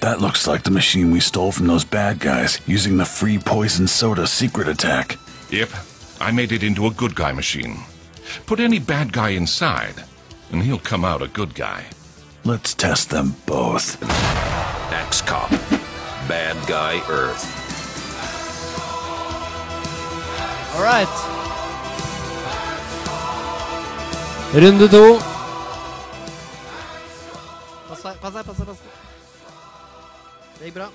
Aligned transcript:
That 0.00 0.20
looks 0.22 0.46
like 0.46 0.62
the 0.62 0.70
machine 0.70 1.10
we 1.10 1.20
stole 1.20 1.52
from 1.52 1.66
those 1.66 1.84
bad 1.84 2.20
guys 2.20 2.58
using 2.66 2.96
the 2.96 3.04
free 3.04 3.38
poison 3.38 3.86
soda 3.86 4.26
secret 4.26 4.66
attack. 4.66 5.18
Yep, 5.50 5.68
I 6.20 6.32
made 6.32 6.52
it 6.52 6.62
into 6.62 6.86
a 6.86 6.90
good 6.90 7.14
guy 7.14 7.32
machine. 7.32 7.80
Put 8.46 8.60
any 8.60 8.78
bad 8.78 9.12
guy 9.12 9.30
inside, 9.30 10.04
and 10.52 10.62
he'll 10.62 10.78
come 10.78 11.04
out 11.04 11.20
a 11.20 11.28
good 11.28 11.54
guy. 11.54 11.84
Let's 12.44 12.72
test 12.72 13.10
them 13.10 13.34
both. 13.44 14.02
X-Cop. 14.90 15.50
Bad 16.26 16.56
Guy 16.66 17.02
Earth. 17.10 17.44
All 20.74 20.82
right. 20.82 21.08
Runde 24.54 24.90
to. 24.90 25.18
Pass 27.88 28.02
deg, 28.02 28.20
pass 28.20 28.32
deg, 28.32 28.44
pass 28.46 28.58
deg. 28.58 29.09
Det 30.60 30.68
gikk 30.68 30.74
bra. 30.76 30.86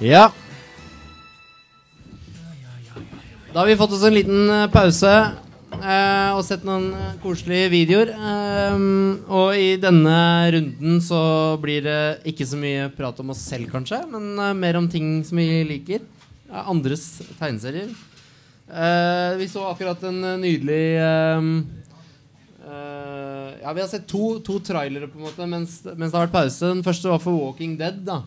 Ja. 0.00 0.30
Da 3.52 3.58
har 3.60 3.68
vi 3.68 3.76
fått 3.76 3.92
oss 3.92 4.06
en 4.08 4.16
liten 4.16 4.48
eh, 4.48 4.70
pause 4.72 5.10
eh, 5.12 6.30
og 6.32 6.40
sett 6.46 6.64
noen 6.64 6.86
eh, 6.96 7.18
koselige 7.20 7.68
videoer. 7.74 8.14
Eh, 8.16 8.86
og 9.28 9.60
i 9.60 9.74
denne 9.82 10.16
runden 10.56 11.02
så 11.04 11.20
blir 11.60 11.84
det 11.84 12.00
ikke 12.32 12.48
så 12.48 12.56
mye 12.62 12.88
prat 12.96 13.20
om 13.20 13.34
oss 13.34 13.44
selv, 13.44 13.68
kanskje, 13.68 14.00
men 14.08 14.32
eh, 14.40 14.56
mer 14.56 14.80
om 14.80 14.88
ting 14.88 15.18
som 15.28 15.36
vi 15.42 15.60
liker. 15.68 16.00
Ja, 16.48 16.64
andres 16.72 17.10
tegneserier. 17.34 17.92
Eh, 18.72 19.36
vi 19.36 19.52
så 19.52 19.68
akkurat 19.68 20.00
en 20.08 20.22
nydelig 20.40 20.82
Ja, 23.60 23.72
vi 23.76 23.82
har 23.82 23.88
sett 23.90 24.06
to, 24.08 24.38
to 24.44 24.58
trailere 24.64 25.08
på 25.10 25.20
en 25.20 25.26
måte 25.28 25.46
mens, 25.48 25.80
mens 25.84 26.10
det 26.10 26.16
har 26.16 26.26
vært 26.28 26.36
pause. 26.38 26.70
Den 26.70 26.84
første 26.86 27.10
var 27.12 27.20
for 27.22 27.36
Walking 27.36 27.76
Dead. 27.80 28.04
da 28.06 28.22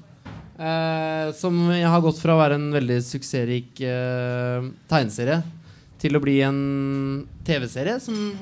Eh, 0.54 1.34
som 1.34 1.56
har 1.70 2.02
gått 2.06 2.20
fra 2.22 2.36
å 2.36 2.40
være 2.40 2.60
en 2.60 2.68
veldig 2.76 3.00
suksessrik 3.02 3.80
eh, 3.82 4.68
tegneserie 4.86 5.40
til 5.98 6.14
å 6.14 6.22
bli 6.22 6.36
en 6.46 6.60
TV-serie 7.48 7.96
som 8.04 8.36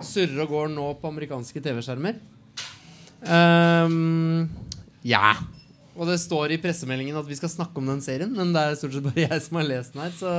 surrer 0.00 0.40
og 0.46 0.54
går 0.54 0.70
nå 0.72 0.86
på 1.02 1.10
amerikanske 1.10 1.60
TV-skjermer. 1.60 2.16
Ehm, 3.28 4.46
ja. 5.04 5.34
Og 5.98 6.08
det 6.08 6.16
står 6.22 6.54
i 6.54 6.60
pressemeldingen 6.62 7.18
at 7.20 7.28
vi 7.28 7.36
skal 7.36 7.52
snakke 7.52 7.82
om 7.82 7.90
den 7.92 8.00
serien, 8.00 8.32
men 8.32 8.54
det 8.54 8.62
er 8.62 8.80
stort 8.80 8.96
sett 8.96 9.04
bare 9.10 9.26
jeg 9.26 9.44
som 9.44 9.60
har 9.60 9.68
lest 9.68 9.92
den 9.92 10.04
her, 10.06 10.16
så 10.16 10.32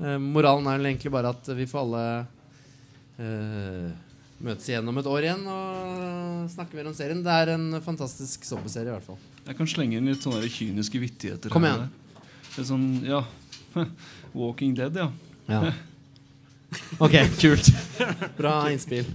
eh, 0.00 0.16
moralen 0.22 0.70
er 0.70 0.80
vel 0.80 0.94
egentlig 0.94 1.12
bare 1.12 1.34
at 1.36 1.52
vi 1.58 1.68
får 1.68 1.84
alle 1.84 2.06
eh, 3.20 3.92
møtes 4.44 4.68
igjen 4.68 4.88
om 4.90 4.98
et 5.00 5.08
år 5.08 5.26
igjen 5.26 5.46
og 5.50 6.50
snakke 6.52 6.76
mer 6.78 6.90
om 6.90 6.96
serien. 6.96 7.22
Det 7.24 7.32
er 7.42 7.54
en 7.54 7.66
fantastisk 7.84 8.44
zombieserie, 8.48 8.90
i 8.92 8.94
hvert 8.94 9.08
fall. 9.08 9.18
Jeg 9.48 9.58
kan 9.58 9.70
slenge 9.70 9.98
inn 9.98 10.10
litt 10.10 10.24
sånne 10.24 10.44
kyniske 10.52 11.00
vittigheter. 11.02 11.52
Kom 11.52 11.66
igjen. 11.66 11.86
Her. 11.88 12.22
Det 12.54 12.62
er 12.62 12.68
sånn, 12.68 12.86
ja 13.08 13.24
Walking 14.38 14.76
Dead, 14.78 14.96
ja. 15.02 15.10
Ja. 15.50 15.74
Ok, 16.98 17.12
kult. 17.38 17.68
Bra 18.34 18.64
innspill. 18.72 19.06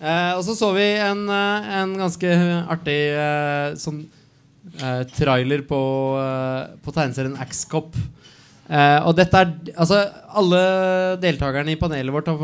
Eh, 0.00 0.32
og 0.34 0.40
så 0.42 0.56
så 0.58 0.70
vi 0.74 0.86
en, 0.98 1.20
eh, 1.30 1.68
en 1.78 1.92
ganske 2.00 2.30
artig 2.72 2.96
eh, 3.14 3.76
sånn 3.78 4.00
eh, 4.80 5.04
trailer 5.14 5.62
på, 5.68 5.78
eh, 6.18 6.72
på 6.82 6.94
tegneserien 6.96 7.36
X-Cop. 7.46 7.94
Eh, 8.70 9.00
og 9.02 9.16
dette 9.18 9.34
er 9.34 9.50
Altså, 9.74 9.98
alle 10.38 10.62
deltakerne 11.22 11.74
i 11.74 11.78
panelet 11.78 12.14
vårt 12.14 12.30
har 12.30 12.40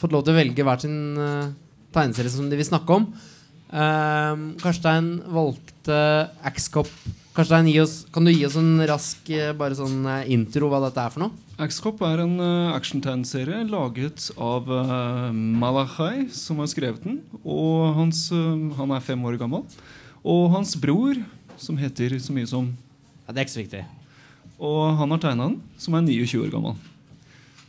fått 0.00 0.14
lov 0.14 0.24
til 0.26 0.34
å 0.34 0.38
velge 0.38 0.64
hver 0.66 0.80
sin 0.82 0.98
uh, 1.14 1.50
tegneserie 1.94 2.32
som 2.32 2.48
de 2.50 2.58
vil 2.58 2.66
snakke 2.66 2.96
om. 2.96 3.06
Uh, 3.68 4.56
Karstein 4.62 5.18
valgte 5.30 5.98
X-Cop. 6.50 6.90
Karstein, 7.36 7.68
gi 7.70 7.78
oss, 7.82 8.00
kan 8.10 8.26
du 8.26 8.32
gi 8.32 8.42
oss 8.48 8.56
en 8.58 8.80
rask 8.88 9.28
eh, 9.30 9.52
bare 9.54 9.76
sånn 9.78 10.02
intro 10.26 10.72
hva 10.72 10.80
dette 10.88 11.04
er 11.04 11.12
for 11.14 11.22
noe? 11.22 11.44
X-Cop 11.68 12.02
er 12.08 12.24
en 12.24 12.34
uh, 12.42 12.72
actiontegneserie 12.74 13.60
laget 13.70 14.32
av 14.34 14.66
uh, 14.66 15.28
Malachai, 15.30 16.26
som 16.34 16.58
har 16.64 16.72
skrevet 16.72 17.06
den. 17.06 17.20
Og 17.44 17.94
hans, 18.00 18.24
han 18.80 18.96
er 18.96 19.06
fem 19.06 19.22
år 19.30 19.38
gammel. 19.38 19.62
Og 20.26 20.48
hans 20.56 20.74
bror, 20.80 21.22
som 21.60 21.78
heter 21.78 22.18
så 22.18 22.34
mye 22.34 22.50
som 22.50 22.72
Ja, 23.28 23.30
det 23.30 23.38
er 23.38 23.46
ikke 23.46 23.54
så 23.54 23.62
viktig. 23.62 23.86
Og 24.58 24.96
han 24.98 25.14
har 25.14 25.20
tegna 25.22 25.50
den, 25.50 25.58
som 25.78 25.94
er 25.94 26.06
29 26.06 26.44
år 26.44 26.54
gammel. 26.54 26.78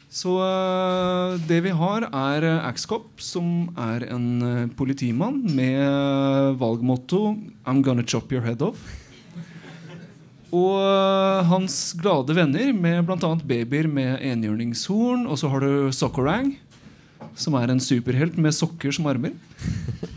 Så 0.09 0.31
eh, 0.41 1.35
det 1.45 1.59
vi 1.67 1.73
har, 1.77 2.07
er 2.09 2.45
uh, 2.47 2.69
X-Cop, 2.71 3.11
som 3.21 3.69
er 3.77 4.07
en 4.09 4.29
eh, 4.41 4.71
politimann 4.73 5.43
med 5.53 5.77
eh, 5.83 6.55
valgmotto 6.57 7.35
'I'm 7.63 7.83
gonna 7.85 8.01
chop 8.01 8.33
your 8.33 8.41
head 8.41 8.65
off'. 8.65 8.89
Og 10.49 10.79
eh, 10.81 11.45
hans 11.45 11.93
glade 12.01 12.33
venner 12.33 12.71
med 12.73 13.05
bl.a. 13.05 13.35
babyer 13.45 13.87
med 13.87 14.17
enhjørningshorn. 14.25 15.27
Og 15.29 15.37
så 15.37 15.49
har 15.51 15.61
du 15.61 15.91
Sockerang, 15.93 16.55
som 17.37 17.53
er 17.59 17.69
en 17.69 17.81
superhelt 17.81 18.37
med 18.37 18.55
sokker 18.55 18.93
som 18.95 19.09
armer. 19.09 19.37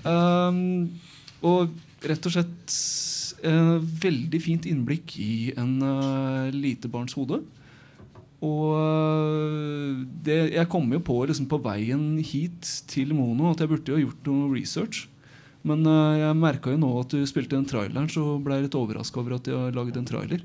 Um, 0.03 0.99
og 1.47 1.69
rett 2.03 2.25
og 2.27 2.33
slett 2.35 2.73
eh, 2.75 3.12
veldig 3.43 4.39
fint 4.39 4.67
innblikk 4.71 5.17
i 5.19 5.51
en 5.59 5.75
uh, 5.83 6.51
lite 6.55 6.91
barns 6.93 7.17
hode. 7.19 7.41
Og 8.43 8.75
eh, 8.75 10.03
det, 10.27 10.39
jeg 10.57 10.69
kom 10.71 10.91
jo 10.91 11.01
på 11.05 11.21
liksom, 11.31 11.47
på 11.51 11.61
veien 11.63 12.17
hit 12.27 12.67
til 12.91 13.15
Mono 13.15 13.53
at 13.53 13.63
jeg 13.63 13.71
burde 13.71 13.95
jo 13.95 14.03
gjort 14.03 14.31
noe 14.31 14.51
research. 14.57 15.05
Men 15.67 15.87
eh, 15.87 16.23
jeg 16.25 16.39
merka 16.41 16.73
jo 16.75 16.81
nå 16.83 16.91
at 17.05 17.15
du 17.15 17.23
spilte 17.29 17.55
den 17.55 17.69
traileren, 17.71 18.11
så 18.11 18.41
ble 18.43 18.59
jeg 18.59 18.67
litt 18.67 18.79
overraska 18.79 19.23
over 19.23 19.37
at 19.39 19.47
de 19.47 19.55
har 19.55 19.77
laget 19.77 20.01
en 20.01 20.09
trailer. 20.09 20.43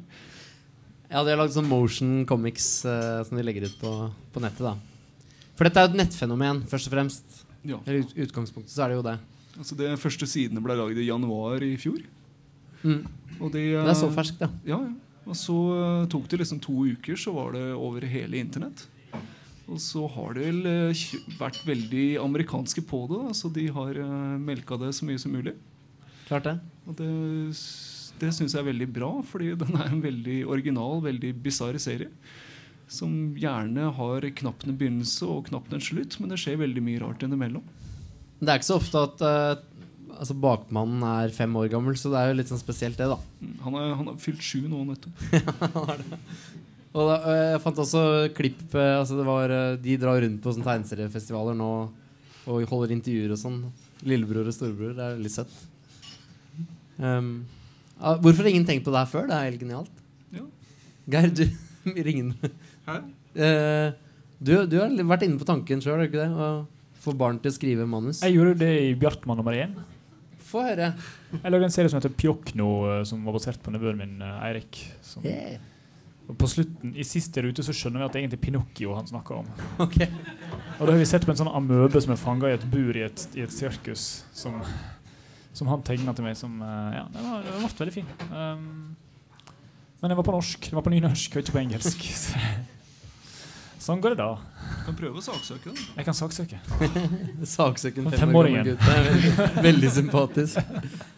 Ja, 1.07 1.23
de 1.23 1.31
har 1.31 1.39
lagd 1.39 1.55
sånn 1.55 1.69
motion 1.71 2.19
comics 2.29 2.69
eh, 2.85 3.23
som 3.25 3.39
de 3.39 3.47
legger 3.47 3.65
ut 3.65 3.79
på, 3.81 3.93
på 4.35 4.43
nettet. 4.45 4.61
da 4.67 4.75
For 5.57 5.65
dette 5.65 5.81
er 5.81 5.87
jo 5.87 5.95
et 5.95 6.01
nettfenomen, 6.03 6.61
først 6.69 6.91
og 6.91 6.93
fremst. 6.93 7.41
Ja. 7.65 7.81
I 7.89 8.03
utgangspunktet 8.27 8.75
så 8.75 8.85
er 8.85 8.93
det 8.93 8.99
jo 8.99 9.07
det. 9.07 9.17
Altså 9.57 9.73
De 9.79 9.89
første 9.97 10.29
sidene 10.29 10.61
ble 10.61 10.77
laget 10.77 11.01
i 11.01 11.09
januar 11.09 11.65
i 11.65 11.73
fjor. 11.81 12.03
Mm. 12.87 13.01
Og 13.37 13.51
de, 13.53 13.63
Det 13.75 13.91
er 13.91 13.99
så 13.99 14.09
eh, 14.09 14.15
ferskt, 14.15 14.41
ja. 14.41 14.49
Ja, 14.65 14.79
ja. 14.87 14.95
Og 15.27 15.35
så 15.35 15.55
eh, 15.75 16.05
tok 16.11 16.29
det 16.31 16.39
liksom 16.41 16.61
to 16.63 16.85
uker, 16.87 17.19
så 17.19 17.33
var 17.35 17.51
det 17.57 17.65
over 17.75 18.05
hele 18.07 18.39
internett. 18.39 18.85
Og 19.67 19.81
så 19.83 20.05
har 20.13 20.37
de 20.37 20.45
vel 20.45 20.69
eh, 20.69 21.05
vært 21.39 21.59
veldig 21.67 22.05
amerikanske 22.23 22.83
på 22.87 23.03
det. 23.11 23.19
da, 23.25 23.35
Så 23.35 23.51
de 23.51 23.67
har 23.75 23.99
uh, 23.99 24.39
melka 24.39 24.79
det 24.79 24.93
så 24.95 25.07
mye 25.07 25.19
som 25.19 25.33
mulig. 25.35 25.57
Klart 26.29 26.47
det. 26.47 26.55
Og 26.87 26.95
det, 26.99 27.09
det 28.21 28.33
syns 28.35 28.55
jeg 28.55 28.61
er 28.63 28.69
veldig 28.69 28.87
bra, 28.95 29.11
fordi 29.27 29.51
den 29.59 29.75
er 29.75 29.89
en 29.91 30.03
veldig 30.03 30.37
original, 30.47 31.01
veldig 31.03 31.33
bisarr 31.43 31.79
serie. 31.83 32.07
Som 32.87 33.35
gjerne 33.35 33.89
har 33.97 34.29
knapt 34.39 34.63
en 34.63 34.79
begynnelse 34.79 35.27
og 35.27 35.49
knapt 35.49 35.75
en 35.75 35.83
slutt, 35.83 36.15
men 36.21 36.31
det 36.31 36.39
skjer 36.39 36.61
veldig 36.63 36.83
mye 36.85 37.03
rart 37.03 37.27
innimellom. 37.27 37.65
Det 38.39 38.47
er 38.47 38.61
ikke 38.61 38.69
så 38.69 38.79
ofte 38.79 39.03
at 39.03 39.23
eh, 39.27 39.65
altså 40.15 40.35
bakmannen 40.41 41.03
er 41.07 41.33
fem 41.35 41.53
år 41.59 41.69
gammel, 41.71 41.97
så 41.99 42.11
det 42.13 42.21
er 42.21 42.31
jo 42.31 42.37
litt 42.39 42.51
sånn 42.51 42.61
spesielt, 42.61 42.97
det, 42.99 43.09
da. 43.11 43.17
Mm, 43.41 43.53
Han, 43.65 43.77
er, 43.79 43.93
han 43.99 44.09
har 44.11 44.17
fylt 44.21 44.43
sju 44.43 44.63
nå 44.69 44.83
nettopp. 44.87 45.23
Og 46.97 47.03
da, 47.11 47.15
eh, 47.29 47.43
jeg 47.53 47.61
fant 47.61 47.81
også 47.83 48.01
klipp 48.33 48.73
eh, 48.73 48.93
altså 48.97 49.19
det 49.19 49.25
var, 49.27 49.51
eh, 49.53 49.75
De 49.83 49.97
drar 50.01 50.17
rundt 50.23 50.39
på 50.41 50.53
sånne 50.55 50.65
tegneseriefestivaler 50.65 51.57
nå 51.59 51.71
og 52.47 52.63
holder 52.71 52.93
intervjuer 52.95 53.33
og 53.35 53.39
sånn. 53.41 53.57
Lillebror 54.07 54.47
og 54.47 54.55
storebror. 54.55 54.93
Det 54.95 55.03
er 55.03 55.17
litt 55.19 55.33
søtt. 55.33 55.51
Um, 56.95 57.43
hvorfor 57.97 58.45
har 58.45 58.51
ingen 58.53 58.65
tenkt 58.65 58.85
på 58.87 58.93
det 58.93 59.01
her 59.01 59.09
før? 59.11 59.27
Det 59.27 59.35
er 59.35 59.49
helt 59.49 59.65
genialt. 59.65 59.99
Ja. 60.31 60.45
Geir, 61.11 61.33
du 61.35 61.43
ringer 62.07 62.53
Hæ? 62.87 62.95
Eh, 63.35 63.89
du, 64.39 64.53
du 64.69 64.77
har 64.79 64.95
vært 65.11 65.25
inne 65.27 65.39
på 65.41 65.47
tanken 65.49 65.83
sjøl, 65.83 65.97
har 65.97 66.05
du 66.05 66.07
ikke 66.07 66.23
det? 66.23 66.29
Å 66.31 67.03
få 67.03 67.13
barn 67.17 67.39
til 67.41 67.51
å 67.51 67.55
skrive 67.55 67.87
manus. 67.89 68.23
Jeg 68.23 68.37
gjorde 68.37 68.57
det 68.63 68.71
i 68.85 68.95
Bjartmann 68.99 69.39
nummer 69.39 69.55
én. 69.57 69.75
Få 70.47 70.61
høre. 70.63 70.91
Jeg 71.33 71.51
lagde 71.51 71.67
en 71.67 71.73
serie 71.75 71.91
som 71.91 71.99
heter 71.99 72.13
Pjokno, 72.15 72.67
eh, 72.91 73.01
som 73.09 73.25
var 73.27 73.35
basert 73.35 73.59
på 73.63 73.73
nevøen 73.73 73.97
min 73.99 74.21
eh, 74.23 74.45
Eirik. 74.47 74.79
Som, 75.03 75.25
Yeah. 75.27 75.57
og 76.27 76.37
på 76.39 76.47
slutten, 76.51 76.93
I 76.95 77.03
siste 77.07 77.41
rute 77.43 77.63
så 77.63 77.75
skjønner 77.75 78.01
vi 78.01 78.05
at 78.07 78.13
det 78.13 78.19
er 78.19 78.25
egentlig 78.25 78.41
Pinocchio 78.45 78.95
han 78.95 79.07
snakker 79.09 79.41
om. 79.41 79.49
Okay. 79.87 80.07
Og 80.77 80.85
da 80.85 80.93
har 80.93 80.99
vi 81.01 81.09
sett 81.09 81.25
på 81.25 81.33
en 81.33 81.39
sånn 81.39 81.49
amøbe 81.51 81.99
som 82.03 82.13
er 82.13 82.19
fanga 82.21 82.51
i 82.51 82.55
et 82.55 82.65
bur 82.71 82.95
i 82.95 83.03
et, 83.07 83.27
i 83.35 83.43
et 83.43 83.51
sirkus. 83.53 84.23
Som, 84.35 84.59
som 85.57 85.67
han 85.71 85.83
tegna 85.87 86.13
til 86.13 86.27
meg. 86.27 86.37
Som, 86.39 86.59
eh, 86.61 86.95
ja, 86.99 87.05
det 87.11 87.23
var, 87.27 87.43
det 87.43 87.57
ble 87.57 87.73
veldig 87.81 87.95
fin. 87.95 88.09
Um, 88.29 88.95
men 89.97 90.11
den 90.11 90.19
var 90.19 90.27
på 90.27 90.35
norsk. 90.35 90.69
Det 90.69 90.77
var 90.77 90.85
på 90.85 90.93
nynorsk, 90.93 91.35
og 91.35 91.43
ikke 91.43 91.55
på 91.57 91.63
engelsk. 91.65 92.07
sånn 93.87 94.01
går 94.03 94.15
det 94.15 94.19
da. 94.21 94.29
Du 94.37 94.85
Kan 94.87 94.97
prøve 94.99 95.21
å 95.21 95.25
saksøke 95.25 95.71
den. 95.71 95.83
Jeg 95.97 96.07
kan 96.07 96.17
saksøke. 96.17 96.59
Saksøken 97.57 98.07
en 98.07 98.17
fem 98.21 98.35
år 98.35 98.49
gammel 98.51 98.71
gutt. 98.71 98.83
Det 98.83 98.95
er 98.95 99.05
veldig, 99.07 99.61
veldig 99.67 99.91
sympatisk. 99.95 100.59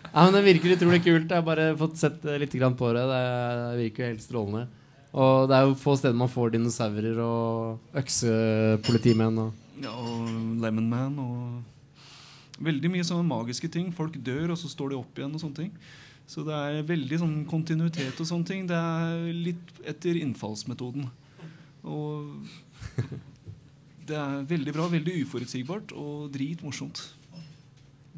Ja, 0.09 0.25
men 0.25 0.33
Det 0.37 0.43
virker 0.47 0.75
utrolig 0.75 1.01
kult. 1.05 1.29
Jeg 1.29 1.37
har 1.37 1.45
bare 1.45 1.71
fått 1.77 1.97
sett 2.01 2.25
litt 2.41 2.55
på 2.79 2.91
det. 2.97 3.05
Det 3.11 3.23
virker 3.83 4.03
jo 4.05 4.11
helt 4.13 4.25
strålende. 4.25 4.67
Og 5.13 5.49
det 5.49 5.57
er 5.57 5.65
jo 5.65 5.77
få 5.77 5.95
steder 5.97 6.17
man 6.17 6.29
får 6.29 6.53
dinosaurer 6.53 7.17
og 7.25 7.97
øksepolitimenn. 7.97 9.37
Og 9.37 9.83
Ja, 9.83 9.93
og 9.95 10.61
Lemon 10.61 10.89
Man 10.89 11.19
og 11.19 11.63
Veldig 12.59 12.89
mye 12.91 13.05
sånne 13.07 13.23
magiske 13.23 13.69
ting. 13.71 13.93
Folk 13.95 14.17
dør, 14.19 14.51
og 14.51 14.57
så 14.59 14.67
står 14.67 14.91
de 14.91 14.97
opp 14.99 15.17
igjen. 15.17 15.33
og 15.33 15.39
sånne 15.39 15.55
ting. 15.55 15.71
Så 16.27 16.43
det 16.45 16.53
er 16.53 16.83
veldig 16.85 17.19
sånn 17.21 17.37
kontinuitet 17.49 18.19
og 18.19 18.27
sånne 18.27 18.45
ting. 18.45 18.67
Det 18.67 18.75
er 18.75 19.31
litt 19.33 19.71
etter 19.87 20.19
innfallsmetoden. 20.19 21.07
Og 21.87 22.47
det 24.09 24.17
er 24.17 24.43
veldig 24.49 24.75
bra. 24.75 24.87
Veldig 24.91 25.15
uforutsigbart 25.23 25.93
og 25.97 26.29
dritmorsomt. 26.33 27.01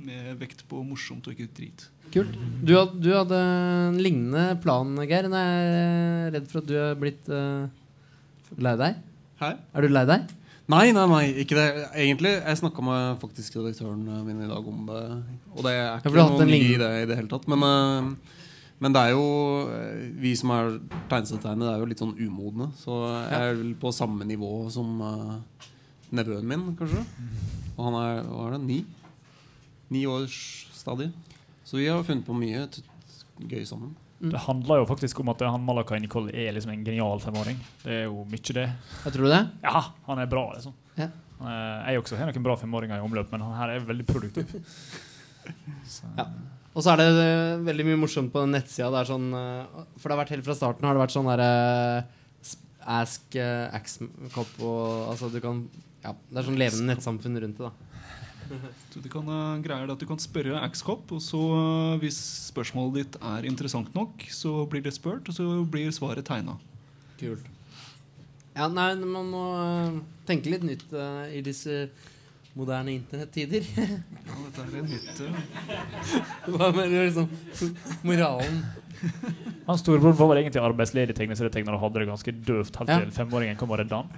Med 0.02 0.34
vekt 0.42 0.64
på 0.70 0.82
morsomt 0.88 1.28
og 1.28 1.36
ikke 1.36 1.52
drit. 1.58 1.88
Kult. 2.12 2.34
Du, 2.64 2.74
hadde, 2.76 2.98
du 3.00 3.12
hadde 3.14 3.38
en 3.38 4.00
lignende 4.02 4.58
plan, 4.64 4.90
Geir. 5.08 5.30
jeg 5.30 5.38
er 5.38 6.34
redd 6.36 6.50
for 6.52 6.60
at 6.64 6.68
du 6.68 6.76
er 6.76 6.98
blitt 7.00 7.30
uh, 7.32 7.70
lei 8.60 8.74
deg. 8.82 8.98
Hæ? 9.40 9.54
Er 9.72 9.86
du 9.86 9.94
lei 9.94 10.04
deg? 10.10 10.34
Nei, 10.72 10.92
nei, 10.96 11.06
nei, 11.10 11.24
ikke 11.44 11.58
det. 11.58 11.68
Egentlig, 12.00 12.32
Jeg 12.40 12.60
snakka 12.62 12.84
med 12.86 13.22
faktisk 13.22 13.58
redaktøren 13.60 14.04
min 14.28 14.44
i 14.46 14.50
dag 14.50 14.68
om 14.68 14.86
det. 14.88 15.02
Og 15.56 15.66
det 15.66 15.74
er 15.74 15.98
ikke 16.00 16.14
noe 16.16 16.48
ny 16.48 16.60
idé 16.78 16.92
i 17.02 17.08
det 17.10 17.18
hele 17.18 17.32
tatt. 17.32 17.48
Men, 17.52 17.66
eh, 17.68 18.38
men 18.82 18.96
det 18.96 19.02
er 19.02 19.12
jo 19.14 19.26
eh, 19.70 20.06
Vi 20.24 20.34
som 20.40 20.54
er 20.56 20.72
tegneserietegnere, 21.12 21.76
er 21.76 21.84
jo 21.84 21.90
litt 21.92 22.02
sånn 22.02 22.16
umodne. 22.18 22.72
Så 22.80 22.98
jeg 23.30 23.52
er 23.52 23.60
vel 23.60 23.76
på 23.82 23.92
samme 23.94 24.26
nivå 24.26 24.50
som 24.74 25.02
uh, 25.06 25.68
nevøen 26.18 26.48
min, 26.50 26.64
kanskje. 26.80 27.04
Og 27.76 27.84
han 27.88 27.98
er 28.00 28.24
hva 28.26 28.48
er 28.48 28.56
det, 28.56 28.62
ni? 28.66 28.80
Ni 29.94 30.06
års 30.10 30.38
stadie. 30.74 31.12
Så 31.68 31.78
vi 31.78 31.90
har 31.92 32.02
funnet 32.08 32.26
på 32.26 32.36
mye 32.38 32.66
t 32.74 32.82
gøy 33.52 33.64
sammen. 33.70 33.94
Det 34.22 34.38
handler 34.44 34.82
jo 34.84 34.88
faktisk 34.90 35.20
om 35.24 35.32
at 35.34 35.42
han 35.50 35.64
Malakai 35.66 35.98
Nicole 36.02 36.34
er 36.34 36.54
liksom 36.54 36.74
en 36.74 36.84
genial 36.86 37.22
femåring. 37.24 37.58
Det 37.82 38.04
er 38.04 38.04
jo 38.06 38.26
mye 38.30 38.56
det. 38.58 38.68
Jeg 39.06 39.14
tror 39.16 39.26
du 39.26 39.32
det? 39.34 39.42
Ja, 39.64 39.82
han 40.06 40.22
er 40.22 40.30
bra, 40.30 40.44
liksom. 40.54 40.76
Ja. 40.98 41.08
Jeg 41.42 42.02
også 42.02 42.20
har 42.20 42.30
noen 42.30 42.46
bra 42.46 42.54
femåringer 42.62 43.02
i 43.02 43.06
omløp, 43.06 43.32
men 43.34 43.42
han 43.46 43.58
her 43.58 43.74
er 43.76 43.88
veldig 43.88 44.06
produktiv. 44.10 44.58
Så, 45.96 46.10
Ja. 46.18 46.28
Og 46.72 46.84
så 46.84 46.94
er 46.94 47.02
det 47.02 47.08
eh, 47.12 47.62
veldig 47.68 47.86
mye 47.90 48.00
morsomt 48.00 48.32
på 48.32 48.44
den 48.46 48.56
nettsida. 48.56 49.04
Sånn, 49.08 49.30
eh, 49.36 49.86
for 49.98 50.08
det 50.08 50.16
har 50.16 50.22
vært 50.24 50.34
helt 50.38 50.48
fra 50.48 50.58
starten 50.58 50.88
har 50.88 50.96
det 50.96 51.04
vært 51.04 51.16
sånn 51.16 51.30
derre 51.32 51.52
Ask 52.82 53.36
uh, 53.38 53.70
Axcop 53.78 54.56
og 54.66 55.12
Altså 55.12 55.28
du 55.30 55.36
kan 55.38 55.60
Ja, 56.02 56.16
det 56.32 56.40
er 56.40 56.48
sånn 56.48 56.58
levende 56.58 56.88
nettsamfunn 56.90 57.38
rundt 57.44 57.60
det, 57.60 57.70
da. 57.70 58.58
Du 58.96 59.06
kan, 59.06 59.30
greier 59.62 59.86
det 59.86 59.94
at 59.94 60.02
du 60.02 60.08
kan 60.10 60.20
spørre 60.20 60.64
Axcop, 60.66 61.14
og 61.14 61.22
så 61.22 61.42
hvis 62.02 62.18
spørsmålet 62.50 62.98
ditt 62.98 63.20
er 63.22 63.46
interessant 63.48 63.94
nok, 63.96 64.26
så 64.34 64.66
blir 64.72 64.82
det 64.84 64.96
spurt, 64.98 65.30
og 65.30 65.38
så 65.38 65.46
blir 65.70 65.94
svaret 65.96 66.26
tegna. 66.28 66.58
Kult. 67.22 67.46
Ja, 68.52 68.68
nei, 68.68 68.90
man 69.00 69.30
må 69.32 69.44
eh, 69.62 70.00
tenke 70.28 70.52
litt 70.52 70.66
nytt 70.68 70.90
uh, 70.92 71.24
i 71.32 71.40
disse 71.46 71.86
moderne 72.58 72.96
internettider. 72.98 73.64
Ja, 73.78 74.36
dette 74.46 74.66
er 74.66 74.80
en 74.82 74.90
hytte. 74.92 75.30
Hva 76.52 76.72
mener 76.76 76.92
du 76.92 77.06
liksom 77.06 77.30
moralen? 78.08 78.58
Han 79.68 79.80
storebror 79.80 80.14
var 80.20 80.36
egentlig 80.42 80.62
arbeidsledig 80.62 81.16
tegneserietegner 81.18 81.78
og 81.78 81.86
hadde 81.88 82.04
det 82.04 82.10
ganske 82.12 82.34
døvt 82.52 82.82
helt 82.84 82.92
Ja. 82.92 83.00
femåringen 83.24 83.58
kom 83.58 83.72
og 83.72 83.80
redda 83.82 84.04
han. 84.04 84.12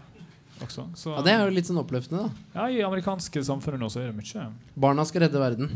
Også. 0.63 0.85
Så, 0.95 1.11
Ja, 1.15 1.21
Det 1.21 1.31
er 1.33 1.43
jo 1.45 1.53
litt 1.55 1.67
sånn 1.67 1.79
oppløftende, 1.81 2.23
da. 2.23 2.29
ja, 2.55 2.67
I 2.69 2.83
amerikanske 2.87 3.41
samfunnet 3.43 3.79
nå 3.81 3.89
så 3.91 3.99
er 4.01 4.11
det 4.11 4.15
mye. 4.17 4.45
Barna 4.79 5.03
skal 5.05 5.25
redde 5.25 5.39
verden. 5.41 5.71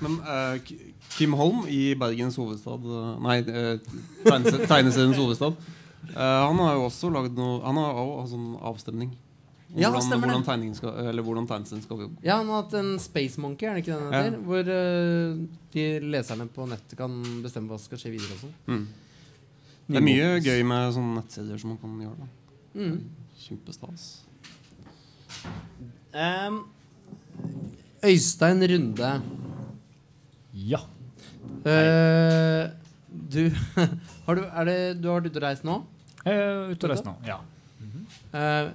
Men 0.00 0.18
uh, 0.26 0.58
Kim 1.16 1.32
Holm 1.38 1.64
i 1.68 1.94
Bergens 1.98 2.36
hovedstad 2.36 2.82
eh, 2.82 3.20
Nei, 3.22 3.38
uh, 3.46 4.66
tegneseriens 4.66 5.16
hovedstad. 5.18 5.54
Uh, 6.14 6.18
han 6.18 6.58
har 6.62 6.74
jo 6.78 6.84
også 6.88 7.10
lagd 7.12 7.34
noe 7.36 7.58
Han 7.64 7.74
har 7.76 7.96
også 7.98 8.20
hatt 8.20 8.30
sånn 8.32 8.50
avstemning. 8.72 9.10
Ja, 9.76 9.90
hvordan, 9.92 10.22
hvordan, 10.22 10.44
tegningen 10.46 10.76
skal, 10.76 10.94
eller 11.10 11.24
hvordan 11.24 11.44
tegneserien 11.48 11.82
skal 11.84 11.98
gå. 12.00 12.06
Ja, 12.24 12.38
han 12.38 12.48
har 12.48 12.62
hatt 12.62 12.76
en 12.78 12.94
Space 13.02 13.40
Monkey, 13.40 13.68
er 13.68 13.76
det 13.76 13.82
ikke 13.84 13.98
den 13.98 14.14
Ja. 14.16 14.38
Hvor 14.46 14.70
uh, 14.72 15.42
de 15.74 15.84
leserne 16.08 16.46
på 16.48 16.64
nettet 16.70 16.96
kan 16.96 17.18
bestemme 17.44 17.68
hva 17.68 17.76
som 17.76 17.90
skal 17.90 18.00
skje 18.00 18.14
videre 18.14 18.38
og 18.38 18.46
sånn. 18.46 18.54
Mm. 18.64 18.86
Det 19.88 20.00
er 20.00 20.06
mye 20.06 20.30
gøy 20.40 20.64
med 20.68 20.94
sånne 20.96 21.18
nettsider 21.18 21.60
som 21.60 21.74
man 21.74 21.80
kan 21.82 22.00
gjøre. 22.06 22.16
Da. 22.16 22.28
Mm. 22.80 22.96
Kjempestas. 23.42 24.08
Um, 26.16 26.58
Øystein 28.08 28.64
Runde. 28.72 29.12
Ja. 30.72 30.82
Uh, 31.68 32.72
du 33.08 33.42
har 34.24 34.40
du, 34.40 34.42
er 34.48 34.72
det, 34.72 34.80
du 35.02 35.12
har 35.12 35.20
vært 35.20 35.28
ute 35.28 35.40
og 35.42 35.44
reist 35.44 35.68
nå? 35.68 35.78
Jeg 36.24 36.40
er 36.40 36.72
ute 36.72 36.88
og 36.88 36.96
reist 36.96 37.08
nå. 37.08 37.16
Ja. 37.28 37.40
Eh, 38.32 38.68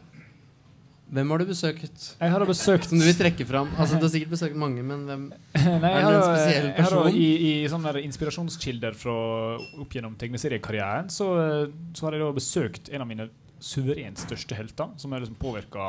hvem 1.14 1.30
har 1.30 1.44
du 1.44 1.46
besøkt? 1.46 2.06
Jeg 2.18 2.34
har 2.34 2.46
besøkt 2.50 2.88
Som 2.90 3.02
du 3.02 3.06
vil 3.06 3.18
trekke 3.18 3.46
fram? 3.46 3.70
Altså, 3.78 4.00
du 4.02 4.06
har 4.08 4.12
sikkert 4.14 4.34
besøkt 4.34 4.58
mange, 4.58 4.82
men 4.86 5.04
hvem 5.06 5.26
Nei, 5.84 5.92
Er 5.92 6.08
det 6.08 6.16
en 6.16 6.24
spesiell 6.26 6.26
spesiell 6.26 6.68
jeg 6.72 6.74
har 6.74 6.96
person? 6.96 7.18
I, 7.22 7.28
i 7.50 7.52
sånne 7.70 7.94
inspirasjonskilder 8.02 8.98
fra 8.98 9.16
opp 9.84 9.94
gjennom 9.94 10.16
tegneseriekarrieren, 10.20 11.12
så, 11.14 11.28
så 11.94 12.08
har 12.08 12.18
jeg 12.18 12.26
da 12.26 12.32
besøkt 12.38 12.90
en 12.90 13.06
av 13.06 13.10
mine 13.10 13.28
suverent 13.64 14.20
største 14.20 14.58
helter, 14.58 14.90
som 15.00 15.14
har 15.14 15.22
liksom 15.24 15.38
påvirka 15.40 15.86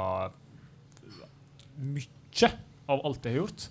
mye 1.80 2.50
av 2.92 3.00
alt 3.00 3.24
jeg 3.24 3.34
har 3.34 3.40
gjort. 3.40 3.66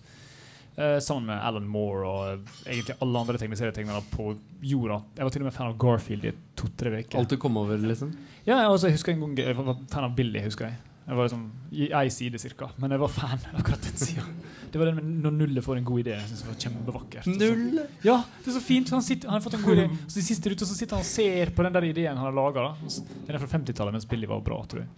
Eh, 0.75 0.97
sammen 1.05 1.29
med 1.29 1.37
Alan 1.45 1.67
Moore 1.69 2.07
og 2.09 2.47
egentlig 2.65 2.95
alle 3.05 3.21
andre 3.21 3.37
tegneserietegnere 3.37 4.01
på 4.09 4.31
jorda. 4.65 5.03
Jeg 5.19 5.27
var 5.27 5.35
til 5.35 5.43
og 5.43 5.47
med 5.51 5.55
fan 5.55 5.69
av 5.69 5.77
Garfield 5.77 6.25
i 6.25 6.33
to-tre 6.57 6.95
uker. 6.97 7.19
Alt 7.21 7.35
du 7.35 7.37
kom 7.41 7.61
over, 7.61 7.77
liksom? 7.77 8.15
Ja, 8.47 8.57
altså, 8.65 8.89
jeg 8.89 8.97
husker 8.97 9.13
en 9.13 9.21
gang 9.21 9.37
Jeg 9.37 9.55
var 9.59 9.77
fan 9.91 10.07
av 10.09 10.17
Billy, 10.17 10.41
husker 10.41 10.71
jeg. 10.71 10.81
Jeg 11.03 11.17
var 11.17 11.27
liksom 11.27 11.41
I 11.75 11.87
ei 11.99 12.09
side, 12.13 12.39
cirka. 12.39 12.69
Men 12.79 12.93
jeg 12.95 13.01
var 13.01 13.11
fan 13.11 13.41
akkurat 13.59 13.83
den 13.83 13.97
sida. 13.99 14.23
Det 14.71 14.79
var 14.81 14.89
den 14.89 14.99
med 14.99 15.09
når 15.25 15.35
nullet 15.41 15.65
får 15.65 15.81
en 15.81 15.87
god 15.87 15.99
idé. 16.03 16.15
Jeg 16.15 16.29
synes 16.29 16.43
det 16.45 16.49
var 16.51 16.61
kjempevakkert. 16.65 17.27
Null! 17.29 17.81
Ja, 18.05 18.15
det 18.39 18.49
er 18.49 18.55
så 18.55 18.63
fint. 18.63 18.93
Han, 18.95 19.03
sitter, 19.05 19.29
han 19.29 19.37
har 19.37 19.43
fått 19.43 19.59
en 19.59 19.65
god 19.65 19.81
idé. 19.81 19.89
Så 20.07 20.17
de 20.17 20.25
siste 20.25 20.53
ute 20.53 20.69
så 20.69 20.77
sitter 20.77 20.97
han 20.97 21.05
og 21.05 21.09
ser 21.09 21.51
på 21.55 21.65
den 21.67 21.75
der 21.75 21.89
ideen 21.89 22.17
han 22.17 22.25
har 22.29 22.37
laga. 22.37 22.69
Den 22.87 23.35
er 23.35 23.43
fra 23.43 23.51
50-tallet, 23.57 23.97
mens 23.97 24.07
Billy 24.09 24.29
var 24.31 24.41
bra, 24.45 24.61
tror 24.69 24.85
jeg. 24.85 24.89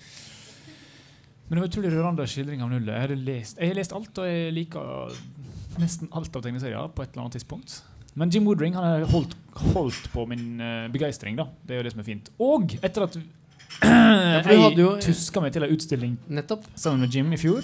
Men 1.47 1.57
det 1.57 1.63
var 1.63 1.69
utrolig 1.69 1.91
rørende 1.93 2.29
skildring 2.29 2.63
av 2.65 2.71
nullet. 2.71 3.01
Jeg, 3.01 3.19
lest, 3.25 3.59
jeg 3.61 3.73
har 3.73 3.77
lest 3.77 3.93
alt, 3.93 4.21
og 4.21 4.29
jeg 4.29 4.53
liker 4.55 5.19
nesten 5.81 6.09
alt 6.15 6.37
av 6.37 6.45
tegneserier 6.45 6.93
på 6.95 7.03
et 7.03 7.11
eller 7.11 7.25
annet 7.25 7.37
tidspunkt. 7.37 7.75
Men 8.15 8.31
Jim 8.31 8.47
Woodring 8.47 8.77
han 8.77 8.85
har 8.87 9.09
holdt, 9.11 9.35
holdt 9.73 10.07
på 10.13 10.23
min 10.29 10.61
uh, 10.63 10.87
begeistring. 10.93 11.35
da 11.35 11.49
Det 11.67 11.75
er 11.75 11.81
jo 11.81 11.87
det 11.89 11.93
som 11.93 12.01
er 12.01 12.07
fint. 12.07 12.31
Og 12.41 12.77
etter 12.79 13.05
at 13.09 13.17
jo- 14.79 14.95
jeg 14.95 15.05
tuska 15.09 15.41
meg 15.43 15.53
til 15.55 15.65
ei 15.67 15.73
utstilling 15.75 16.17
Nettopp. 16.29 16.65
sammen 16.75 17.05
med 17.05 17.13
Jim 17.13 17.33
i 17.33 17.39
fjor. 17.39 17.63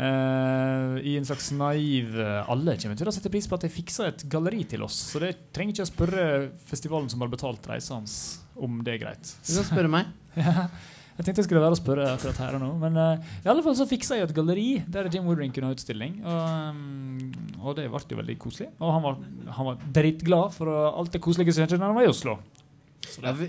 Uh, 0.00 0.96
I 1.04 1.16
en 1.18 1.26
slags 1.28 1.50
naiv 1.52 2.14
eh, 2.16 2.46
Alle 2.48 2.76
kommer 2.80 2.96
til 2.96 3.08
å 3.10 3.12
sette 3.12 3.28
pris 3.28 3.44
på 3.50 3.58
at 3.58 3.66
jeg 3.66 3.74
fiksa 3.74 4.06
et 4.08 4.22
galleri 4.32 4.62
til 4.70 4.86
oss. 4.86 4.96
Så 5.10 5.20
det 5.20 5.34
trenger 5.52 5.74
ikke 5.74 5.84
å 5.84 5.90
spørre 5.90 6.22
festivalen 6.70 7.10
som 7.12 7.20
har 7.20 7.28
betalt 7.32 7.66
reisa 7.68 7.98
hans, 7.98 8.14
om 8.56 8.78
det 8.86 8.94
er 8.94 9.02
greit. 9.02 9.34
Du 9.44 9.52
kan 9.58 9.68
spørre 9.68 9.92
meg. 9.92 10.08
Jeg 11.20 11.26
tenkte 11.26 11.42
jeg 11.42 11.46
skulle 11.50 11.60
være 11.60 11.74
og 11.74 11.78
spørre 11.82 12.04
akkurat 12.14 12.38
her 12.40 12.54
og 12.56 12.62
nå. 12.62 12.68
Men 12.80 12.94
uh, 12.96 13.32
i 13.44 13.48
alle 13.52 13.60
fall 13.60 13.74
så 13.76 13.84
fiksa 13.84 14.16
jeg 14.16 14.24
et 14.24 14.30
galleri 14.32 14.78
der 14.88 15.10
Jim 15.12 15.26
Woodring 15.28 15.52
kunne 15.52 15.68
ha 15.68 15.74
utstilling. 15.76 16.14
Og, 16.24 16.38
um, 16.72 17.58
og 17.60 17.76
det 17.76 17.84
ble 17.92 18.00
jo 18.14 18.20
veldig 18.22 18.36
koselig. 18.40 18.70
Og 18.80 18.94
han 18.94 19.04
var, 19.04 19.18
han 19.58 19.68
var 19.68 19.82
dritglad 19.98 20.54
for 20.56 20.72
alt 20.72 21.12
det 21.12 21.20
koselige 21.20 21.52
som 21.52 21.66
skjedde 21.66 21.82
da 21.82 21.90
han 21.90 21.98
var 21.98 22.08
i 22.08 22.12
Oslo. 22.14 22.38
Så 23.08 23.22
Ja, 23.24 23.32
vi, 23.32 23.48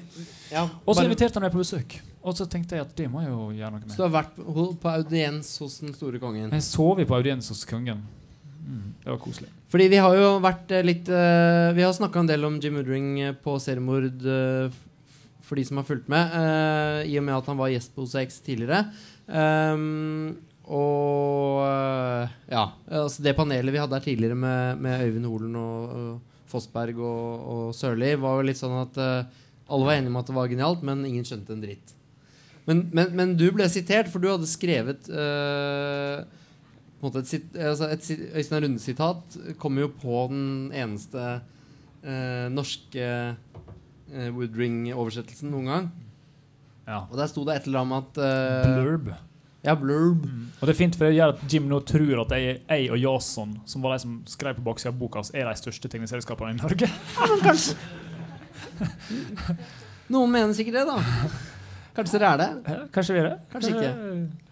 ja, 0.51 0.63
Og 0.85 0.95
så 0.95 1.03
inviterte 1.03 1.37
han 1.37 1.45
meg 1.45 1.53
på 1.53 1.61
besøk. 1.61 1.97
Og 2.21 2.37
så 2.37 2.45
tenkte 2.49 2.77
jeg 2.77 2.85
at 2.85 2.93
det 2.97 3.07
må 3.09 3.23
jeg 3.23 3.31
jo 3.33 3.47
gjøre 3.57 3.71
noe 3.73 3.89
Så 3.89 3.97
du 3.97 4.05
har 4.05 4.13
vært 4.13 4.35
på, 4.37 4.65
på 4.81 4.91
audiens 4.91 5.49
hos 5.63 5.79
den 5.81 5.95
store 5.97 6.21
kongen? 6.21 6.51
Jeg 6.53 6.67
sov 6.67 7.01
på 7.01 7.17
audiens 7.17 7.49
hos 7.49 7.63
kongen. 7.69 8.03
Mm, 8.61 8.93
det 9.01 9.09
var 9.09 9.19
koselig. 9.21 9.49
Fordi 9.71 9.87
vi 9.89 9.99
har 10.03 10.15
jo 10.19 10.29
vært 10.43 10.71
eh, 10.75 10.85
litt 10.85 11.09
uh, 11.09 11.71
Vi 11.73 11.83
har 11.85 11.93
snakka 11.95 12.21
en 12.21 12.29
del 12.29 12.45
om 12.45 12.59
Jim 12.61 12.77
Woodring 12.77 13.09
eh, 13.23 13.33
på 13.33 13.55
seriemord 13.63 14.25
uh, 14.27 14.79
for 15.47 15.59
de 15.59 15.65
som 15.67 15.81
har 15.81 15.87
fulgt 15.87 16.07
med, 16.11 16.31
uh, 16.31 17.01
i 17.03 17.17
og 17.19 17.25
med 17.27 17.35
at 17.35 17.49
han 17.49 17.59
var 17.59 17.71
gjest 17.73 17.91
på 17.95 18.05
OCX 18.05 18.37
tidligere. 18.45 18.85
Um, 19.27 20.37
og 20.71 21.65
ja, 22.47 22.61
altså 22.87 23.25
det 23.25 23.33
panelet 23.35 23.73
vi 23.73 23.81
hadde 23.81 23.97
her 23.97 24.05
tidligere 24.05 24.37
med, 24.39 24.79
med 24.79 25.03
Øyvind 25.03 25.27
Holen 25.27 25.57
og, 25.59 25.95
og 25.97 26.45
Fossberg 26.47 27.01
og, 27.01 27.49
og 27.51 27.63
Sørli, 27.75 28.13
var 28.21 28.37
jo 28.37 28.45
litt 28.47 28.59
sånn 28.61 28.77
at 28.79 29.01
alle 29.71 29.87
var 29.87 29.97
enige 29.97 30.11
om 30.13 30.19
at 30.21 30.29
det 30.29 30.35
var 30.37 30.51
genialt, 30.51 30.83
men 30.87 31.05
ingen 31.07 31.25
skjønte 31.27 31.55
en 31.55 31.63
dritt. 31.63 31.93
Men, 32.67 32.83
men, 32.93 33.09
men 33.17 33.31
du 33.39 33.47
ble 33.55 33.65
sitert, 33.73 34.11
for 34.13 34.21
du 34.21 34.27
hadde 34.29 34.47
skrevet 34.49 35.07
eh, 35.09 36.21
måte 37.01 37.23
et, 37.23 37.31
sit- 37.31 37.55
altså 37.57 37.87
et 37.89 38.05
Øystein 38.37 38.61
Runde-sitat 38.67 39.39
kommer 39.61 39.87
jo 39.87 39.89
på 40.03 40.19
den 40.29 40.43
eneste 40.77 41.23
eh, 42.03 42.45
norske 42.53 43.07
eh, 43.07 44.29
Woodring-oversettelsen 44.35 45.49
noen 45.55 45.71
gang. 45.71 45.89
Ja. 46.85 47.03
Og 47.09 47.17
der 47.17 47.29
sto 47.31 47.43
det 47.47 47.57
et 47.61 47.67
eller 47.71 47.81
annet 47.81 47.97
om 47.97 47.99
at 48.03 48.69
Blurb. 48.77 49.11
Ja, 49.61 49.75
blurb. 49.77 50.23
Og 50.57 50.63
det 50.65 50.73
er 50.73 50.77
fint, 50.79 50.95
for 50.97 51.05
det 51.05 51.19
gjør 51.19 51.35
at 51.35 51.41
Jim 51.53 51.67
nå 51.69 51.77
tror 51.85 52.23
at 52.23 52.31
jeg, 52.33 52.55
jeg 52.65 52.87
og 52.93 52.97
Jason, 52.97 53.51
som 53.69 53.83
var 53.85 53.93
de 53.93 53.99
som 54.01 54.15
skrev 54.29 54.55
på 54.57 54.63
baksida 54.65 54.89
av 54.89 54.97
boka, 54.97 55.21
er 55.37 55.45
de 55.45 55.59
største 55.59 55.89
tegneserieskaperne 55.93 56.55
i 56.55 56.61
Norge. 56.63 56.89
Noen 60.13 60.31
mener 60.33 60.53
sikkert 60.57 60.81
det, 60.81 60.85
da. 60.89 60.97
Kanskje 61.95 62.19
dere 62.19 62.31
er 62.31 62.39
det? 62.41 62.49
Ja, 62.71 62.79
Kanskje 62.93 63.15
vi 63.15 63.21
er 63.21 63.27
det? 63.29 63.37
Kanskje 63.51 63.73
ikke. 63.75 63.91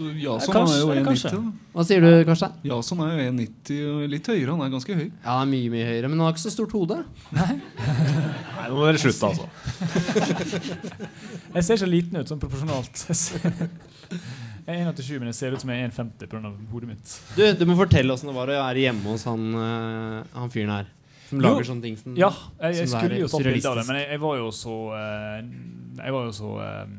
Så 0.00 0.06
Jason 0.16 0.54
kanskje, 0.54 0.76
er 0.76 0.80
jo 0.80 0.88
1,90. 0.94 1.48
Hva 1.74 1.84
sier 1.84 2.04
du, 2.04 2.08
Karstein? 2.24 2.52
Jason 2.70 3.00
er 3.04 3.10
jo 3.10 3.24
1,90 3.34 3.80
og 3.90 4.04
litt 4.12 4.28
høyere. 4.30 4.54
Han 4.54 4.62
er 4.64 4.70
ganske 4.72 4.96
høy. 4.96 5.06
Ja, 5.10 5.34
mye 5.50 5.72
mye 5.72 5.88
høyere, 5.88 6.08
men 6.08 6.16
han 6.16 6.28
har 6.28 6.36
ikke 6.36 6.44
så 6.46 6.52
stort 6.54 6.72
hode. 6.76 7.00
Nei, 7.36 7.56
nå 8.70 8.78
må 8.78 8.86
dere 8.86 9.02
slutte, 9.02 9.28
altså. 9.28 9.48
jeg 11.58 11.66
ser 11.66 11.82
så 11.82 11.90
liten 11.90 12.16
ut 12.20 12.30
sånn 12.30 12.40
proporsjonalt. 12.40 13.04
Jeg 14.70 14.78
er 14.78 14.86
1,87, 14.86 15.18
men 15.18 15.28
jeg 15.32 15.38
ser 15.40 15.56
ut 15.56 15.64
som 15.64 15.74
jeg 15.74 15.82
er 15.82 15.90
1,50 15.90 16.30
pga. 16.30 16.54
hodet 16.70 16.92
mitt. 16.94 17.18
Du, 17.34 17.42
du 17.58 17.66
må 17.68 17.76
fortelle 17.80 18.14
åssen 18.14 18.30
det 18.30 18.36
var 18.36 18.52
å 18.52 18.58
være 18.62 18.86
hjemme 18.86 19.10
hos 19.10 19.26
han, 19.28 19.46
eh, 19.58 20.32
han 20.36 20.54
fyren 20.54 20.74
her. 20.78 20.90
Som 21.30 21.38
Jo, 21.38 21.46
lager 21.46 21.68
sånne 21.68 21.86
ting 21.86 21.96
som 22.00 22.16
Ja, 22.18 22.30
jeg, 22.58 22.80
jeg 22.80 22.90
skulle 22.90 23.20
jo 23.20 23.30
tatt 23.30 23.46
bilde 23.46 23.70
av 23.70 23.78
det, 23.78 23.86
men 23.86 24.00
jeg, 24.00 24.08
jeg 24.16 24.22
var 24.24 24.38
jo 24.40 24.50
så 24.56 24.76
eh, 24.98 25.36
Jeg 26.00 26.14
var 26.16 26.26
jo 26.26 26.32
så 26.34 26.52
eh, 26.64 26.94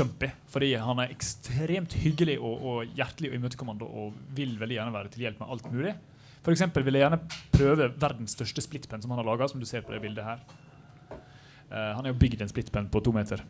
jumpy. 0.00 0.30
Fordi 0.50 0.70
han 0.82 1.02
er 1.02 1.12
ekstremt 1.14 1.94
hyggelig 2.02 2.38
og, 2.38 2.64
og 2.72 2.96
hjertelig 2.98 3.30
og 3.32 3.38
imøtekommende 3.38 3.90
og 3.90 4.16
vil 4.36 4.56
veldig 4.60 4.80
gjerne 4.80 4.96
være 4.96 5.12
til 5.14 5.26
hjelp 5.26 5.44
med 5.44 5.54
alt 5.54 5.70
mulig. 5.72 5.94
For 6.40 6.54
eksempel 6.54 6.84
vil 6.86 6.96
jeg 6.96 7.04
gjerne 7.04 7.20
prøve 7.52 7.90
verdens 8.00 8.34
største 8.36 8.64
splitpenn 8.64 9.02
som 9.04 9.12
han 9.12 9.20
har 9.20 9.28
laga, 9.28 9.48
som 9.50 9.60
du 9.60 9.68
ser 9.68 9.84
på 9.84 9.92
det 9.94 10.00
bildet 10.04 10.24
her. 10.24 10.44
Eh, 11.12 11.90
han 11.94 12.02
har 12.02 12.10
jo 12.12 12.18
bygd 12.20 12.42
en 12.42 12.50
splitpenn 12.50 12.88
på 12.90 13.02
to 13.04 13.12
meter. 13.14 13.44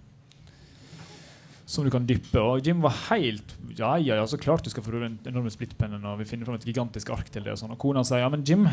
Som 1.71 1.87
du 1.87 1.91
kan 1.93 2.07
dyppe. 2.09 2.41
Og 2.43 2.67
Jim 2.67 2.81
var 2.83 2.97
helt 3.11 3.53
Ja, 3.79 3.93
ja, 4.03 4.17
ja, 4.19 4.25
så 4.27 4.39
klart 4.41 4.65
du 4.67 4.73
skal 4.73 4.83
få 4.83 4.97
den 4.97 5.21
enorme 5.31 5.53
splittpennen, 5.55 6.03
og 6.03 6.19
vi 6.19 6.27
finner 6.27 6.49
fram 6.49 6.59
et 6.59 6.67
gigantisk 6.67 7.13
ark 7.15 7.31
til 7.31 7.47
det. 7.47 7.55
Og 7.55 7.61
sånn. 7.61 7.77
Og 7.77 7.79
kona 7.81 8.03
sier 8.07 8.25
ja, 8.25 8.33
men 8.33 8.43
Jim, 8.47 8.67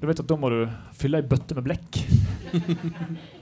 du 0.00 0.04
vet 0.10 0.20
at 0.20 0.28
da 0.28 0.36
må 0.36 0.52
du 0.52 0.60
fylle 0.98 1.22
ei 1.22 1.26
bøtte 1.30 1.56
med 1.56 1.66
blekk. 1.70 2.04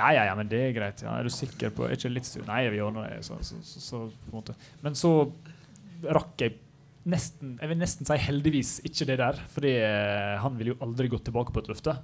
Ja, 0.00 0.14
ja, 0.14 0.22
ja, 0.30 0.34
men 0.38 0.48
det 0.48 0.60
er 0.64 0.70
greit. 0.72 1.02
Ja, 1.04 1.12
er 1.18 1.26
du 1.26 1.32
sikker 1.34 1.72
på 1.76 1.84
Er 1.84 1.96
ikke 1.96 2.08
litt 2.12 2.24
styr? 2.24 2.44
Nei, 2.48 2.62
vi 2.72 2.80
ordner 2.80 3.10
det. 3.10 3.24
Så, 3.26 3.36
så, 3.44 3.58
så, 3.66 3.82
så, 3.84 3.98
på 4.08 4.32
en 4.32 4.38
måte. 4.38 4.54
Men 4.84 4.96
så 4.96 5.10
rakk 6.06 6.40
jeg 6.40 6.56
nesten 7.10 7.56
Jeg 7.60 7.70
vil 7.72 7.80
nesten 7.80 8.08
si 8.08 8.16
heldigvis 8.22 8.78
ikke 8.88 9.08
det 9.10 9.18
der. 9.20 9.42
Fordi 9.52 9.74
eh, 9.82 10.38
han 10.40 10.56
ville 10.56 10.72
jo 10.72 10.80
aldri 10.86 11.10
gått 11.12 11.26
tilbake 11.28 11.52
på 11.52 11.60
et 11.64 11.68
løfte. 11.72 11.98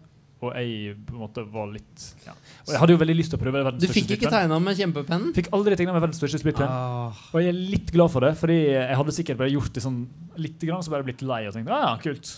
Og 0.46 0.54
jeg 0.56 0.94
på 1.08 1.16
en 1.16 1.22
måte 1.24 1.44
var 1.52 1.68
litt 1.72 2.06
ja. 2.26 2.34
Og 2.66 2.72
jeg 2.74 2.82
hadde 2.82 2.96
jo 2.96 3.02
veldig 3.02 3.18
lyst 3.18 3.34
til 3.34 3.40
å 3.40 3.42
prøve 3.42 3.62
verdens 3.62 3.82
Du 3.82 3.88
største 3.88 3.98
fikk 4.00 4.14
ikke 4.16 4.32
tegna 4.32 4.60
med 4.62 4.78
kjempepennen? 4.80 5.34
Fikk 5.36 5.52
aldri 5.56 5.78
tegna 5.78 5.96
med 5.96 6.06
verdens 6.06 6.22
største 6.22 6.42
splitpenn. 6.42 6.70
Ah. 6.70 7.26
Og 7.32 7.42
jeg 7.42 7.52
er 7.52 7.60
litt 7.74 7.92
glad 7.94 8.12
for 8.14 8.26
det, 8.26 8.32
fordi 8.40 8.58
jeg 8.72 8.98
hadde 9.02 9.16
sikkert 9.18 9.42
bare 9.42 9.54
gjort 9.54 9.76
det 9.76 9.84
sånn 9.84 10.00
litt 10.40 10.66
grann, 10.66 10.84
så 10.84 10.94
bare 10.94 11.06
blitt 11.06 11.24
lei 11.26 11.44
og 11.48 11.56
tenkt 11.56 11.72
ja, 11.72 11.82
ja, 11.86 11.94
kult. 12.02 12.36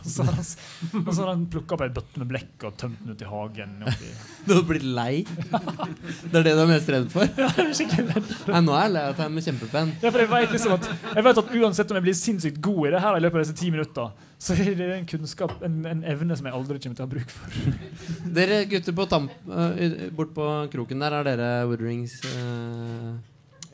Og 1.06 1.10
så 1.12 1.22
har 1.22 1.28
han 1.28 1.42
plukka 1.52 1.76
opp 1.76 1.82
ei 1.84 1.90
bøtte 1.92 2.20
med 2.22 2.30
blekk 2.30 2.64
og 2.68 2.76
tømt 2.80 3.02
den 3.04 3.14
ut 3.14 3.24
i 3.24 3.28
hagen. 3.28 3.74
Oppi. 3.84 4.12
Du 4.46 4.54
hadde 4.54 4.66
blitt 4.70 4.86
lei? 4.96 5.24
Det 5.28 6.40
er 6.40 6.46
det 6.46 6.54
du 6.56 6.62
er 6.62 6.70
mest 6.70 6.88
redd 6.88 7.10
for? 7.12 7.28
Nei, 7.36 8.62
nå 8.64 8.72
er 8.72 8.86
jeg 8.86 8.94
lei 8.94 9.02
av 9.04 9.12
å 9.12 9.18
tegne 9.18 9.34
med 9.34 9.44
kjempepenn. 9.44 9.92
Ja, 10.00 10.08
for 10.08 10.22
jeg 10.24 10.30
vet 10.32 10.54
liksom 10.56 10.76
at 10.78 10.88
Jeg 10.88 11.26
vet 11.26 11.40
at 11.42 11.52
uansett 11.60 11.92
om 11.92 12.00
jeg 12.00 12.06
blir 12.08 12.16
sinnssykt 12.16 12.60
god 12.64 12.88
i 12.88 12.94
det 12.96 13.02
her 13.04 13.18
i 13.18 13.22
løpet 13.26 13.40
av 13.40 13.44
disse 13.44 13.58
ti 13.60 13.68
minutter, 13.74 14.29
så 14.40 14.54
er 14.56 14.72
det 14.72 14.86
en 14.94 15.06
kunnskap, 15.08 15.52
en, 15.66 15.82
en 15.84 15.98
evne 16.08 16.36
som 16.38 16.46
jeg 16.48 16.56
aldri 16.56 16.78
kommer 16.80 16.96
til 16.96 17.04
å 17.04 17.08
ha 17.08 17.12
bruk 17.12 17.32
for. 17.34 17.48
Dere 18.38 18.62
gutter 18.70 18.94
på 18.96 19.04
tamp, 19.10 19.34
uh, 19.50 20.08
bort 20.16 20.32
på 20.36 20.46
kroken 20.72 21.04
der, 21.04 21.16
er 21.18 21.28
dere 21.28 21.50
Woodrings 21.68 22.16
uh... 22.24 23.18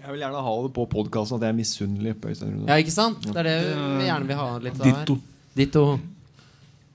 Jeg 0.06 0.14
vil 0.14 0.22
gjerne 0.22 0.42
ha 0.46 0.52
det 0.62 0.72
på 0.74 0.82
podkasten 0.90 1.38
at 1.38 1.46
jeg 1.46 1.54
er 1.54 1.56
misunnelig 1.58 2.12
på 2.22 2.30
Øystein 2.30 2.52
Rune. 2.52 2.66
Ja, 2.68 2.76
ikke 2.82 2.94
sant? 2.94 3.24
Det 3.26 3.40
er 3.42 3.48
det 3.48 3.54
vi 3.74 4.04
gjerne 4.06 4.28
vil 4.28 4.38
ha 4.38 4.50
litt 4.62 4.76
av 4.78 4.84
her. 4.86 5.00
Ditto. 5.00 5.16
Ditto. 5.56 5.82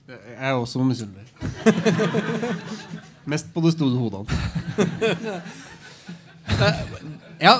Jeg 0.08 0.48
er 0.48 0.54
også 0.56 0.84
misunnelig. 0.84 1.26
Mest 3.32 3.52
på 3.52 3.60
det 3.64 3.72
store 3.74 3.96
hodet 4.00 4.18
hans. 4.22 4.32
Ja, 7.42 7.54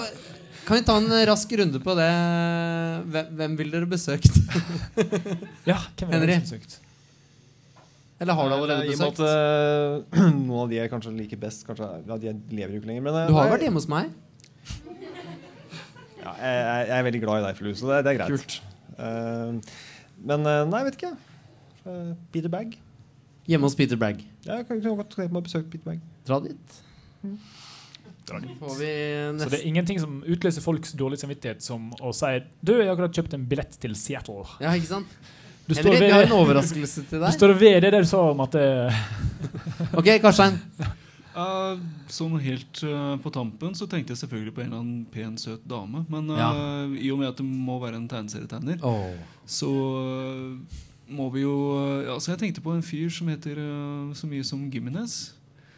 kan 0.66 0.78
vi 0.78 0.84
ta 0.86 0.96
en 1.00 1.10
rask 1.28 1.52
runde 1.58 1.80
på 1.82 1.94
det? 1.98 2.08
Hvem, 3.12 3.34
hvem 3.38 3.58
vil 3.58 3.72
dere 3.74 3.88
besøkt? 3.90 4.30
Ja, 5.70 5.78
hvem 5.98 6.12
ville 6.14 6.26
dere 6.28 6.42
besøkt? 6.44 6.78
Eller 8.22 8.38
har 8.38 8.48
du 8.48 8.54
allerede 8.54 8.86
besøkt? 8.86 9.18
at 9.18 10.12
eh, 10.14 10.28
noen 10.46 10.60
av 10.62 10.68
de 10.70 10.78
jeg 10.78 10.90
kanskje 10.92 11.14
liker 11.16 11.40
best, 11.42 11.64
kanskje, 11.66 11.88
ja, 12.06 12.18
de 12.22 12.34
lever 12.54 12.76
jo 12.76 12.82
ikke 12.82 12.90
lenger. 12.92 13.06
Men, 13.08 13.18
eh, 13.18 13.30
Du 13.32 13.34
har 13.34 13.48
nei, 13.48 13.54
vært 13.56 13.66
hjemme 13.66 13.82
hos 13.82 13.88
meg. 13.90 14.12
Ja, 16.22 16.36
jeg, 16.38 16.60
jeg, 16.62 16.94
er 17.00 17.06
veldig 17.08 17.22
glad 17.24 17.40
i 17.40 17.46
deg, 17.48 17.58
Flue, 17.58 17.74
så 17.74 17.90
det, 17.90 17.98
det 18.06 18.12
er 18.12 18.20
greit. 18.20 18.36
Kult. 18.36 18.60
Eh, 18.94 19.82
men 20.30 20.46
nei, 20.46 20.82
jeg 20.84 20.88
vet 20.92 21.00
ikke. 21.00 21.12
Peter 22.30 22.52
Bag. 22.52 22.78
Hjemme 23.50 23.66
hos 23.66 23.74
Peter 23.74 23.98
Bag. 23.98 24.22
Ja, 24.46 24.60
jeg 24.60 24.68
kan 24.68 24.78
godt 24.86 25.16
tenke 25.16 25.32
meg 25.34 25.42
å 25.42 25.46
besøke 25.48 25.66
Peter 25.72 25.90
Bag. 25.90 26.06
Dra 26.28 26.38
dit. 26.46 26.80
Vi 27.26 27.34
Så 28.28 29.48
det 29.50 29.58
er 29.58 29.66
ingenting 29.68 30.00
som 30.00 30.22
utløser 30.22 30.64
folks 30.64 30.92
dårlige 30.98 31.24
samvittighet 31.24 31.62
som 31.64 31.90
å 32.00 32.12
si 32.16 32.32
Du, 32.62 32.74
jeg 32.78 32.86
har 32.88 32.94
akkurat 32.94 33.14
kjøpt 33.18 33.34
en 33.38 33.46
billett 33.50 33.78
til 33.82 33.94
Seattle. 33.98 34.44
Ja, 34.62 34.74
ikke 34.78 34.90
sant? 34.94 35.16
Du 35.66 35.74
står, 35.78 35.94
ved, 35.94 36.10
har 36.10 36.24
en 36.26 36.34
overraskelse 36.34 37.04
til 37.08 37.22
du 37.22 37.28
står 37.36 37.52
ved 37.54 37.78
det 37.84 37.92
der 37.94 38.02
du 38.02 38.08
sa 38.10 38.18
om 38.32 38.40
at 38.42 38.56
det 38.56 38.66
Ok, 39.98 40.08
Karstein. 40.22 40.58
Uh, 41.32 41.78
sånn 42.12 42.34
helt 42.44 42.82
uh, 42.84 43.14
på 43.22 43.30
tampen 43.32 43.72
så 43.78 43.86
tenkte 43.88 44.12
jeg 44.12 44.20
selvfølgelig 44.20 44.52
på 44.52 44.60
en 44.64 44.66
eller 44.68 44.82
annen 44.82 45.04
pen, 45.14 45.36
søt 45.40 45.62
dame. 45.70 46.02
Men 46.12 46.28
uh, 46.28 46.36
Ja. 46.42 46.48
i 46.98 47.08
og 47.14 47.22
med 47.22 47.30
at 47.30 47.38
det 47.40 47.46
må 47.46 47.78
være 47.80 47.96
en 48.02 48.08
tegneserietegner, 48.10 48.82
Oh. 48.84 49.14
så 49.48 49.70
eh, 50.02 50.82
må 51.12 51.30
vi 51.32 51.42
jo 51.44 51.54
eh, 51.78 52.10
Altså 52.14 52.32
Jeg 52.32 52.38
tenkte 52.40 52.62
på 52.64 52.72
en 52.76 52.82
fyr 52.84 53.08
som 53.12 53.28
heter 53.32 53.58
eh, 53.60 54.12
så 54.16 54.28
mye 54.28 54.44
som 54.44 54.66
Gimenez. 54.72 55.32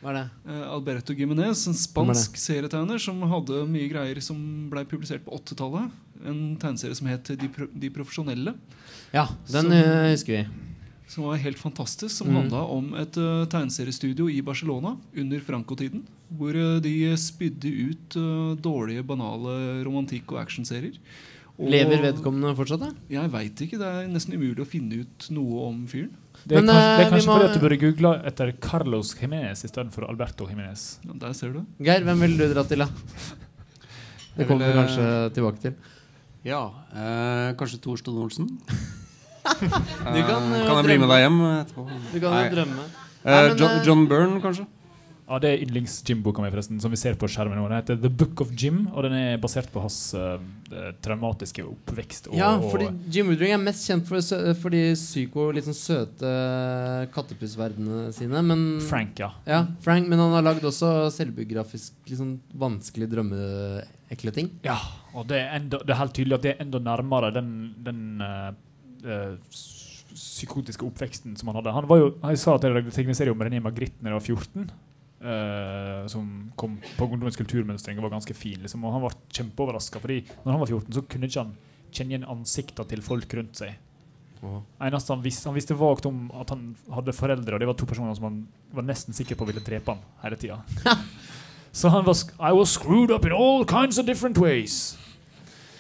Hva 0.05 0.13
er 0.13 0.19
det? 0.19 0.53
Eh, 0.53 0.65
Alberto 0.69 1.15
Gimenez, 1.17 1.63
en 1.65 1.77
spansk 1.81 2.35
serietegner 2.37 3.01
som 3.01 3.23
hadde 3.31 3.63
mye 3.73 3.89
greier 3.89 4.19
som 4.21 4.37
ble 4.69 4.83
publisert 4.85 5.25
på 5.25 5.33
80-tallet. 5.33 5.95
En 6.29 6.41
tegneserie 6.61 6.99
som 6.99 7.09
het 7.09 7.31
De, 7.41 7.49
Pro 7.49 7.71
De 7.73 7.89
profesjonelle. 7.93 8.53
Ja, 9.15 9.31
den 9.49 9.71
Som- 9.71 9.73
eh, 9.73 10.11
husker 10.13 10.33
vi. 10.37 10.45
Som 11.09 11.25
var 11.25 11.41
helt 11.41 11.57
fantastisk. 11.57 12.13
Som 12.17 12.29
mm. 12.29 12.37
handla 12.37 12.65
om 12.69 12.95
et 13.01 13.17
uh, 13.17 13.47
tegneseriestudio 13.49 14.29
i 14.29 14.43
Barcelona 14.43 14.97
under 15.17 15.41
Franco-tiden. 15.41 16.05
Hvor 16.29 16.53
uh, 16.53 16.81
de 16.81 17.17
spydde 17.17 17.73
ut 17.89 18.17
uh, 18.17 18.55
dårlige, 18.57 19.03
banale 19.03 19.85
romantikk- 19.85 20.33
og 20.33 20.41
actionserier. 20.41 20.99
Lever 21.57 22.03
vedkommende 22.03 22.57
fortsatt, 22.57 22.81
da? 22.81 22.93
Jeg 23.09 23.33
veit 23.33 23.61
ikke. 23.61 23.79
Det 23.79 23.89
er 23.89 24.09
nesten 24.11 24.37
umulig 24.37 24.65
å 24.65 24.69
finne 24.69 25.05
ut 25.05 25.29
noe 25.33 25.69
om 25.71 25.85
fyren. 25.89 26.13
Det 26.45 26.59
er, 26.59 26.61
Men, 26.61 26.69
kanskje, 26.69 26.85
eh, 26.85 26.99
det 26.99 27.07
er 27.07 27.11
kanskje 27.11 27.27
må- 27.29 27.35
fordi 27.39 27.49
at 27.49 27.55
du 27.55 27.61
burde 27.65 27.79
google 27.81 28.11
etter 28.29 28.53
Carlos 28.61 29.15
Jimenez 29.21 29.65
istedenfor 29.65 30.09
Alberto 30.09 30.47
Jimenez. 30.49 30.99
Ja, 31.07 31.13
der 31.23 31.33
ser 31.33 31.53
du. 31.55 31.63
Geir, 31.81 32.05
hvem 32.05 32.21
vil 32.21 32.37
du 32.37 32.45
dra 32.53 32.65
til, 32.69 32.79
da? 32.85 32.89
Det 34.37 34.47
kommer 34.49 34.67
vi 34.67 34.79
kanskje 34.81 35.07
tilbake 35.35 35.61
til. 35.63 35.75
Ja, 36.45 36.67
eh, 36.93 37.55
kanskje 37.57 37.81
Torsten 37.81 38.19
Olsen. 38.21 38.49
Kan, 39.45 39.73
Eh, 40.07 40.17
eh, 40.17 40.67
kan 40.67 40.77
jeg 40.79 40.85
bli 40.87 40.97
med 40.99 41.09
deg 41.13 41.21
hjem 41.25 41.41
etterpå? 41.61 41.83
Du 42.13 42.21
kan 42.21 42.33
jo 42.33 42.55
drømme. 42.57 42.85
Eh, 43.25 43.49
John, 43.59 43.71
eh, 43.71 43.83
John 43.85 44.07
Byrne, 44.09 44.41
kanskje? 44.41 44.65
Ja, 45.35 45.41
Det 45.43 45.51
er 45.51 45.63
yndlings-Jim-boka 45.65 46.43
mi, 46.45 46.51
forresten, 46.53 46.79
som 46.83 46.93
vi 46.95 46.99
ser 47.01 47.17
på 47.19 47.27
skjermen 47.31 47.59
nå. 47.59 47.67
Den 47.67 47.81
heter 47.81 47.99
The 48.01 48.11
Book 48.23 48.45
of 48.45 48.53
Jim, 48.55 48.85
og 48.93 49.07
den 49.07 49.17
er 49.19 49.41
basert 49.43 49.71
på 49.75 49.83
hans 49.83 49.99
eh, 50.15 50.39
traumatiske 51.03 51.65
oppvekst. 51.67 52.29
Og, 52.31 52.39
Ja, 52.39 52.53
fordi 52.63 52.89
Jim 53.11 53.33
Woodring 53.33 53.55
er 53.57 53.63
mest 53.63 53.87
kjent 53.89 54.07
for, 54.09 54.23
for 54.61 54.75
de 54.75 54.85
psyko, 54.95 55.49
litt 55.55 55.67
sånn 55.67 55.79
søte 55.79 56.35
kattepussverdenene 57.15 58.13
sine. 58.15 58.43
Men, 58.47 58.65
Frank, 58.87 59.19
ja. 59.19 59.33
Ja, 59.49 59.65
Frank, 59.85 60.09
men 60.11 60.23
han 60.23 60.35
har 60.37 60.47
lagd 60.47 60.67
også 60.67 61.11
selvbiografisk 61.15 61.97
litt 62.09 62.21
sånn 62.21 62.37
vanskelig 62.61 63.11
drømmeekle 63.13 64.35
ting. 64.37 64.53
Ja, 64.67 64.79
og 65.15 65.29
det 65.31 65.43
er, 65.43 65.57
enda, 65.59 65.83
det 65.83 65.95
er 65.95 66.03
helt 66.03 66.15
tydelig 66.17 66.39
at 66.39 66.47
det 66.47 66.55
er 66.55 66.63
enda 66.67 66.83
nærmere 66.83 67.33
den, 67.35 67.51
den 67.87 68.05
uh, 68.23 68.53
uh, 69.07 69.35
psykotiske 70.15 70.87
oppveksten 70.87 71.37
som 71.39 71.51
han 71.51 71.59
hadde. 71.61 71.75
Han 71.75 71.89
var 71.91 72.01
jo, 72.01 72.11
Jeg 72.23 72.41
sa 72.43 72.57
at 72.57 72.67
jeg 72.67 72.75
lagde 72.75 72.95
tegneserie 72.95 73.35
om 73.35 73.43
René 73.43 73.61
Magritte 73.63 73.99
da 74.01 74.13
jeg 74.13 74.21
var 74.21 74.27
14. 74.27 74.69
eh, 75.25 76.05
som 76.13 76.29
kom 76.61 76.77
på 76.99 77.09
ungdommens 77.09 77.39
kulturmønstring 77.41 77.99
og 77.99 78.07
var 78.09 78.15
ganske 78.19 78.37
fin. 78.37 78.61
Liksom, 78.63 78.85
og 78.85 78.93
Han 78.97 79.07
var 79.07 79.17
kjempeoverraska, 79.33 80.03
fordi 80.03 80.21
når 80.45 80.53
han 80.53 80.63
var 80.63 80.71
14, 80.71 80.93
så 80.99 81.05
kunne 81.09 81.31
ikke 81.31 81.45
han 81.47 81.55
kjenne 81.95 82.15
igjen 82.15 82.29
ansiktene 82.31 82.91
til 82.91 83.03
folk 83.07 83.35
rundt 83.39 83.61
seg. 83.63 83.75
Eneste 84.85 85.15
han 85.15 85.23
visste, 85.25 85.49
han 85.49 85.57
visste 85.57 85.77
vagt 85.79 86.05
om 86.05 86.27
at 86.37 86.51
han 86.53 86.75
hadde 86.93 87.15
foreldre, 87.17 87.55
og 87.57 87.63
det 87.63 87.69
var 87.71 87.77
to 87.81 87.87
personer 87.89 88.17
som 88.19 88.27
han 88.29 88.43
var 88.77 88.85
nesten 88.85 89.17
sikker 89.17 89.39
på 89.41 89.47
ville 89.49 89.63
drepe 89.65 89.95
han 89.95 90.03
hele 90.25 90.37
tida. 90.37 90.59
Så 91.75 91.89
han 91.91 92.05
var 92.07 92.15
sk- 92.15 92.37
I 92.39 92.53
was 92.55 92.75
screwed 92.77 93.11
up 93.11 93.25
in 93.25 93.33
all 93.33 93.65
kinds 93.67 93.99
of 93.99 94.07
different 94.07 94.39
ways. 94.39 94.99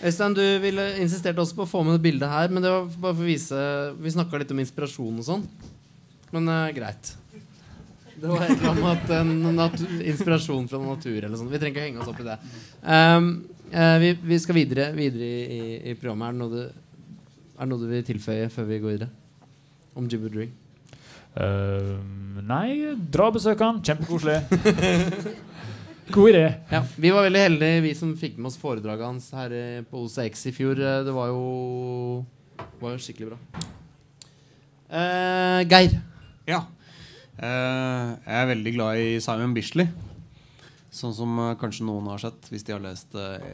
Øystein, 0.05 0.35
du 0.35 0.43
ville 0.61 0.87
insistert 1.01 1.39
også 1.39 1.55
på 1.57 1.65
å 1.65 1.71
få 1.71 1.83
med 1.85 1.95
det 1.99 2.03
bildet 2.09 2.29
her, 2.29 2.49
men 2.51 2.65
det 2.65 2.73
var 2.73 2.89
bare 2.89 3.15
for 3.15 3.23
å 3.23 3.29
vise 3.29 3.61
Vi 4.03 4.11
snakka 4.17 4.41
litt 4.43 4.51
om 4.53 4.59
inspirasjon 4.65 5.21
og 5.23 5.29
sånn. 5.29 5.45
Men 6.35 6.49
uh, 6.51 6.67
greit. 6.75 7.13
Det 8.15 8.31
var 8.31 8.45
et 8.45 8.55
eller 8.55 8.71
annet 8.71 9.65
at 9.65 9.81
en 9.91 10.03
inspirasjon 10.13 10.69
fra 10.71 10.81
natur 10.83 11.19
eller 11.19 11.37
sånt. 11.39 11.53
Vi 11.53 11.61
trenger 11.61 11.81
ikke 11.81 11.87
henge 11.89 12.03
oss 12.05 12.11
opp 12.13 12.21
i 12.23 12.27
det. 12.29 12.37
Um, 12.83 13.31
uh, 13.75 13.97
vi, 14.03 14.13
vi 14.33 14.41
skal 14.43 14.59
videre, 14.61 14.91
videre 14.97 15.29
i, 15.29 15.45
i, 15.59 15.79
i 15.93 15.97
programmet. 15.99 16.29
Er 16.29 16.37
det, 16.37 16.41
noe 16.43 16.53
du, 16.53 17.17
er 17.55 17.65
det 17.65 17.71
noe 17.73 17.83
du 17.83 17.89
vil 17.91 18.07
tilføye 18.07 18.51
før 18.55 18.69
vi 18.71 18.83
går 18.85 18.97
videre? 18.97 19.11
Om 19.95 20.11
Jibber 20.11 20.31
Woodring? 20.31 20.55
Uh, 21.35 21.99
nei, 22.47 22.95
dra 23.11 23.31
og 23.31 23.41
besøk 23.41 23.63
han. 23.65 23.83
Kjempekoselig. 23.83 24.39
God 26.15 26.31
idé. 26.31 26.53
Ja, 26.71 26.83
Vi 26.97 27.11
var 27.11 27.23
veldig 27.25 27.41
heldige, 27.41 27.81
vi 27.81 27.95
som 27.97 28.13
fikk 28.19 28.37
med 28.37 28.51
oss 28.51 28.59
foredraget 28.61 29.07
hans 29.07 29.31
her 29.33 29.53
eh, 29.57 29.85
på 29.89 30.03
OCX 30.05 30.47
i 30.51 30.53
fjor. 30.53 30.77
Eh, 30.77 31.05
Det 31.07 31.15
var 31.17 31.31
jo, 31.33 32.25
var 32.81 32.93
jo 32.93 33.01
skikkelig 33.01 33.31
bra. 33.33 33.39
Uh, 34.95 35.65
Geir. 35.65 35.97
Ja. 36.47 36.61
Eh, 37.35 38.11
jeg 38.29 38.37
er 38.39 38.51
veldig 38.53 38.73
glad 38.77 39.01
i 39.03 39.07
Simon 39.23 39.55
Bisley. 39.57 39.89
Sånn 40.95 41.15
som 41.17 41.33
eh, 41.43 41.55
kanskje 41.59 41.87
noen 41.89 42.07
har 42.13 42.21
sett 42.23 42.47
hvis 42.53 42.63
de 42.67 42.75
har 42.77 42.83
lest 42.85 43.17
eh, 43.19 43.47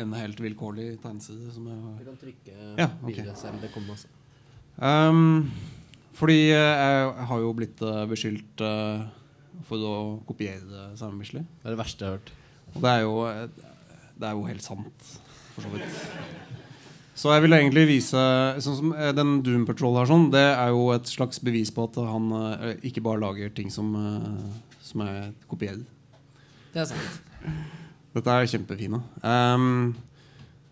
en 0.00 0.16
helt 0.18 0.40
vilkårlig 0.42 0.96
tegneside. 1.02 1.52
Som 1.54 1.68
jeg 1.70 1.78
har 1.84 2.00
Du 2.00 2.08
kan 2.08 2.18
trykke 2.24 2.56
Ja, 2.80 2.88
okay. 3.04 3.28
selv. 3.38 3.60
Det 3.62 3.70
kommer 3.74 3.94
masse. 3.94 4.10
Um, 4.80 5.50
fordi 6.16 6.50
jeg 6.50 7.26
har 7.30 7.40
jo 7.42 7.50
blitt 7.56 7.80
beskyldt 8.08 8.62
for 9.68 9.84
å 9.84 9.94
kopiere 10.26 10.90
Simon 10.98 11.20
Bisley. 11.20 11.44
Det 11.60 11.68
er 11.68 11.76
det 11.76 11.80
verste 11.80 12.04
jeg 12.04 12.10
har 12.10 12.18
hørt. 12.18 12.32
Og 12.74 12.82
det 12.84 12.90
er 12.90 13.04
jo, 13.04 13.14
det 14.20 14.28
er 14.28 14.36
jo 14.38 14.48
helt 14.48 14.64
sant, 14.64 15.06
for 15.54 15.66
så 15.66 15.72
vidt. 15.74 16.68
Så 17.20 17.28
jeg 17.34 17.42
vil 17.44 17.52
egentlig 17.52 17.82
vise 17.90 18.20
Sånn 18.64 18.76
som 18.78 18.92
eh, 18.96 19.10
den 19.16 19.40
Doom 19.44 19.66
Patrol 19.68 19.98
her, 20.00 20.08
sånn, 20.08 20.28
det 20.32 20.40
er 20.54 20.70
jo 20.72 20.86
et 20.94 21.08
slags 21.10 21.40
bevis 21.44 21.72
på 21.76 21.84
at 21.88 21.98
han 22.00 22.30
eh, 22.38 22.70
ikke 22.88 23.02
bare 23.04 23.20
lager 23.20 23.50
ting 23.56 23.68
som, 23.74 23.90
eh, 23.98 24.70
som 24.84 25.02
er 25.04 25.26
kopierer. 25.50 25.82
Det 26.72 26.80
er 26.84 26.88
sant. 26.88 27.18
Dette 28.14 28.36
er 28.40 28.48
kjempefine. 28.50 29.02
Um, 29.22 29.92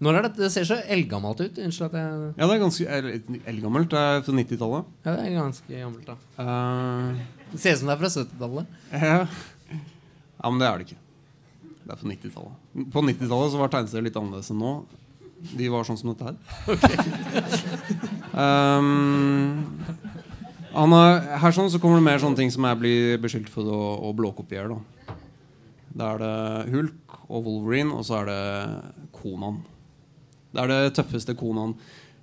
Når 0.02 0.16
er 0.20 0.24
dette? 0.28 0.40
Det 0.44 0.48
ser 0.54 0.66
så 0.68 0.78
eldgammelt 0.90 1.40
ut. 1.42 1.58
Unnskyld 1.58 1.88
at 1.90 1.96
jeg 1.98 2.30
ja, 2.38 2.46
det 2.46 2.54
er 2.56 2.62
ganske 2.62 2.86
el- 2.96 3.40
eldgammelt. 3.52 3.90
Det 3.92 3.98
er 3.98 4.22
fra 4.26 4.34
90-tallet. 4.38 4.92
Ja, 5.04 5.14
det 5.18 5.24
er 5.26 5.34
ganske 5.36 5.82
gammelt, 5.82 6.06
da. 6.08 6.16
Uh, 6.38 7.18
Det 7.52 7.60
ser 7.62 7.74
ut 7.76 7.82
som 7.82 7.90
det 7.90 7.96
er 7.96 8.02
fra 8.04 8.10
70-tallet. 8.14 8.78
ja. 8.94 9.18
ja, 10.38 10.50
men 10.52 10.62
det 10.62 10.68
er 10.70 10.78
det 10.80 10.88
ikke. 10.88 11.00
Det 11.82 11.92
er 11.94 12.00
fra 12.02 12.12
90-tallet. 12.14 12.88
På 12.94 13.04
90-tallet 13.04 13.52
så 13.54 13.60
var 13.62 13.74
tegneserier 13.74 14.06
litt 14.08 14.18
annerledes 14.22 14.50
enn 14.54 14.62
nå. 14.62 14.72
De 15.38 15.68
var 15.70 15.86
sånn 15.86 15.98
som 16.00 16.10
dette 16.12 16.28
her. 16.28 16.36
um, 18.34 19.68
han 20.74 20.94
er, 20.98 21.28
her 21.42 21.54
sånn 21.54 21.70
så 21.72 21.80
kommer 21.82 22.00
det 22.00 22.06
mer 22.08 22.20
sånne 22.22 22.38
ting 22.38 22.50
som 22.54 22.66
jeg 22.68 22.80
blir 22.80 23.20
beskyldt 23.22 23.50
for 23.52 23.68
å, 23.70 23.82
å 24.08 24.12
blåkopiere. 24.16 24.74
Da. 24.74 25.16
Da 25.98 26.10
er 26.14 26.22
det 26.22 26.74
Hulk 26.74 27.16
og 27.28 27.46
Wolverine, 27.46 27.94
og 27.94 28.04
så 28.06 28.20
er 28.20 28.28
det 28.30 28.42
Konan. 29.16 29.62
Det 30.52 30.62
er 30.62 30.70
det 30.72 30.92
tøffeste 30.98 31.34
Konan. 31.38 31.74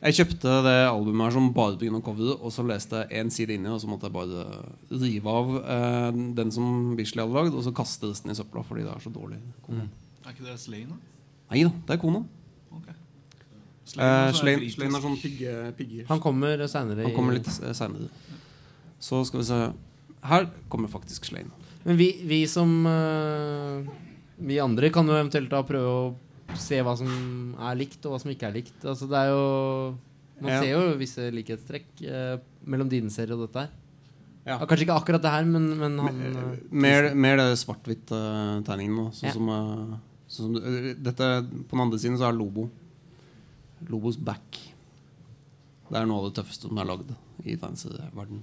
Jeg 0.06 0.20
kjøpte 0.20 0.60
det 0.66 0.76
albumet 0.86 1.26
her 1.26 1.34
som 1.34 1.48
bare 1.56 1.80
pga. 1.82 2.00
coveret, 2.04 2.38
og 2.38 2.54
så 2.54 2.66
leste 2.68 3.02
jeg 3.02 3.24
én 3.24 3.32
side 3.34 3.56
inni, 3.58 3.72
og 3.74 3.80
så 3.82 3.90
måtte 3.90 4.06
jeg 4.10 4.14
bare 4.14 4.46
rive 4.92 5.32
av 5.32 5.54
eh, 5.64 6.10
den 6.38 6.52
som 6.54 6.96
Bisley 6.98 7.24
hadde 7.24 7.38
lagd, 7.40 7.56
og 7.58 7.64
så 7.66 7.74
kaste 7.74 8.12
resten 8.12 8.32
i 8.32 8.38
søpla 8.38 8.62
fordi 8.68 8.86
det 8.86 8.94
er 8.94 9.02
så 9.02 9.14
dårlig. 9.14 9.40
Mm. 9.68 9.88
Er 10.26 10.36
ikke 10.36 10.46
det 10.46 10.60
Slane, 10.62 10.94
da? 10.94 11.00
Nei 11.54 11.64
da, 11.66 11.72
det 11.88 11.96
er 11.96 12.02
Konan. 12.02 12.28
Ok. 13.86 13.98
Eh, 14.02 14.32
Slane 14.34 14.66
er 14.66 14.72
Slane 14.74 14.98
er 14.98 15.04
sånn 15.04 15.18
pigge, 15.22 15.52
pigger. 15.78 16.06
Han 16.10 16.22
kommer 16.24 16.64
seinere. 16.72 17.06
Han 17.06 17.14
kommer 17.16 17.38
litt 17.38 17.50
seinere. 17.52 18.10
Så 19.00 19.20
skal 19.28 19.42
vi 19.44 19.46
se 19.50 19.60
Her 20.26 20.48
kommer 20.72 20.90
faktisk 20.90 21.28
Slane. 21.30 21.52
Men 21.86 21.98
vi, 22.00 22.08
vi 22.26 22.40
som 22.50 22.72
uh, 22.90 23.86
Vi 24.42 24.58
andre 24.60 24.90
kan 24.90 25.06
jo 25.06 25.14
eventuelt 25.14 25.52
da 25.52 25.62
prøve 25.68 25.92
å 25.92 26.58
se 26.58 26.80
hva 26.82 26.96
som 26.98 27.10
er 27.62 27.78
likt, 27.78 28.00
og 28.06 28.16
hva 28.16 28.20
som 28.22 28.32
ikke 28.34 28.48
er 28.50 28.56
likt. 28.58 28.78
Altså 28.86 29.08
det 29.10 29.18
er 29.22 29.30
jo 29.34 29.46
Man 30.42 30.52
Ja. 30.52 30.62
ser 30.62 30.72
jo 30.74 30.98
visse 31.00 31.30
likhetstrekk 31.32 32.02
uh, 32.10 32.38
mellom 32.66 32.90
dine 32.90 33.10
serier 33.14 33.38
og 33.38 33.46
dette 33.48 33.68
her. 33.68 33.70
Ja. 34.46 34.58
Ja, 34.60 34.66
kanskje 34.66 34.86
ikke 34.86 34.98
akkurat 35.00 35.22
det 35.24 35.32
her, 35.32 35.46
men, 35.50 35.64
men 35.80 35.96
han 35.98 36.20
øh, 36.22 36.58
Mer, 36.70 37.08
mer 37.18 37.38
det 37.40 37.46
svart-hvitt-tegningen 37.58 38.94
nå. 39.00 39.06
Sånn 39.16 39.30
Ja. 39.30 39.34
som, 39.34 39.48
sånn 40.30 40.58
som 40.60 40.98
dette, 41.02 41.30
På 41.70 41.74
den 41.78 41.82
andre 41.88 41.98
siden 42.02 42.18
så 42.20 42.28
er 42.30 42.36
Lobo. 42.38 42.68
Lobos 43.90 44.18
back. 44.18 44.60
Det 45.90 45.98
er 46.00 46.06
noe 46.10 46.24
av 46.24 46.30
det 46.32 46.38
tøffeste 46.44 46.68
som 46.70 46.78
er 46.82 46.86
lagd 46.90 47.12
i 47.46 47.56
tegneserieverdenen. 47.56 48.42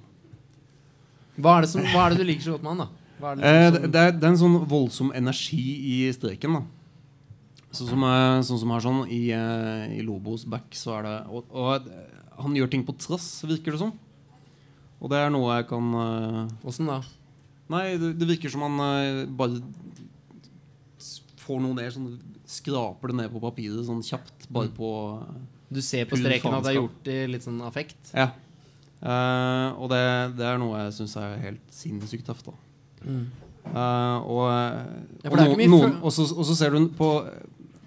hva, 1.38 1.56
er 1.58 1.60
det 1.62 1.70
som- 1.70 1.82
hva 1.82 2.06
er 2.06 2.10
det 2.14 2.18
du 2.18 2.24
liker 2.24 2.42
så 2.44 2.52
godt 2.52 2.62
med 2.62 2.76
han, 2.76 2.78
da? 2.78 2.88
Hva 3.20 3.32
er 3.32 3.36
det, 3.36 3.44
Eh, 3.44 3.72
som- 3.72 3.82
det, 3.82 3.92
det, 3.92 4.00
er, 4.00 4.12
det 4.12 4.24
er 4.24 4.28
en 4.28 4.36
sånn 4.36 4.66
voldsom 4.68 5.12
energi 5.14 6.06
i 6.06 6.12
streken. 6.12 6.52
da 6.54 6.62
Sånn 7.72 7.88
som, 7.88 8.02
eh, 8.04 8.40
sånn 8.44 8.58
som 8.60 8.70
her 8.70 8.80
sånn 8.80 9.08
i, 9.10 9.30
eh, 9.32 9.98
i 9.98 10.02
Lobos 10.02 10.44
back 10.44 10.70
så 10.72 10.98
er 10.98 11.02
det 11.02 11.26
og, 11.30 11.44
og 11.50 11.86
eh, 11.88 12.42
han 12.42 12.52
gjør 12.54 12.70
ting 12.70 12.84
på 12.84 12.96
trass, 12.98 13.42
virker 13.48 13.72
det 13.72 13.78
som. 13.78 13.92
Og 15.00 15.08
det 15.10 15.16
er 15.18 15.30
noe 15.30 15.56
jeg 15.56 15.68
kan 15.68 15.94
eh, 15.94 16.48
Åssen 16.68 16.86
da? 16.86 17.02
Nei, 17.70 17.96
det, 17.96 18.18
det 18.18 18.28
virker 18.28 18.50
som 18.50 18.60
han 18.60 18.78
eh, 18.78 19.24
bare 19.26 19.62
s- 20.98 21.22
får 21.38 21.60
noe 21.62 21.74
ned 21.74 21.92
sånn, 21.94 22.20
Skraper 22.52 23.12
det 23.12 23.18
ned 23.22 23.32
på 23.32 23.40
papiret 23.42 23.86
sånn 23.86 24.02
kjapt. 24.04 24.48
Bare 24.52 24.72
på 24.76 24.88
eh, 25.18 25.36
Du 25.72 25.80
ser 25.84 26.08
på 26.10 26.18
streken 26.20 26.58
at 26.58 26.66
det 26.66 26.74
er 26.74 26.80
gjort 26.80 27.12
i 27.12 27.20
litt 27.32 27.46
sånn 27.46 27.62
affekt? 27.64 28.12
Ja. 28.12 28.30
Uh, 29.02 29.74
og 29.82 29.88
det, 29.90 30.02
det 30.38 30.44
er 30.46 30.60
noe 30.62 30.84
jeg 30.84 30.92
syns 31.00 31.16
er 31.18 31.40
helt 31.42 31.72
sinnssykt 31.74 32.28
tøft. 32.28 32.52
da 32.52 33.16
Eh, 33.62 34.18
og 34.26 34.48
Ja, 35.22 35.30
og, 35.30 35.38
noen, 35.38 35.70
noen, 35.70 35.98
og, 36.02 36.10
så, 36.14 36.26
og 36.34 36.46
så 36.48 36.56
ser 36.58 36.74
du 36.74 36.88
på, 36.98 37.08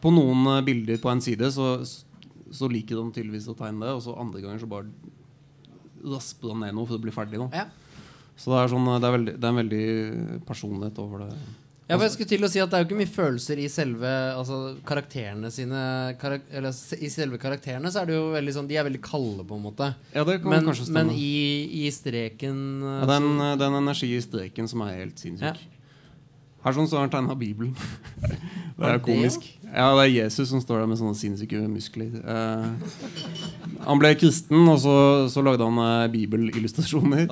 på 0.02 0.14
noen 0.14 0.48
eh, 0.54 0.64
bilder 0.66 1.02
på 1.02 1.12
en 1.12 1.24
side, 1.24 1.50
så, 1.52 1.76
så 1.84 2.70
liker 2.72 2.98
de 3.00 3.18
tydeligvis 3.18 3.50
å 3.52 3.58
tegne 3.60 3.84
det, 3.84 3.96
og 3.98 4.04
så 4.06 4.16
andre 4.20 4.44
ganger 4.44 4.64
så 4.64 4.72
bare 4.72 4.88
rasper 6.06 6.54
de 6.54 6.62
ned 6.62 6.78
noe 6.78 6.88
for 6.88 6.98
å 6.98 7.04
bli 7.04 7.14
ferdig. 7.14 7.42
Ja. 7.52 7.68
Så 8.36 8.52
det 8.52 8.62
er, 8.62 8.72
sånn, 8.72 8.88
det, 8.88 9.08
er 9.08 9.16
veldig, 9.16 9.36
det 9.36 9.48
er 9.48 9.54
en 9.54 9.62
veldig 9.62 9.86
personlighet 10.48 10.98
over 11.04 11.26
det. 11.26 11.38
Ja, 11.86 12.00
for 12.00 12.08
jeg 12.08 12.14
skulle 12.16 12.30
til 12.32 12.42
å 12.42 12.50
si 12.50 12.58
at 12.64 12.72
Det 12.72 12.78
er 12.80 12.82
jo 12.82 12.88
ikke 12.88 12.98
mye 12.98 13.12
følelser 13.14 13.60
i 13.62 13.68
selve 13.70 14.10
altså, 14.34 14.56
karakterene 14.90 15.52
sine 15.54 15.82
karak 16.18 16.48
Eller 16.50 16.74
I 16.98 17.12
selve 17.14 17.38
karakterene 17.38 17.92
så 17.94 18.02
er 18.02 18.10
det 18.10 18.16
jo 18.18 18.24
veldig 18.34 18.56
sånn 18.56 18.70
De 18.72 18.80
er 18.80 18.88
veldig 18.88 19.04
kalde, 19.06 19.46
på 19.46 19.60
en 19.60 19.62
måte. 19.68 19.92
Ja, 20.16 20.24
det 20.26 20.40
kan 20.42 20.50
Men, 20.50 20.66
kanskje 20.66 20.88
stemme. 20.88 21.04
men 21.12 21.14
i, 21.14 21.86
i 21.86 21.92
streken 21.94 22.58
Ja, 22.82 23.06
det 23.06 23.14
er 23.20 23.22
en, 23.22 23.30
så- 23.38 23.54
det 23.62 23.68
er 23.68 23.70
en 23.70 23.82
energi 23.84 24.10
i 24.18 24.24
streken 24.26 24.70
som 24.72 24.82
er 24.88 24.96
helt 25.04 25.22
sinnssyk. 25.22 25.62
Ja. 25.62 25.72
Her 26.66 26.74
sånn 26.74 26.88
så 26.90 26.98
har 26.98 27.04
han 27.06 27.12
tegna 27.14 27.36
Bibelen. 27.38 27.76
det 28.26 28.32
er 28.82 28.96
jo 28.96 28.98
det, 28.98 29.04
komisk. 29.06 29.44
Ja, 29.68 29.92
det 30.00 30.08
er 30.08 30.14
Jesus 30.16 30.50
som 30.50 30.64
står 30.64 30.82
der 30.82 30.88
med 30.90 30.98
sånne 30.98 31.14
sinnssyke 31.20 31.60
muskler. 31.70 32.16
Uh, 32.26 32.74
han 33.86 34.02
ble 34.02 34.16
kristen, 34.18 34.64
og 34.66 34.80
så, 34.82 34.96
så 35.30 35.44
lagde 35.46 35.62
han 35.62 35.78
uh, 35.78 36.08
bibelillustrasjoner. 36.10 37.28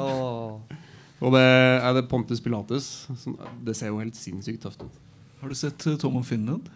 Og 1.24 1.32
det 1.38 1.44
er 1.44 1.94
det 1.96 2.08
Pontus 2.12 2.42
Pilatus. 2.44 2.90
Som, 3.20 3.38
det 3.64 3.78
ser 3.80 3.94
jo 3.94 4.02
helt 4.02 4.18
sinnssykt 4.20 4.66
tøft 4.66 4.84
ut. 4.84 5.00
Har 5.44 5.52
du 5.52 5.58
sett 5.60 5.88
eh, 5.88 6.00
Tom 6.00 6.18
of 6.20 6.28
Finland? 6.28 6.68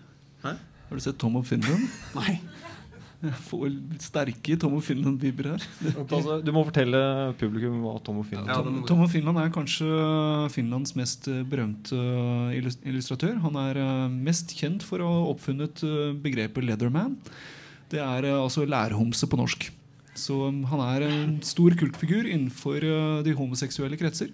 Hæ? 0.43 0.55
Har 0.87 0.99
du 0.99 1.03
sett 1.03 1.19
Tom 1.19 1.35
of 1.39 1.47
Finland? 1.49 1.83
Nei. 2.17 2.37
Jeg 3.17 3.33
får 3.47 3.71
sterke 4.03 4.55
Tom 4.61 4.75
of 4.77 4.85
Finland-vibber 4.85 5.49
her. 5.55 5.63
Altså, 6.03 6.37
du 6.45 6.51
må 6.53 6.61
fortelle 6.67 6.99
publikum 7.39 7.79
hva 7.81 7.95
Tom 8.05 8.21
og 8.21 8.29
er. 8.29 8.43
Ja, 8.45 8.59
Tom. 8.61 8.81
Tom 8.87 9.01
of 9.03 9.11
Finland 9.11 9.41
er 9.41 9.51
kanskje 9.55 9.87
Finlands 10.53 10.93
mest 10.99 11.27
eh, 11.31 11.41
berømte 11.47 11.97
eh, 11.97 12.71
illustratør. 12.87 13.39
Han 13.43 13.57
er 13.65 13.81
mest 14.13 14.53
kjent 14.55 14.85
for 14.85 15.03
å 15.03 15.09
ha 15.11 15.25
oppfunnet 15.33 15.83
begrepet 16.23 16.63
'leatherman'. 16.67 17.17
Det 17.91 17.99
er 18.03 18.29
altså 18.35 18.67
lærhomse 18.67 19.27
på 19.31 19.39
norsk. 19.39 19.69
Så 20.17 20.37
um, 20.49 20.63
han 20.71 20.83
er 20.87 21.07
en 21.07 21.35
stor 21.45 21.75
kultfigur 21.79 22.25
innenfor 22.25 22.83
eh, 22.83 23.19
de 23.25 23.35
homoseksuelle 23.37 23.99
kretser. 23.99 24.33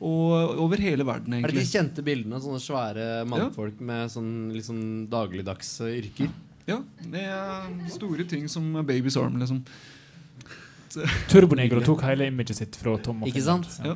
Og 0.00 0.56
over 0.64 0.80
hele 0.80 1.04
verden, 1.04 1.34
Er 1.42 1.52
det 1.52 1.60
de 1.60 1.68
kjente 1.68 2.00
bildene 2.04 2.38
sånne 2.40 2.60
svære 2.64 3.08
mannfolk 3.28 3.82
med 3.84 4.08
sånn 4.08 4.30
litt 4.54 4.64
sånn 4.64 5.10
dagligdagse 5.12 5.90
yrker? 5.98 6.30
Ja, 6.68 6.78
det 7.12 7.24
er 7.28 7.68
store 7.92 8.24
ting 8.28 8.46
som 8.48 8.72
Baby's 8.86 9.18
Arm, 9.20 9.36
liksom. 9.42 9.60
Turbonegro 11.30 11.82
tok 11.84 12.02
hele 12.08 12.30
imaget 12.30 12.62
sitt 12.62 12.78
fra 12.80 12.96
Tom 13.04 13.22
og 13.22 13.30
Ikke 13.30 13.44
sant? 13.44 13.68
Ja. 13.84 13.94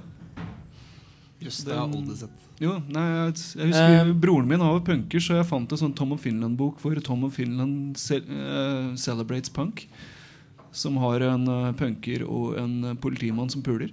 Just 1.42 1.64
det 1.66 1.74
har 1.74 1.88
jeg 1.88 1.98
aldri 1.98 2.16
sett. 2.20 2.40
Jo, 2.62 2.76
nei, 2.86 3.04
jeg, 3.10 3.38
jeg 3.58 3.70
husker 3.72 3.96
Eh, 3.98 4.10
Broren 4.22 4.48
min 4.48 4.62
var 4.62 4.82
punker, 4.86 5.22
så 5.22 5.40
jeg 5.40 5.48
fant 5.48 5.72
en 5.74 5.80
sånn 5.80 5.94
Tom 5.96 6.14
of 6.14 6.22
Finland-bok 6.22 6.78
hvor 6.82 7.00
Tom 7.04 7.26
of 7.26 7.34
Finland 7.34 7.98
ce 7.98 8.20
uh, 8.22 8.92
celebrates 9.00 9.50
punk. 9.52 9.86
Som 10.74 10.98
har 11.02 11.22
en 11.22 11.48
eh, 11.48 11.72
punker 11.78 12.26
og 12.26 12.58
en 12.60 12.76
eh, 12.90 13.00
politimann 13.00 13.50
som 13.52 13.62
puler. 13.64 13.92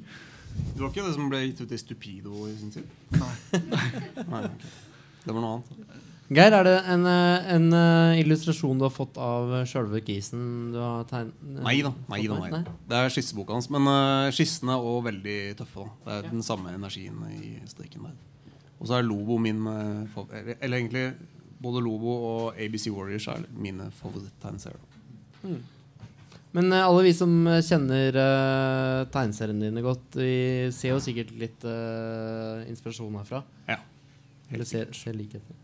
Det 0.52 0.82
var 0.82 0.90
ikke 0.90 1.06
det 1.06 1.16
som 1.16 1.28
ble 1.32 1.44
gitt 1.46 1.62
ut 1.64 1.72
i 1.72 1.80
Stupido 1.80 2.46
i 2.50 2.56
sin 2.60 2.74
tid? 2.74 2.88
Nei. 3.16 3.34
ok. 4.26 4.66
Det 5.22 5.36
var 5.36 5.44
noe 5.44 5.60
annet. 5.60 6.00
Geir, 6.32 6.56
er 6.56 6.64
det 6.66 6.74
en, 6.90 7.06
eh, 7.12 7.50
en 7.56 7.68
illustrasjon 8.22 8.80
du 8.80 8.86
har 8.88 8.94
fått 8.94 9.20
av 9.22 9.52
sjølve 9.68 10.00
gisen 10.08 10.72
du 10.74 10.80
har 10.80 11.06
tegnet? 11.10 11.38
Nei 11.62 11.78
da. 11.86 11.92
Nei, 12.12 12.22
da, 12.32 12.40
nei. 12.56 12.64
Det 12.90 13.00
er 13.00 13.14
skisseboka 13.14 13.56
hans. 13.58 13.70
Men 13.74 13.88
uh, 13.88 14.32
skissene 14.34 14.74
er 14.74 14.88
også 14.92 15.08
veldig 15.12 15.40
tøffe. 15.60 15.86
Da. 15.86 16.00
Det 16.08 16.18
er 16.18 16.32
den 16.32 16.46
samme 16.48 16.74
energien 16.74 17.22
i 17.36 17.54
strikken 17.70 18.10
der. 18.10 18.18
Og 18.80 18.90
så 18.90 18.98
er 18.98 19.06
Lobo 19.06 19.38
min 19.38 19.62
uh, 19.68 20.24
eller, 20.32 20.56
eller 20.58 20.80
egentlig 20.80 21.06
både 21.62 21.84
Lobo 21.84 22.16
og 22.32 22.58
ABC 22.58 22.90
Warriors 22.90 23.28
er 23.30 23.46
mine 23.54 23.92
favoritt-tegneserier. 24.00 25.60
Men 26.56 26.72
eh, 26.74 26.84
alle 26.84 27.06
vi 27.06 27.14
som 27.16 27.32
eh, 27.48 27.62
kjenner 27.64 28.18
uh, 28.18 29.08
tegneseriene 29.14 29.70
dine 29.70 29.84
godt, 29.86 30.18
vi 30.20 30.68
ser 30.76 30.96
jo 30.96 31.04
sikkert 31.04 31.32
litt 31.40 31.64
uh, 31.64 32.64
inspirasjon 32.68 33.16
herfra. 33.22 33.44
Ja. 33.70 33.80
Eller 34.52 34.68
ser, 34.68 34.92
ser 34.96 35.16
likheter. 35.16 35.56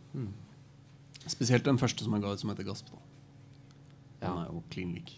Spesielt 1.27 1.67
den 1.67 1.79
første 1.81 2.05
som 2.05 2.15
jeg 2.15 2.23
ga 2.23 2.31
ut, 2.31 2.39
som 2.39 2.53
heter 2.53 2.67
Gasp. 2.69 2.87
Da. 2.93 3.01
Den 4.21 4.29
Han 4.31 4.45
er 4.45 4.53
jo 4.53 4.63
klin 4.71 4.95
lik. 4.95 5.17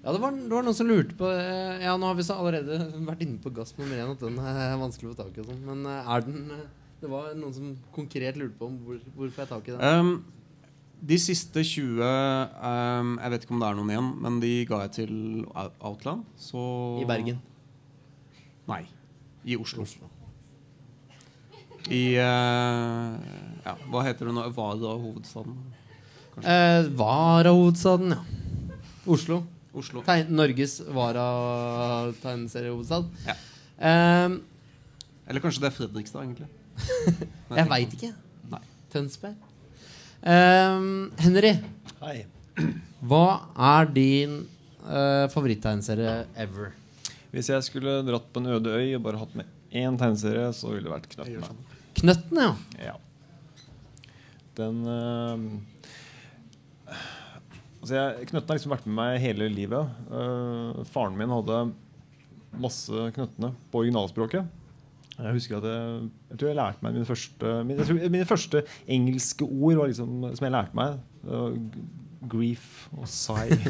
Ja, 0.00 0.14
det 0.16 0.20
var, 0.22 0.32
det 0.32 0.48
var 0.48 0.64
noen 0.64 0.76
som 0.78 0.88
lurte 0.88 1.12
på 1.12 1.28
Ja, 1.28 1.92
nå 2.00 2.08
har 2.08 2.14
vi 2.16 2.24
så 2.24 2.38
allerede 2.40 2.78
vært 3.10 3.20
inne 3.26 3.36
på 3.44 3.52
Gasp 3.52 3.76
nummer 3.76 4.00
én, 4.00 4.14
at 4.14 4.24
den 4.24 4.40
er 4.40 4.78
vanskelig 4.80 5.10
å 5.10 5.12
få 5.12 5.20
tak 5.26 5.36
i 5.36 5.44
og 5.44 5.50
sånn. 5.50 5.60
Men 5.68 5.84
er 5.92 6.24
den 6.24 6.46
Det 7.02 7.10
var 7.12 7.34
noen 7.36 7.52
som 7.52 7.74
konkret 7.92 8.40
lurte 8.40 8.56
på 8.56 8.72
om 8.72 8.80
hvor, 8.86 9.04
hvorfor 9.18 9.44
jeg 9.44 9.52
tar 9.52 9.60
tak 9.60 9.68
i 9.68 9.76
den. 9.76 9.84
Um, 9.84 10.39
de 11.00 11.16
siste 11.18 11.62
20 11.64 12.04
um, 12.04 13.16
Jeg 13.16 13.30
vet 13.32 13.42
ikke 13.44 13.54
om 13.56 13.60
det 13.62 13.68
er 13.68 13.74
noen 13.78 13.90
igjen, 13.94 14.08
men 14.20 14.40
de 14.42 14.50
ga 14.68 14.76
jeg 14.84 14.90
til 15.00 15.14
Outland. 15.80 16.24
Så 16.36 16.60
I 17.00 17.04
Bergen. 17.08 17.38
Nei. 18.68 18.84
I 19.44 19.56
Oslo. 19.56 19.86
I 21.88 22.18
uh, 22.20 23.16
Ja, 23.64 23.72
hva 23.88 24.02
heter 24.04 24.26
det 24.28 24.34
nå? 24.36 24.44
Vara 24.56 24.96
hovedstaden? 25.00 25.56
Eh, 26.40 26.86
Vara-hovedstaden, 26.96 28.14
ja. 28.14 28.20
Oslo. 29.06 29.42
Oslo. 29.76 30.02
Tegn, 30.06 30.26
Norges 30.34 30.80
Vara-tegneseriehovedstad. 30.88 33.04
Ja. 33.26 33.32
Eh, 33.76 34.30
Eller 35.28 35.40
kanskje 35.40 35.60
det 35.60 35.66
er 35.68 35.70
Fredrikstad, 35.76 36.22
egentlig. 36.24 36.46
jeg 37.58 37.70
veit 37.70 37.92
ikke. 37.98 38.12
Nei. 38.50 38.60
Tønsberg. 38.92 39.34
Eh, 40.20 40.80
Henry, 41.24 41.54
Hei. 42.02 42.16
hva 43.08 43.24
er 43.56 43.88
din 43.94 44.34
uh, 44.84 45.24
favoritttegneserie 45.32 46.26
ever? 46.36 46.74
Hvis 47.32 47.48
jeg 47.48 47.64
skulle 47.64 48.00
dratt 48.04 48.26
på 48.32 48.42
en 48.42 48.50
øde 48.52 48.74
øy 48.74 48.96
og 48.98 49.04
bare 49.06 49.20
hatt 49.22 49.36
med 49.38 49.48
én 49.72 49.96
tegneserie, 49.96 50.50
så 50.52 50.74
ville 50.74 50.84
det 50.88 50.92
vært 50.92 51.08
Knøttene. 51.14 51.78
Knøttene, 52.00 52.50
ja. 52.50 52.90
Ja. 52.90 52.96
Den 54.58 54.82
uh, 54.84 55.38
Altså 57.80 57.94
jeg, 57.96 58.28
Knøttene 58.28 58.50
har 58.50 58.58
liksom 58.58 58.74
vært 58.74 58.88
med 58.90 58.98
meg 58.98 59.20
hele 59.22 59.48
livet. 59.48 60.00
Uh, 60.10 60.82
faren 60.92 61.16
min 61.16 61.32
hadde 61.32 61.62
masse 62.60 63.06
Knøttene 63.16 63.54
på 63.72 63.86
originalspråket. 63.86 64.59
Jeg 65.20 65.32
husker 65.36 65.58
at 65.60 65.66
jeg, 65.68 66.08
jeg 66.30 66.38
tror 66.40 66.48
jeg 66.50 66.56
lærte 66.56 66.80
meg 66.84 66.94
mine 66.96 67.08
første 67.08 67.46
mine, 67.68 67.84
tror, 67.86 67.98
mine 68.16 68.28
første 68.28 68.58
engelske 68.88 69.44
ord 69.44 69.76
var 69.82 69.88
liksom, 69.92 70.10
som 70.34 70.44
jeg 70.46 70.54
lærte 70.54 70.74
meg. 70.80 70.90
grief 72.30 72.88
og 72.96 73.06
sigh. 73.08 73.60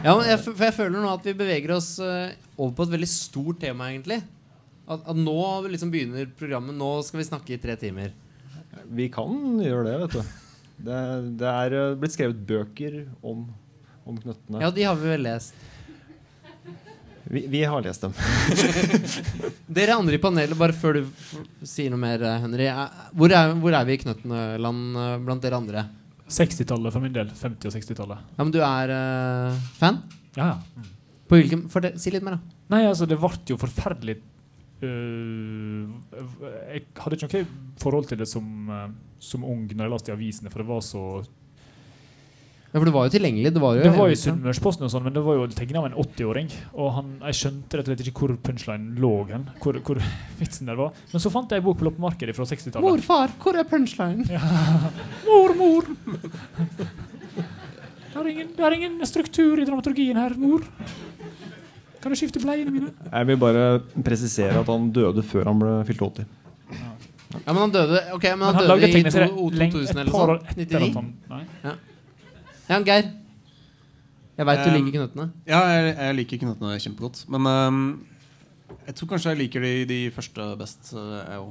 Ja, 0.00 0.14
men 0.16 0.24
jeg, 0.30 0.38
for 0.40 0.56
jeg 0.64 0.72
føler 0.72 1.02
nå 1.02 1.08
at 1.12 1.26
vi 1.28 1.32
beveger 1.36 1.74
oss 1.74 1.98
eh, 2.00 2.30
over 2.56 2.70
på 2.78 2.84
et 2.86 2.92
veldig 2.94 3.08
stort 3.10 3.58
tema, 3.60 3.90
egentlig. 3.90 4.16
At, 4.88 5.02
at 5.12 5.18
nå 5.18 5.34
liksom 5.68 5.90
begynner 5.92 6.24
programmet. 6.38 6.72
Nå 6.76 6.88
skal 7.04 7.20
vi 7.20 7.26
snakke 7.28 7.52
i 7.52 7.58
tre 7.60 7.76
timer. 7.76 8.14
Vi 8.88 9.10
kan 9.12 9.60
gjøre 9.60 9.84
det, 9.90 9.96
vet 10.04 10.14
du. 10.16 10.22
Det, 10.86 11.00
det 11.42 11.50
er 11.50 11.76
eh, 11.76 11.98
blitt 12.00 12.14
skrevet 12.16 12.40
bøker 12.48 12.96
om, 13.20 13.44
om 14.08 14.16
knøttene. 14.22 14.62
Ja, 14.64 14.70
de 14.72 14.82
har 14.88 14.96
vi 14.96 15.04
vel 15.12 15.20
lest. 15.28 15.52
Vi, 17.30 17.44
vi 17.46 17.60
har 17.64 17.82
lest 17.82 18.02
dem. 18.02 18.14
Dere 19.70 19.94
andre 19.94 20.16
i 20.16 20.20
panelet, 20.22 20.56
bare 20.58 20.74
før 20.74 20.96
du 20.98 21.04
sier 21.62 21.92
noe 21.92 22.00
mer, 22.02 22.22
eh, 22.26 22.40
Henry. 22.42 22.66
eh, 22.66 23.04
Hvor 23.14 23.30
er, 23.30 23.52
hvor 23.62 23.76
er 23.78 23.86
vi 23.86 23.94
i 23.94 24.00
Knøtteland 24.02 24.98
eh, 24.98 25.12
blant 25.22 25.44
dere 25.44 25.60
andre? 25.60 25.84
60-tallet 26.30 26.94
for 26.94 27.02
min 27.04 27.14
del. 27.14 27.30
50- 27.30 27.70
og 27.70 27.76
60-tallet. 27.76 28.24
Ja, 28.34 28.42
men 28.42 28.50
du 28.54 28.58
er 28.62 28.92
uh, 28.94 29.62
fan? 29.78 30.00
Ja, 30.34 30.52
ja. 30.56 30.88
På 31.30 31.38
hvilken 31.38 31.64
det, 31.82 31.92
Si 32.02 32.10
litt 32.10 32.26
mer, 32.26 32.38
da. 32.38 32.58
Nei, 32.74 32.84
altså, 32.86 33.06
det 33.10 33.18
ble 33.18 33.30
jo 33.50 33.56
forferdelig 33.58 34.16
uh, 34.82 35.86
Jeg 36.70 36.84
hadde 36.98 37.18
ikke 37.18 37.30
noe 37.30 37.74
forhold 37.82 38.10
til 38.10 38.18
det 38.22 38.28
som, 38.30 38.46
uh, 38.70 38.86
som 39.22 39.46
ung 39.46 39.64
når 39.70 39.86
jeg 39.86 39.94
leste 39.94 40.12
i 40.12 40.16
avisene, 40.18 40.50
for 40.54 40.62
det 40.62 40.70
var 40.70 40.82
så 40.86 41.04
Ja, 42.70 42.78
For 42.78 42.86
det 42.86 42.92
var 42.94 43.06
jo 43.08 43.10
tilgjengelig. 43.18 43.50
Det 43.54 43.60
var 43.60 43.74
jo, 43.74 43.82
Det 43.82 43.90
var 43.96 44.06
i 44.06 44.12
liksom- 44.14 44.36
Sunnmørsposten, 44.38 44.84
og 44.86 44.90
sånn, 44.92 45.02
men 45.02 45.12
det 45.16 45.22
var 45.26 45.34
jo 45.40 45.46
tegna 45.48 45.80
av 45.80 45.86
en 45.88 45.96
80-åring. 45.98 46.50
Og 46.78 46.92
han, 46.94 47.08
jeg 47.26 47.34
skjønte 47.40 47.78
rett 47.80 47.88
og 47.88 47.96
slett 47.96 48.06
ikke 48.06 48.20
hvor 48.20 48.36
punchline 48.46 48.94
lå 49.02 49.10
hen. 49.28 49.48
Hvor, 49.60 49.74
hvor 49.82 49.98
vitsen 50.40 50.66
der 50.70 50.76
var. 50.78 50.92
Men 51.12 51.20
så 51.24 51.32
fant 51.34 51.50
jeg 51.50 51.58
en 51.58 51.64
bok 51.66 51.78
på 51.80 51.88
loppemarkedet 51.88 52.36
fra 52.36 52.44
60-tallet. 52.46 52.86
Morfar, 52.86 53.34
hvor 53.42 53.58
er 53.58 53.64
punchline? 53.64 54.22
Mor, 55.26 55.54
mor! 55.58 55.84
Det 58.10 58.18
er, 58.18 58.26
ingen, 58.32 58.48
det 58.56 58.64
er 58.66 58.74
ingen 58.74 59.06
struktur 59.06 59.58
i 59.62 59.64
dramaturgien 59.66 60.18
her, 60.18 60.34
mor. 60.38 60.64
Kan 62.02 62.10
du 62.14 62.18
skifte 62.18 62.40
bleiene 62.42 62.72
mine? 62.74 62.90
Jeg 63.12 63.26
vil 63.28 63.36
bare 63.38 63.64
presisere 64.06 64.62
at 64.62 64.66
han 64.72 64.88
døde 64.94 65.22
før 65.26 65.44
han 65.50 65.58
ble 65.62 65.74
fylt 65.88 66.02
80. 66.06 66.26
Ja, 67.30 67.52
men 67.54 67.60
han 67.62 67.70
døde 67.70 68.00
Ok, 68.16 68.24
men 68.34 68.42
han, 68.42 68.54
Men 68.56 68.58
han 68.58 68.66
døde 68.66 68.88
i 68.88 68.90
to, 68.90 68.96
tegneserie 68.96 69.30
o- 69.30 69.50
2000 69.54 70.00
et 70.00 70.00
eller 70.00 70.10
noe 70.10 70.38
sånt? 70.40 70.56
99? 70.58 71.04
Nei. 71.30 71.42
Ja, 71.62 71.74
Geir. 72.86 73.10
Jeg 74.38 74.46
veit 74.46 74.62
du 74.62 74.70
Um, 74.70 74.76
liker 74.78 75.00
Knøttene. 75.00 75.26
Ja, 75.50 75.60
jeg, 75.68 75.92
jeg 75.96 76.16
liker 76.16 76.38
knøttene 76.44 76.78
kjempegodt. 76.80 77.24
Men 77.34 77.48
um, 77.50 77.80
jeg 78.86 78.96
tror 78.96 79.10
kanskje 79.12 79.34
jeg 79.34 79.40
liker 79.42 79.64
de, 79.64 79.72
de 79.90 79.98
første 80.14 80.46
best, 80.60 80.92
eh, 80.96 81.16
jeg 81.18 81.42
òg. 81.42 81.50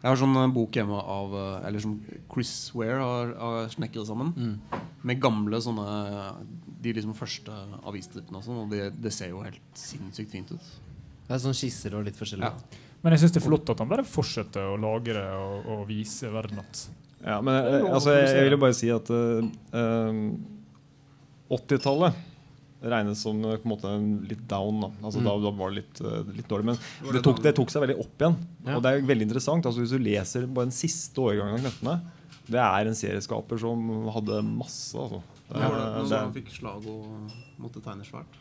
jeg 0.00 0.08
har 0.08 0.18
sånn 0.18 0.38
eh, 0.40 0.52
bok 0.56 0.76
hjemme 0.76 0.98
av 0.98 1.36
eh, 1.36 1.66
Eller 1.68 1.84
som 1.84 1.98
Chris 2.32 2.52
Ware 2.76 2.98
har, 3.04 3.34
har 3.38 3.70
snekret 3.72 4.08
sammen. 4.08 4.32
Mm. 4.34 4.80
Med 5.06 5.20
gamle 5.22 5.60
sånne 5.62 5.86
De 6.80 6.94
liksom 6.96 7.14
første 7.16 7.54
avisstrippene 7.84 8.40
og 8.40 8.46
sånn. 8.46 8.62
Og 8.64 8.72
det, 8.72 8.90
det 8.96 9.12
ser 9.14 9.34
jo 9.34 9.44
helt 9.44 9.60
sinnssykt 9.78 10.32
fint 10.32 10.54
ut. 10.54 10.72
Det 11.28 11.36
er 11.36 11.44
sånn 11.44 11.56
skisser 11.56 11.94
og 11.94 12.08
litt 12.08 12.18
forskjellig. 12.18 12.48
Ja. 12.48 12.80
Men 13.04 13.14
jeg 13.14 13.22
syns 13.22 13.36
det 13.36 13.40
er 13.40 13.46
flott 13.46 13.70
at 13.72 13.80
han 13.80 13.88
bare 13.92 14.08
fortsetter 14.08 14.72
å 14.72 14.80
lagre 14.80 15.22
og, 15.38 15.68
og 15.76 15.86
vise 15.88 16.28
verden 16.32 16.60
at 16.60 16.88
Ja, 17.24 17.40
men 17.44 17.54
eh, 17.54 17.84
altså, 17.92 18.14
jeg, 18.16 18.28
jeg 18.34 18.44
vil 18.48 18.54
jo 18.56 18.60
bare 18.62 18.76
si 18.78 18.88
at 18.94 19.10
eh, 19.12 19.48
eh, 19.76 20.20
80-tallet 21.50 22.14
regnes 22.80 23.20
som 23.20 23.42
eh, 23.44 23.58
på 23.60 23.66
en 23.68 23.72
måte 23.74 23.90
litt 24.30 24.44
down. 24.48 24.78
Da. 24.86 24.88
Altså, 25.04 25.20
Mm. 25.20 25.26
da, 25.28 25.34
da 25.44 25.50
var 25.58 25.70
det 25.74 25.82
litt, 25.82 26.00
eh, 26.00 26.30
litt 26.38 26.48
dårlig. 26.48 26.64
Men 26.70 26.78
det 27.12 27.22
tok, 27.26 27.42
det 27.44 27.52
tok 27.58 27.70
seg 27.74 27.82
veldig 27.84 27.98
opp 28.00 28.22
igjen. 28.24 28.36
Ja. 28.64 28.76
Og 28.78 28.82
det 28.86 28.92
er 28.94 29.00
jo 29.02 29.06
veldig 29.10 29.26
interessant. 29.28 29.66
Altså, 29.68 29.82
hvis 29.84 29.92
du 29.92 29.98
leser 30.00 30.46
bare 30.48 30.70
den 30.70 30.76
siste 30.76 31.20
årgangen 31.20 31.58
av 31.58 31.64
Knøttene, 31.66 31.98
det 32.50 32.62
er 32.64 32.88
en 32.90 32.96
serieskaper 32.98 33.60
som 33.60 33.84
hadde 34.16 34.40
masse. 34.46 34.96
Altså. 34.96 35.20
Det, 35.50 35.58
Var 35.60 35.76
det 35.76 36.08
det 36.08 36.16
er- 36.22 36.32
fikk 36.38 36.50
slag 36.56 36.86
og 36.86 37.30
måtte 37.60 37.82
tegne 37.84 38.06
svært? 38.06 38.38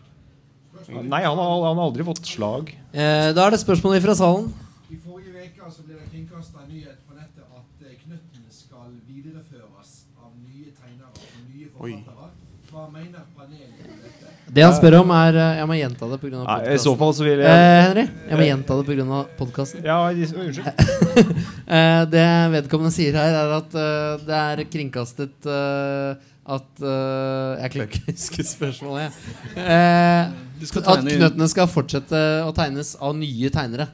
nei, 0.88 1.24
han 1.26 1.36
har, 1.36 1.64
han 1.66 1.76
har 1.76 1.90
aldri 1.90 2.06
fått 2.06 2.24
slag. 2.30 2.70
Eh, 2.94 3.34
da 3.34 3.48
er 3.48 3.52
det 3.52 3.60
spørsmål 3.60 4.00
fra 4.06 4.14
salen. 4.16 4.54
I 4.90 4.96
forrige 5.04 5.34
uke 5.50 5.72
så 5.74 5.84
ble 5.84 5.96
det 5.98 6.08
kringkasta 6.14 6.64
nyhet 6.70 7.02
på 7.10 7.18
nettet 7.18 7.44
at 7.44 7.84
eh, 7.90 7.96
Knøttene 8.06 8.48
skal 8.90 9.02
videreføres 9.06 9.92
av 10.18 10.32
nye 10.34 10.72
tegnere 10.74 11.10
og 11.14 11.42
nye 11.50 11.68
forfattere. 11.74 12.30
Hva 12.70 12.86
mener 12.94 13.26
panelet 13.34 13.86
om 13.86 14.00
dette? 14.04 14.32
Det 14.54 14.64
han 14.66 14.74
spør 14.78 14.96
om, 15.00 15.12
er 15.14 15.38
eh, 15.38 15.58
Jeg 15.60 15.70
må 15.70 15.76
gjenta 15.78 16.10
det 16.10 16.20
pga. 16.22 16.40
podkasten. 16.40 16.74
I 16.74 16.82
så 16.82 16.94
fall 16.98 17.14
så 17.18 17.26
vil 17.26 17.42
jeg 17.44 17.50
Eh, 17.50 17.82
Henry, 17.86 18.06
jeg 18.30 18.40
må 18.40 18.48
gjenta 18.48 18.78
det 18.80 18.86
pga. 18.90 19.20
podkasten. 19.38 19.86
Ja, 19.86 20.00
unnskyld. 20.10 20.70
Eh, 21.70 22.04
det 22.10 22.26
vedkommende 22.56 22.94
sier 22.94 23.14
her, 23.14 23.36
er 23.44 23.52
at 23.60 23.76
uh, 23.78 24.18
det 24.26 24.38
er 24.38 24.64
kringkastet 24.74 25.46
uh, 25.46 26.18
at 26.50 26.82
uh, 26.82 27.62
Jeg 27.62 27.74
klarer 27.76 27.92
ikke 27.92 28.02
å 28.02 28.10
huske 28.10 28.46
spørsmålet. 28.56 29.20
jeg. 29.54 29.62
Eh, 29.62 30.34
at 30.82 31.06
knøttene 31.06 31.50
skal 31.52 31.70
fortsette 31.70 32.24
å 32.42 32.54
tegnes 32.58 32.96
av 32.98 33.14
nye 33.18 33.54
tegnere. 33.54 33.92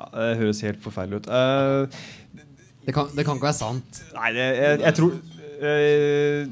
Ja, 0.00 0.08
det 0.16 0.38
høres 0.40 0.62
helt 0.64 0.80
forferdelig 0.82 1.22
ut. 1.22 1.26
Eh, 1.28 2.00
Det 2.86 2.94
kan, 2.96 3.10
det 3.12 3.24
kan 3.26 3.36
ikke 3.36 3.48
være 3.50 3.58
sant. 3.58 4.00
nei, 4.16 4.30
det, 4.36 4.46
jeg, 4.56 4.80
jeg 4.86 4.94
tror 4.96 5.12
eh, 5.60 6.48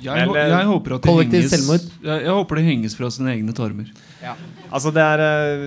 Jeg, 0.00 0.28
Men, 0.30 0.36
jeg 0.38 0.68
håper 0.68 0.94
at 0.96 1.04
det 1.04 1.14
henges 1.16 1.50
selvmord. 1.52 1.88
jeg, 2.04 2.22
jeg 2.24 2.36
håper 2.38 2.56
det 2.60 2.64
henges 2.68 2.94
fra 2.96 3.10
sine 3.12 3.34
egne 3.34 3.52
tarmer. 3.56 3.90
Altså 4.70 4.92
det 4.96 5.02
er 5.04 5.22
eh, 5.24 5.64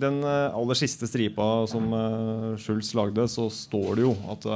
Den 0.00 0.20
eh, 0.22 0.54
aller 0.54 0.78
siste 0.78 1.08
stripa 1.10 1.48
som 1.70 1.88
Schultz 2.62 2.92
lagde, 2.98 3.26
så 3.30 3.48
står 3.50 3.98
det 3.98 4.06
jo 4.06 4.14
at 4.34 4.46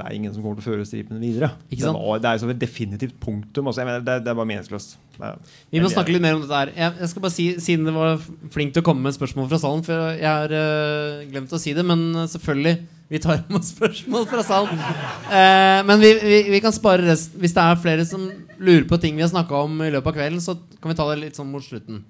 det 0.00 0.06
er 0.08 0.16
ingen 0.16 0.32
som 0.32 0.42
kommer 0.42 0.56
til 0.60 0.64
å 0.64 0.72
føre 0.72 0.84
stripen 0.88 1.20
videre. 1.20 1.50
Det, 1.68 1.84
var, 1.92 2.20
det 2.24 2.30
er 2.32 2.40
som 2.42 2.50
et 2.52 2.60
definitivt 2.60 3.16
punktum. 3.20 3.68
Altså, 3.68 3.84
mener, 3.84 4.00
det, 4.06 4.18
det 4.24 4.32
er 4.32 4.38
bare 4.38 4.48
meningsløst. 4.48 4.96
Er- 5.20 5.36
Vi 5.74 5.82
må 5.84 5.90
snakke 5.92 6.14
litt 6.14 6.24
mer 6.24 6.38
om 6.38 6.44
dette 6.46 6.56
her. 6.62 6.70
Jeg, 6.76 6.94
jeg 7.02 7.10
skal 7.12 7.24
bare 7.26 7.34
si, 7.34 7.46
Siden 7.60 7.84
det 7.90 7.92
var 7.96 8.22
flink 8.54 8.72
til 8.72 8.80
å 8.80 8.86
komme 8.86 9.04
med 9.04 9.16
spørsmål 9.18 9.50
fra 9.50 9.58
salen, 9.60 9.84
for 9.84 10.06
jeg 10.16 10.24
har 10.30 10.54
øh, 10.56 11.20
glemt 11.30 11.52
å 11.52 11.60
si 11.60 11.74
det, 11.76 11.84
men 11.84 12.06
eh, 12.22 12.30
selvfølgelig 12.32 12.74
vi 13.10 13.18
tar 13.20 13.40
imot 13.50 13.66
spørsmål 13.68 14.24
fra 14.30 14.44
salen. 14.46 14.80
Eh, 15.28 15.80
men 15.90 16.00
vi, 16.00 16.14
vi, 16.22 16.38
vi 16.54 16.62
kan 16.64 16.72
spare 16.72 17.04
resten. 17.08 17.40
Hvis 17.42 17.56
det 17.56 17.64
er 17.66 17.80
flere 17.82 18.06
som 18.08 18.24
lurer 18.60 18.86
på 18.88 19.00
ting 19.02 19.18
vi 19.18 19.24
har 19.26 19.32
snakka 19.32 19.64
om 19.66 19.76
i 19.84 19.90
løpet 19.92 20.12
av 20.14 20.16
kvelden, 20.22 20.40
så 20.44 20.54
kan 20.80 20.92
vi 20.94 20.98
ta 21.00 21.08
det 21.10 21.18
litt 21.26 21.36
sånn 21.40 21.50
mot 21.52 21.64
slutten. 21.66 22.00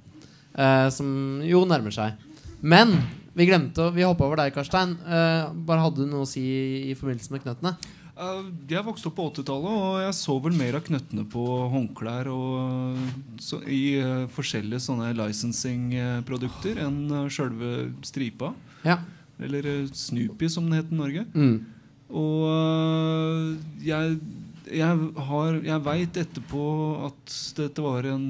Eh, 0.54 0.86
som 0.94 1.40
jo 1.46 1.64
nærmer 1.70 1.94
seg. 1.94 2.14
Men 2.60 2.98
vi 3.36 3.46
glemte 3.46 3.90
Vi 3.94 4.04
hoppa 4.06 4.26
over 4.26 4.40
deg, 4.42 4.54
Karstein. 4.54 4.96
Uh, 5.06 5.50
bare 5.66 5.84
hadde 5.84 6.02
du 6.04 6.10
noe 6.10 6.26
å 6.26 6.28
si 6.28 6.42
i 6.90 6.96
forbindelse 6.98 7.34
med 7.34 7.44
knøttene? 7.44 7.74
Uh, 8.20 8.50
Jeg 8.68 8.84
vokste 8.84 9.08
opp 9.08 9.16
på 9.16 9.28
80-tallet, 9.30 9.76
og 9.80 10.00
jeg 10.02 10.16
så 10.18 10.34
vel 10.44 10.56
mer 10.58 10.76
av 10.76 10.84
knøttene 10.84 11.24
på 11.32 11.44
håndklær 11.72 12.28
og 12.34 12.98
så, 13.40 13.62
i 13.64 13.96
uh, 14.02 14.26
forskjellige 14.34 14.82
sånne 14.84 15.14
licensing-produkter 15.16 16.82
enn 16.84 17.00
uh, 17.14 17.28
sjølve 17.32 17.88
stripa. 18.04 18.52
Ja. 18.84 18.98
Eller 19.40 19.64
eh, 19.64 19.86
Snoopy, 19.96 20.50
som 20.52 20.66
den 20.68 20.76
het 20.76 20.90
i 20.92 20.98
Norge. 20.98 21.24
Mm. 21.32 21.54
Og 22.20 23.56
jeg, 23.86 24.18
jeg, 24.72 25.06
har, 25.28 25.56
jeg 25.66 25.82
veit 25.84 26.18
etterpå 26.22 26.64
at 27.08 27.34
dette 27.58 27.82
var 27.84 28.06
en 28.10 28.24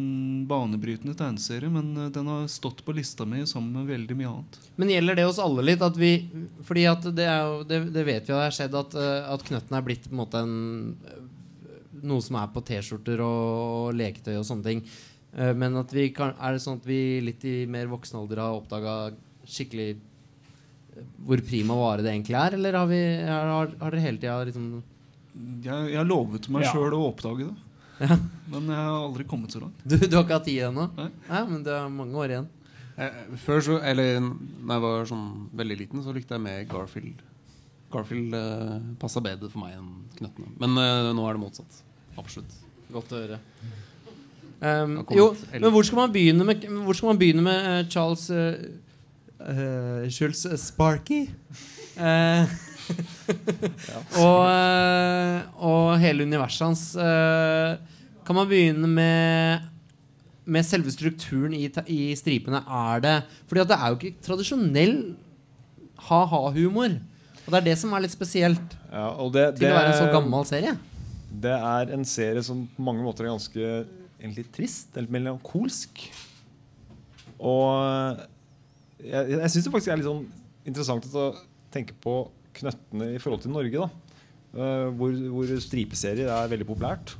banebrytende 0.48 1.14
tegneserie, 1.18 1.70
men 1.72 1.90
øh, 1.96 2.08
den 2.14 2.30
har 2.30 2.46
stått 2.50 2.82
på 2.86 2.94
lista 2.96 3.26
mi 3.28 3.42
sammen 3.48 3.76
med 3.76 3.92
veldig 3.92 4.16
mye 4.18 4.30
annet. 4.30 4.58
Men 4.80 4.92
gjelder 4.94 5.20
det 5.20 5.26
oss 5.28 5.40
alle 5.42 5.64
litt? 5.66 5.84
At 5.84 5.98
vi, 6.00 6.12
fordi 6.66 6.86
at 6.90 7.06
det, 7.16 7.28
jo, 7.28 7.60
det, 7.68 7.80
det 7.94 8.06
vet 8.08 8.30
vi 8.30 8.36
har 8.36 8.56
skjedd, 8.56 8.76
at, 8.80 8.96
eh, 8.98 9.30
at 9.34 9.46
knøtten 9.46 9.78
er 9.78 9.86
blitt 9.86 10.08
på 10.08 10.14
en 10.14 10.22
måte 10.22 10.42
en, 10.44 10.58
eh, 11.06 11.24
noe 12.00 12.24
som 12.24 12.38
er 12.40 12.52
på 12.54 12.64
T-skjorter 12.68 13.22
og 13.24 13.96
leketøy 13.98 14.34
og 14.38 14.46
sånne 14.48 14.68
ting. 14.70 14.84
Eh, 15.36 15.52
Men 15.54 15.76
at 15.80 15.92
vi 15.94 16.10
kan, 16.16 16.32
er 16.40 16.56
det 16.56 16.64
sånn 16.64 16.80
at 16.80 16.88
vi 16.88 17.02
litt 17.24 17.44
i 17.48 17.58
mer 17.70 17.90
voksen 17.90 18.22
alder 18.22 18.42
har 18.42 18.56
oppdaga 18.60 18.94
skikkelig 19.46 19.90
eh, 19.96 21.04
hvor 21.26 21.42
prima 21.46 21.76
vare 21.78 22.06
det 22.06 22.14
egentlig 22.14 22.38
er? 22.40 22.56
Eller 22.58 22.80
har, 22.80 22.88
vi, 22.90 23.02
har, 23.28 23.76
har 23.76 23.92
dere 23.94 24.06
hele 24.08 24.22
tida 24.22 24.40
liksom 24.48 24.72
Jeg, 25.64 25.90
jeg 25.94 26.06
lovet 26.08 26.48
meg 26.52 26.64
Ja. 26.66 26.72
sjøl 26.74 26.96
å 26.96 27.02
oppdage 27.10 27.46
det. 27.48 27.56
Ja. 28.00 28.16
Men 28.48 28.70
jeg 28.72 28.80
har 28.80 28.96
aldri 29.04 29.24
kommet 29.28 29.52
så 29.52 29.60
langt. 29.60 29.82
Du, 29.84 29.96
du 29.96 30.16
har 30.16 30.24
ikke 30.24 30.38
hatt 30.38 30.46
tid 30.48 30.62
ennå? 30.70 30.86
Nei. 30.96 31.10
Nei, 31.28 31.42
men 31.50 31.62
det 31.66 31.74
er 31.76 31.90
mange 31.92 32.16
år 32.16 32.32
igjen. 32.34 32.48
Eh, 33.00 33.18
Før 33.44 33.60
så, 33.64 33.76
eller 33.86 34.18
Når 34.20 34.72
jeg 34.74 34.82
var 34.86 35.04
sånn 35.10 35.26
veldig 35.60 35.76
liten, 35.82 36.02
så 36.04 36.14
likte 36.16 36.34
jeg 36.38 36.44
mer 36.46 36.64
Garfield. 36.70 37.20
Garfield 37.92 38.34
eh, 38.38 38.74
passa 39.02 39.20
bedre 39.24 39.50
for 39.52 39.62
meg 39.64 39.76
enn 39.78 39.92
Knøttene. 40.18 40.50
Men 40.62 40.80
eh, 40.80 41.12
nå 41.16 41.28
er 41.28 41.36
det 41.38 41.42
motsatt. 41.44 41.80
Absolutt. 42.20 42.56
Godt 42.90 43.12
å 43.14 43.20
høre. 43.22 43.38
Um, 44.60 44.98
jo, 45.16 45.30
men 45.54 45.70
hvor 45.72 45.86
skal 45.88 46.02
man 46.02 46.10
begynne 46.12 46.44
med, 46.44 46.66
hvor 46.84 46.96
skal 46.98 47.12
man 47.14 47.20
begynne 47.22 47.44
med 47.46 47.68
eh, 47.70 47.84
Charles 47.88 48.26
uh, 48.28 48.58
Schultz 50.10 50.44
Jules 50.44 50.66
Sparky? 50.68 51.24
Uh, 52.00 52.48
og, 54.18 54.44
eh, 54.48 55.42
og 55.62 55.98
hele 56.00 56.24
universet 56.26 56.64
hans. 56.64 56.84
eh, 56.96 57.76
kan 58.26 58.38
man 58.38 58.48
begynne 58.48 58.88
med 58.88 59.68
med 60.50 60.66
selve 60.66 60.90
strukturen 60.90 61.54
i, 61.54 61.68
i 61.92 62.00
stripene? 62.18 62.62
Er 62.66 63.02
det 63.04 63.14
Fordi 63.46 63.62
at 63.62 63.70
det 63.70 63.76
er 63.78 63.92
jo 63.92 63.98
ikke 63.98 64.24
tradisjonell 64.24 64.96
ha-ha-humor. 66.08 66.96
Og 67.44 67.52
det 67.52 67.60
er 67.60 67.66
det 67.68 67.76
som 67.78 67.92
er 67.94 68.04
litt 68.04 68.14
spesielt 68.14 68.74
Ja, 68.90 69.12
det, 69.34 69.44
til 69.58 69.68
å 69.68 69.76
være 69.76 69.92
en 69.92 69.98
så 70.00 70.10
gammel 70.10 70.46
serie. 70.48 70.74
Det 71.30 71.54
er 71.54 71.94
en 71.94 72.06
serie 72.08 72.42
som 72.42 72.64
på 72.74 72.84
mange 72.84 73.04
måter 73.04 73.26
er 73.26 73.34
ganske 73.34 73.70
egentlig 74.20 74.48
trist, 74.54 74.90
Helt 74.96 75.12
melankolsk. 75.12 76.02
Og 77.38 78.20
jeg, 79.04 79.30
jeg 79.36 79.50
syns 79.54 79.64
det 79.66 79.72
faktisk 79.72 79.92
er 79.92 80.00
litt 80.00 80.08
sånn 80.10 80.26
interessant 80.68 81.06
å 81.14 81.26
tenke 81.72 81.94
på 82.02 82.14
knøttene 82.60 83.14
i 83.14 83.20
forhold 83.22 83.42
til 83.46 83.52
Norge. 83.56 83.86
da 83.86 83.90
Uh, 84.50 84.90
hvor, 84.98 85.12
hvor 85.30 85.46
stripeserier 85.62 86.26
er 86.26 86.48
veldig 86.50 86.66
populært. 86.66 87.12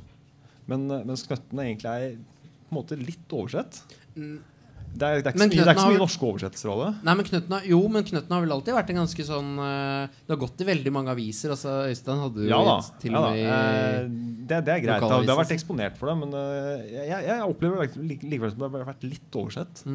Men, 0.67 0.81
eh, 0.91 1.05
mens 1.07 1.21
knøttene 1.23 1.63
egentlig 1.63 1.87
er 1.87 2.17
på 2.17 2.73
en 2.73 2.75
måte 2.75 2.97
litt 2.99 3.31
oversett. 3.31 3.77
Det 4.11 5.07
er, 5.07 5.21
det 5.23 5.31
er, 5.31 5.37
mye, 5.39 5.47
det 5.47 5.61
er 5.63 5.71
ikke 5.71 5.79
så 5.79 5.85
mye 5.87 5.95
vel- 5.95 6.03
norske 6.03 6.27
oversettelser 6.27 6.71
av 6.73 6.81
det. 6.81 6.89
Nei, 7.07 7.13
men 7.15 7.27
knøttene, 7.29 7.59
Jo, 7.71 7.79
men 7.87 8.03
Knøtten 8.03 8.35
har 8.35 8.43
vel 8.43 8.51
alltid 8.57 8.75
vært 8.75 8.91
en 8.91 8.99
ganske 8.99 9.23
sånn 9.23 9.51
eh, 9.63 10.17
Det 10.27 10.33
har 10.35 10.41
gått 10.43 10.59
i 10.59 10.67
veldig 10.67 10.91
mange 10.91 11.13
aviser. 11.15 11.53
Altså, 11.55 11.77
Øystein 11.87 12.19
hadde 12.25 12.43
jo 12.43 12.49
Ja 12.51 12.59
da. 12.67 12.75
et- 12.83 12.99
til 12.99 13.15
ja 13.15 13.21
og 13.21 13.31
med 13.31 13.45
Eh, 13.47 14.09
det, 14.51 14.59
det 14.67 14.73
er 14.75 14.83
greit. 14.83 15.07
Det 15.07 15.31
har, 15.31 15.39
vært 15.39 15.55
eksponert 15.55 15.95
for 15.95 16.11
det, 16.11 16.17
men 16.19 16.35
jeg, 16.35 17.07
jeg, 17.31 17.41
opplever 17.47 17.87
likevel 17.95 18.51
som 18.51 18.59
det 18.59 18.71
har 18.75 18.91
vært 18.91 19.07
litt 19.07 19.39
oversett. 19.39 19.85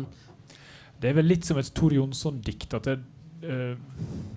Det 1.01 1.11
er 1.11 1.15
vel 1.19 1.29
litt 1.29 1.45
som 1.45 1.59
et 1.61 1.69
Tor 1.77 1.93
Jonsson-dikt. 1.93 2.75
At 2.79 2.85
det, 2.89 2.99
eh, 3.45 3.75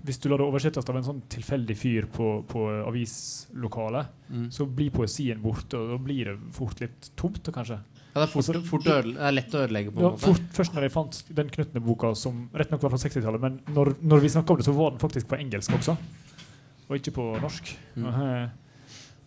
hvis 0.04 0.18
du 0.20 0.28
lar 0.28 0.38
det 0.42 0.46
oversettes 0.48 0.88
av 0.88 0.96
en 0.96 1.06
sånn 1.06 1.22
tilfeldig 1.32 1.76
fyr 1.76 2.06
på, 2.12 2.44
på 2.48 2.66
avislokalet, 2.88 4.06
Mm. 4.30 4.48
så 4.54 4.66
blir 4.66 4.90
poesien 4.94 5.40
borte, 5.42 5.74
og 5.74 5.88
da 5.90 5.96
blir 5.98 6.24
det 6.30 6.36
fort 6.54 6.78
litt 6.80 7.10
tomt, 7.16 7.42
kanskje. 7.50 7.80
Ja, 8.14 8.20
det 8.20 8.22
er, 8.22 8.32
fort, 8.32 8.44
Altså, 8.50 8.62
fort 8.66 8.84
ødele, 8.86 9.14
det 9.14 9.22
er 9.26 9.32
lett 9.32 9.54
å 9.54 9.58
ødelegge, 9.66 9.90
på 9.92 9.98
en 9.98 10.04
Ja, 10.04 10.10
måte. 10.10 10.20
fort, 10.26 10.46
først 10.52 10.72
når 10.74 10.82
jeg 10.82 10.92
fant 10.92 11.18
den 11.34 11.48
Knøttene-boka, 11.50 12.14
som 12.16 12.48
rett 12.54 12.70
nok 12.70 12.82
var 12.82 12.90
fra 12.90 12.98
60-tallet, 12.98 13.40
men 13.40 13.60
når, 13.74 13.94
når 14.02 14.20
vi 14.20 14.28
snakka 14.28 14.50
om 14.50 14.56
det, 14.58 14.66
så 14.66 14.74
var 14.74 14.90
den 14.90 14.98
faktisk 15.02 15.26
på 15.28 15.38
engelsk 15.38 15.70
også, 15.72 15.96
og 16.90 16.96
ikke 16.98 17.12
på 17.14 17.26
norsk. 17.40 17.76
Mm. 17.96 18.04
Og, 18.06 18.20
eh, 18.22 18.48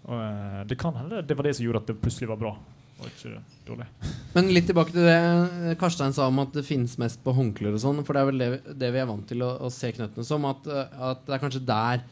og, 0.06 0.20
eh, 0.20 0.64
det 0.68 0.78
kan 0.78 0.94
hende 0.96 1.22
det 1.28 1.36
var 1.38 1.44
det 1.44 1.56
som 1.56 1.66
gjorde 1.66 1.82
at 1.84 1.88
det 1.88 2.02
plutselig 2.02 2.28
var 2.30 2.38
bra, 2.38 2.56
og 3.04 3.12
ikke 3.12 3.42
dårlig. 3.68 3.86
Men 4.34 4.50
litt 4.56 4.66
tilbake 4.70 4.94
til 4.96 5.06
det 5.06 5.76
Karstein 5.82 6.16
sa 6.16 6.26
om 6.32 6.42
at 6.44 6.56
det 6.56 6.66
finnes 6.68 6.96
mest 7.02 7.22
på 7.24 7.34
håndklær 7.36 7.76
og 7.76 7.84
sånn. 7.84 8.02
For 8.08 8.16
det 8.16 8.24
er 8.24 8.30
vel 8.32 8.42
det, 8.42 8.50
det 8.80 8.92
vi 8.96 9.02
er 9.04 9.10
vant 9.10 9.28
til 9.30 9.44
å, 9.46 9.52
å 9.68 9.72
se 9.74 9.92
knøttene 9.96 10.26
som. 10.28 10.48
At, 10.50 10.68
eh, 10.72 10.98
at 11.12 11.24
det 11.28 11.36
er 11.38 11.44
kanskje 11.44 11.64
der 11.68 12.04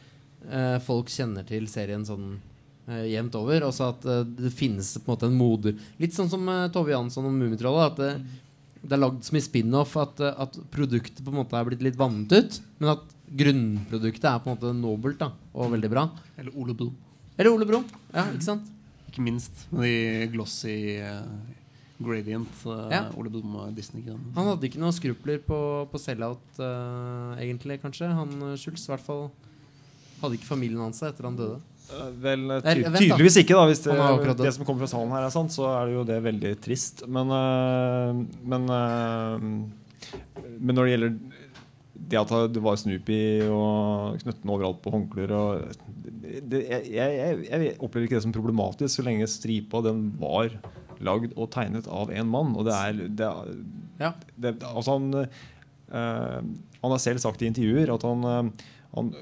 eh, 0.48 0.78
folk 0.84 1.10
kjenner 1.12 1.46
til 1.48 1.66
serien 1.72 2.04
sånn 2.08 2.36
eh, 2.88 3.08
jevnt 3.14 3.38
over. 3.40 3.66
Også 3.68 3.88
at 3.90 4.06
eh, 4.06 4.22
det 4.44 4.52
finnes 4.54 4.94
på 4.98 5.06
en 5.06 5.14
måte 5.14 5.30
en 5.30 5.38
moder 5.38 5.76
Litt 6.02 6.16
sånn 6.16 6.30
som 6.32 6.46
eh, 6.52 6.68
Tove 6.74 6.94
Jansson 6.94 7.28
og 7.28 7.34
Mummitrollet. 7.36 7.92
At 7.92 8.02
det, 8.02 8.82
det 8.82 8.96
er 8.96 9.02
lagd 9.02 9.22
så 9.26 9.36
mye 9.36 9.48
spin-off 9.48 9.96
at, 10.02 10.22
eh, 10.22 10.44
at 10.46 10.60
produktet 10.74 11.24
på 11.24 11.32
en 11.32 11.40
måte 11.42 11.58
er 11.58 11.68
blitt 11.70 11.84
litt 11.88 11.98
vannet 12.00 12.36
ut. 12.36 12.60
Men 12.82 12.94
at 12.96 13.08
grunnproduktet 13.32 14.28
er 14.28 14.42
på 14.44 14.50
en 14.50 14.58
måte 14.58 14.76
nobelt 14.76 15.20
da, 15.22 15.30
og 15.56 15.72
veldig 15.72 15.90
bra. 15.92 16.06
Eller 16.36 16.52
Ole 16.52 16.74
Brumm. 16.76 16.94
Eller 17.38 17.54
Ole 17.54 17.68
Brumm. 17.68 17.86
Ja, 18.12 18.26
ikke 18.28 18.44
sant? 18.44 18.66
Ikke 19.12 19.24
minst 19.26 19.66
de 19.68 20.26
glossy 20.32 20.96
eh, 20.96 21.26
gradient. 22.00 22.48
eh, 22.64 22.86
Ja. 22.94 23.02
Ole 23.20 23.28
Disney-greiene. 23.76 24.32
Han 24.34 24.48
hadde 24.48 24.64
ikke 24.70 24.80
noen 24.80 24.94
skrupler 24.96 25.42
på, 25.44 25.58
på 25.92 26.00
sell-out, 26.00 26.40
uh, 26.58 27.36
egentlig, 27.36 27.76
kanskje. 27.82 28.08
Han 28.08 28.56
Schultz, 28.56 28.86
i 28.88 28.94
hvert 28.94 29.04
fall. 29.04 29.28
Hadde 30.22 30.38
ikke 30.38 30.48
familien 30.48 30.80
hans 30.80 31.02
seg 31.02 31.12
etter 31.12 31.28
han 31.28 31.36
døde. 31.36 31.60
Vel, 32.22 32.46
ty 32.64 32.86
tydeligvis 32.88 33.36
ikke, 33.42 33.52
da. 33.58 33.66
Hvis 33.68 33.82
det, 33.84 34.36
det 34.40 34.52
som 34.56 34.64
kommer 34.64 34.86
fra 34.86 34.92
salen 34.94 35.12
her, 35.12 35.26
er 35.26 35.34
sant, 35.34 35.52
så 35.52 35.66
er 35.74 35.90
det 35.90 35.96
jo 35.98 36.04
det 36.08 36.18
veldig 36.24 36.52
trist. 36.64 37.02
Men, 37.04 37.28
men, 38.48 38.70
men 40.56 40.72
når 40.78 40.88
det 40.88 40.94
gjelder 40.94 41.18
det 42.12 42.20
at 42.22 42.52
det 42.54 42.62
var 42.64 42.76
Snoopy 42.80 43.18
og 43.48 44.18
knøttene 44.22 44.52
overalt 44.54 44.80
på 44.84 44.92
håndklær 44.94 45.32
jeg, 46.22 46.82
jeg, 46.92 47.38
jeg 47.48 47.74
opplever 47.82 48.06
ikke 48.06 48.18
det 48.18 48.24
som 48.26 48.34
problematisk 48.34 48.94
så 48.98 49.04
lenge 49.06 49.26
stripa 49.30 49.80
den 49.84 50.04
var 50.20 50.52
lagd 51.02 51.32
og 51.34 51.48
tegnet 51.54 51.88
av 51.90 52.12
en 52.14 52.28
mann. 52.30 52.52
Og 52.58 52.66
det 52.68 52.74
er, 52.76 53.00
det, 53.08 53.26
er- 53.26 53.56
Ja. 54.02 54.12
det, 54.38 54.52
altså 54.66 54.96
han, 54.98 55.08
øh, 55.14 56.46
han 56.82 56.94
har 56.94 56.98
selv 57.02 57.18
sagt 57.22 57.42
i 57.42 57.46
intervjuer 57.50 57.92
at 57.94 58.02
han, 58.06 58.24
øh, 58.24 58.50
han 58.94 59.12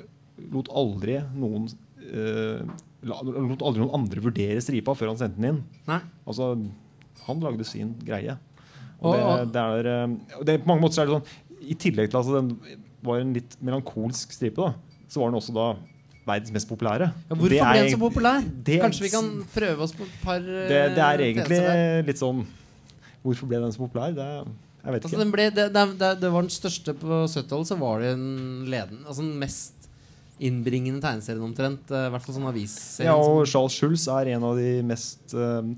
lot 0.53 0.69
aldri 0.73 1.19
noen 1.37 1.69
øh, 2.13 2.63
lot 3.03 3.63
aldri 3.65 3.81
noen 3.83 3.95
andre 3.97 4.23
vurdere 4.25 4.61
stripa 4.65 4.95
før 4.97 5.13
han 5.15 5.21
sendte 5.21 5.41
den 5.41 5.49
inn. 5.55 5.63
Nei. 5.89 6.01
Altså, 6.29 6.53
han 7.27 7.41
lagde 7.45 7.65
sin 7.69 7.95
greie. 8.05 8.37
Og 9.01 9.15
det, 9.17 9.23
og- 9.25 9.53
det 9.55 9.63
er, 9.63 10.17
det, 10.45 10.59
på 10.63 10.69
mange 10.69 10.83
måter 10.85 11.01
så 11.01 11.03
er 11.03 11.11
det 11.11 11.19
sånn 11.21 11.47
I 11.71 11.77
tillegg 11.79 12.11
til 12.11 12.19
altså, 12.21 12.41
den 12.41 12.79
var 13.07 13.21
en 13.23 13.33
litt 13.37 13.55
melankolsk 13.65 14.33
stripe, 14.35 14.59
da, 14.61 14.75
så 15.11 15.23
var 15.23 15.31
den 15.31 15.39
også 15.41 15.55
da 15.57 15.69
verdens 16.27 16.53
mest 16.55 16.69
populære. 16.69 17.07
Ja, 17.31 17.35
hvorfor 17.35 17.49
ble 17.55 17.81
den 17.81 17.93
så 17.95 17.99
populær? 18.01 18.43
det- 18.67 18.81
Kanskje 18.83 19.03
vi 19.07 19.13
kan 19.15 19.29
prøve 19.55 19.87
oss 19.87 19.95
på 19.97 20.05
et 20.05 20.17
par 20.23 20.37
eh, 20.43 20.67
det, 20.69 20.81
det 20.99 21.05
er 21.07 21.23
egentlig 21.27 21.61
der. 21.63 22.03
litt 22.07 22.21
sånn 22.21 22.43
Hvorfor 23.23 23.49
ble 23.51 23.59
den 23.61 23.73
så 23.75 23.83
populær? 23.83 24.15
Det, 24.17 24.27
jeg 24.85 24.93
vet 24.95 25.03
Altså, 25.05 25.09
ikke. 25.13 25.19
den 25.25 25.33
ble, 25.35 25.47
det, 25.53 25.67
det, 25.75 26.11
det, 26.23 26.31
var 26.33 26.41
den 26.47 26.51
største 26.55 26.95
på 26.97 27.19
70-tallet. 27.29 27.67
Så 27.69 27.77
var 27.77 28.01
det 28.01 28.15
en 28.15 28.65
leden 28.73 29.03
Altså 29.07 29.21
den 29.27 29.35
mest 29.43 29.89
innbringende 30.41 31.03
tegneserien 31.05 31.43
omtrent. 31.45 31.91
eh, 31.93 32.07
I 32.09 32.13
hvert 32.15 32.25
fall 32.25 32.35
sånn 32.39 32.49
avisserie. 32.49 33.11
Ja, 33.11 33.17
og 33.21 33.43
Charles 33.47 33.77
Schulz 33.77 34.07
er 34.09 34.31
en 34.37 34.47
av 34.49 34.57
de 34.57 34.71
mest 34.89 35.35
øh, 35.37 35.75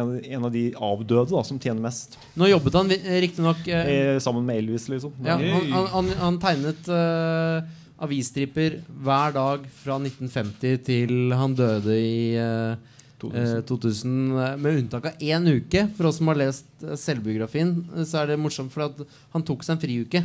en, 0.00 0.10
en 0.24 0.44
av 0.48 0.52
de 0.54 0.64
avdøde 0.74 1.30
da, 1.30 1.42
som 1.46 1.58
tjener 1.62 1.80
mest. 1.84 2.18
Nå 2.38 2.48
jobbet 2.50 2.74
han 2.80 2.88
vi- 2.90 3.00
riktignok 3.24 3.66
eh, 3.68 3.92
Eh, 3.94 4.18
sammen 4.24 4.44
med 4.46 4.58
Elvis, 4.62 4.88
liksom. 4.92 5.12
ja, 5.24 5.36
han, 5.38 5.70
han, 5.72 5.86
han, 5.94 6.08
han 6.20 6.38
tegnet 6.42 6.88
uh, 6.90 7.62
avisstriper 8.04 8.80
hver 9.04 9.32
dag 9.36 9.64
fra 9.84 9.96
1950 10.02 10.80
til 10.86 11.32
han 11.36 11.54
døde 11.56 11.94
i 11.94 12.34
eh, 12.36 12.74
2000. 13.22 13.56
eh, 13.56 13.60
2000. 13.68 14.14
eh, 14.44 14.56
Med 14.60 14.80
unntak 14.82 15.06
av 15.12 15.22
én 15.22 15.46
uke. 15.48 15.86
For 15.96 16.10
oss 16.10 16.18
som 16.20 16.28
har 16.32 16.40
lest 16.42 16.66
eh, 16.82 16.96
selvbiografien, 17.00 17.70
eh, 17.94 18.04
så 18.04 18.22
er 18.24 18.32
det 18.34 18.40
morsomt 18.42 18.72
for 18.74 18.90
han 19.34 19.46
tok 19.46 19.62
seg 19.64 19.76
en 19.78 19.84
friuke. 19.84 20.24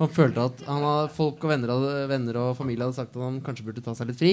Han 0.00 0.08
følte 0.16 0.46
at 0.48 0.62
han 0.64 0.80
hadde, 0.80 1.10
folk 1.12 1.42
og 1.44 1.50
venner, 1.52 1.74
venner 2.08 2.38
og 2.40 2.54
familie 2.56 2.86
hadde 2.86 2.96
sagt 2.96 3.12
at 3.14 3.20
han 3.22 3.36
kanskje 3.44 3.66
burde 3.68 3.84
ta 3.84 3.92
seg 3.94 4.08
litt 4.08 4.18
fri. 4.22 4.32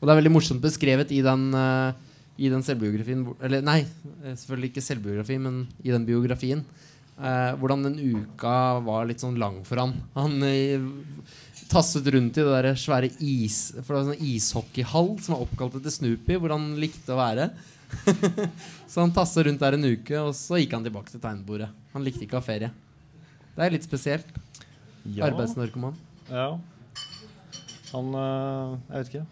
Og 0.00 0.06
det 0.06 0.10
er 0.12 0.18
veldig 0.20 0.32
morsomt 0.34 0.62
beskrevet 0.62 1.14
i 1.14 1.22
den, 1.22 1.48
eh, 1.54 1.92
i 2.38 2.48
den 2.52 2.62
selvbiografien 2.62 3.24
Eller 3.42 3.64
nei, 3.66 3.80
eh, 4.22 4.34
selvfølgelig 4.38 4.70
ikke 4.72 4.84
selvbiografi, 4.84 5.38
men 5.42 5.64
i 5.82 5.90
den 5.90 6.06
biografien. 6.06 6.64
eh, 7.18 7.52
hvordan 7.58 7.82
den 7.88 7.98
uka 7.98 8.78
var 8.86 9.08
litt 9.08 9.20
sånn 9.24 9.38
lang 9.38 9.64
for 9.66 9.82
han. 9.82 9.94
Han 10.14 10.42
eh, 10.46 10.78
tasset 11.68 12.06
rundt 12.14 12.38
i 12.38 12.44
det 12.46 12.52
der 12.62 12.78
svære 12.78 13.10
is 13.20 13.72
For 13.82 13.92
det 13.92 13.98
var 13.98 14.06
sånn 14.12 14.28
ishockeyhall 14.30 15.10
som 15.20 15.34
var 15.34 15.42
oppkalt 15.46 15.80
etter 15.80 15.92
Snoopy, 15.92 16.38
hvor 16.38 16.54
han 16.54 16.76
likte 16.80 17.12
å 17.12 17.18
være. 17.20 17.50
så 18.90 19.00
han 19.02 19.12
tasset 19.16 19.46
rundt 19.48 19.60
der 19.64 19.76
en 19.76 19.88
uke, 19.88 20.20
og 20.20 20.34
så 20.36 20.60
gikk 20.60 20.76
han 20.76 20.86
tilbake 20.86 21.10
til 21.12 21.22
tegnebordet. 21.22 21.70
Han 21.94 22.04
likte 22.06 22.24
ikke 22.24 22.38
å 22.38 22.42
ha 22.42 22.46
ferie. 22.46 22.70
Det 23.56 23.66
er 23.66 23.74
litt 23.74 23.86
spesielt. 23.88 24.28
Ja. 25.08 25.26
Arbeidsnarkoman. 25.26 25.96
Ja. 26.28 26.52
Han 27.94 28.14
øh, 28.14 28.78
Jeg 28.90 28.98
vet 28.98 29.12
ikke. 29.12 29.26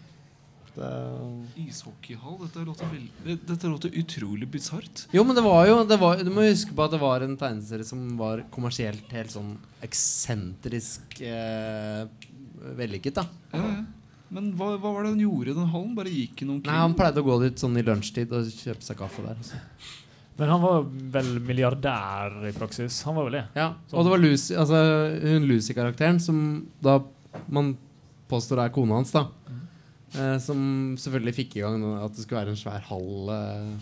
Det 0.76 1.62
Ishockeyhall? 1.62 2.36
Dette 2.44 2.64
låter, 2.68 2.86
vel- 2.92 3.38
dette 3.48 3.66
låter 3.72 3.94
utrolig 3.96 4.48
bisart. 4.52 5.06
Jo, 5.16 5.24
men 5.24 5.34
det 5.38 5.42
var 5.46 5.66
jo 5.66 5.78
det 5.88 5.96
var, 6.00 6.16
Du 6.20 6.30
må 6.30 6.44
huske 6.44 6.74
på 6.76 6.84
at 6.84 6.92
det 6.92 7.00
var 7.00 7.24
en 7.24 7.36
tegneserie 7.40 7.84
som 7.88 8.02
var 8.20 8.44
kommersielt 8.52 9.08
helt 9.16 9.32
sånn 9.32 9.54
eksentrisk 9.86 11.20
eh, 11.24 12.06
vellykket. 12.76 13.14
da 13.22 13.26
Ja, 13.52 13.62
ja. 13.62 13.84
Men 14.28 14.48
hva, 14.58 14.72
hva 14.82 14.90
var 14.90 15.04
det 15.06 15.12
han 15.14 15.20
gjorde 15.22 15.52
i 15.52 15.54
den 15.54 15.68
hallen? 15.70 15.92
Bare 15.94 16.10
gikk 16.10 16.40
han 16.42 16.50
omkring? 16.56 16.72
Nei, 16.72 16.80
Han 16.82 16.96
pleide 16.98 17.22
å 17.22 17.26
gå 17.28 17.36
dit 17.44 17.60
sånn 17.62 17.76
i 17.78 17.84
lunsjtid 17.86 18.32
og 18.34 18.48
kjøpe 18.50 18.82
seg 18.82 18.98
kaffe 18.98 19.22
der. 19.22 19.36
altså. 19.38 19.60
Men 20.36 20.50
han 20.50 20.60
var 20.64 20.82
vel 21.14 21.28
milliardær 21.46 22.34
i 22.48 22.52
praksis? 22.52 22.98
Han 23.06 23.14
var 23.16 23.28
vel 23.30 23.36
det? 23.38 23.44
Ja, 23.56 23.68
Og 23.94 24.02
det 24.04 24.10
var 24.12 24.18
Lucy, 24.20 24.54
altså, 24.58 24.80
hun 25.22 25.46
Lucy-karakteren, 25.48 26.18
som 26.20 26.66
da 26.82 26.98
man 27.48 27.76
påstår 28.28 28.64
er 28.66 28.74
kona 28.74 28.98
hans, 28.98 29.14
da. 29.14 29.28
Eh, 30.14 30.36
som 30.42 30.60
selvfølgelig 31.00 31.36
fikk 31.40 31.58
i 31.58 31.64
gang 31.64 31.82
at 31.98 32.14
det 32.14 32.24
skulle 32.24 32.44
være 32.44 32.54
en 32.54 32.60
svær 32.60 32.84
hall. 32.90 33.32
Eh, 33.34 33.72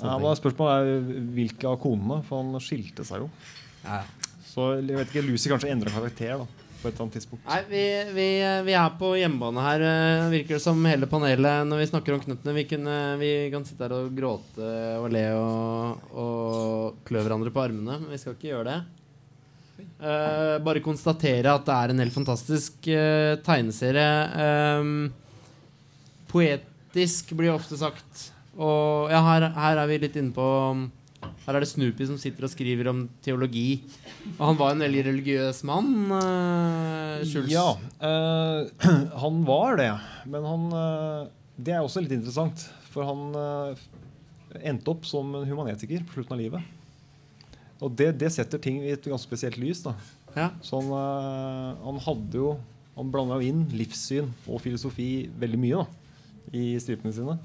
ja, 0.00 0.16
men. 0.16 0.30
Spørsmålet 0.38 0.88
er 0.88 1.20
hvilke 1.36 1.68
av 1.70 1.78
konene, 1.82 2.20
for 2.26 2.42
han 2.42 2.64
skilte 2.64 3.06
seg 3.06 3.24
jo. 3.24 3.30
Ja. 3.84 4.02
Så 4.50 4.72
jeg 4.80 4.96
vet 4.96 5.12
ikke, 5.12 5.28
Lucy 5.28 5.50
kanskje 5.52 5.70
endra 5.70 5.92
karakter 5.94 6.42
da 6.42 6.48
på 6.80 6.88
et 6.88 6.94
eller 6.94 7.04
annet 7.04 7.16
tidspunkt. 7.18 7.42
Nei, 7.44 7.58
vi, 7.68 7.82
vi, 8.16 8.28
vi 8.64 8.74
er 8.76 8.94
på 8.96 9.10
hjemmebane 9.18 9.64
her, 9.64 9.82
eh, 9.84 10.28
virker 10.32 10.56
det 10.56 10.64
som 10.64 10.78
hele 10.88 11.08
panelet. 11.10 11.66
Når 11.68 11.82
vi 11.82 11.88
snakker 11.90 12.16
om 12.16 12.22
knuttene 12.24 12.54
Vi, 12.56 12.64
kunne, 12.70 12.96
vi 13.20 13.32
kan 13.52 13.66
sitte 13.68 13.84
her 13.84 13.96
og 13.98 14.14
gråte 14.16 14.70
og 14.96 15.10
le 15.12 15.26
og, 15.36 16.08
og 16.24 17.04
klø 17.08 17.20
hverandre 17.20 17.52
på 17.52 17.62
armene, 17.66 18.00
men 18.00 18.08
vi 18.14 18.20
skal 18.20 18.36
ikke 18.36 18.50
gjøre 18.54 18.72
det. 18.72 18.80
Uh, 20.00 20.56
bare 20.64 20.80
konstatere 20.84 21.52
at 21.52 21.64
det 21.64 21.76
er 21.76 21.92
en 21.92 22.02
helt 22.02 22.14
fantastisk 22.14 22.88
uh, 22.88 23.36
tegneserie. 23.44 24.08
Ehm, 24.44 24.94
poetisk 26.30 27.34
blir 27.38 27.52
ofte 27.54 27.78
sagt. 27.80 28.30
Og 28.56 29.12
ja, 29.12 29.20
her, 29.24 29.50
her 29.54 29.82
er 29.82 29.90
vi 29.90 30.00
litt 30.02 30.16
inne 30.18 30.34
på 30.34 30.46
Her 31.44 31.56
er 31.56 31.62
det 31.62 31.70
Snoopy 31.70 32.06
som 32.08 32.18
sitter 32.20 32.46
og 32.46 32.52
skriver 32.52 32.90
om 32.90 33.04
teologi. 33.24 33.82
Og 34.38 34.42
han 34.50 34.58
var 34.58 34.74
en 34.74 34.84
veldig 34.86 35.04
religiøs 35.10 35.62
mann. 35.68 35.92
Uh, 36.10 37.20
Schulz. 37.28 37.52
Ja, 37.52 37.76
uh, 38.02 38.66
han 39.24 39.40
var 39.48 39.80
det. 39.80 39.92
Men 40.30 40.48
han 40.48 40.68
uh, 40.74 41.30
Det 41.56 41.76
er 41.76 41.84
også 41.84 42.04
litt 42.04 42.16
interessant. 42.16 42.68
For 42.90 43.06
han 43.06 43.36
eh, 43.38 43.82
endte 44.70 44.90
opp 44.92 45.06
som 45.08 45.30
en 45.38 45.46
humanetiker 45.48 46.02
på 46.06 46.18
slutten 46.18 46.36
av 46.36 46.42
livet. 46.42 47.46
Og 47.80 47.92
det, 47.96 48.12
det 48.20 48.32
setter 48.34 48.60
ting 48.62 48.80
i 48.82 48.92
et 48.96 49.06
ganske 49.06 49.28
spesielt 49.28 49.60
lys. 49.60 49.84
da 49.86 49.94
Ja. 50.34 50.50
Så 50.62 50.80
han, 50.80 50.90
eh, 50.94 51.86
han 51.86 52.04
hadde 52.06 52.38
jo 52.38 52.58
Han 52.98 53.12
blanda 53.14 53.38
inn 53.40 53.62
livssyn 53.72 54.26
og 54.50 54.60
filosofi 54.60 55.30
veldig 55.40 55.58
mye 55.62 55.78
da 55.78 55.99
i 56.56 56.74
stripene 56.82 57.14
sine. 57.14 57.36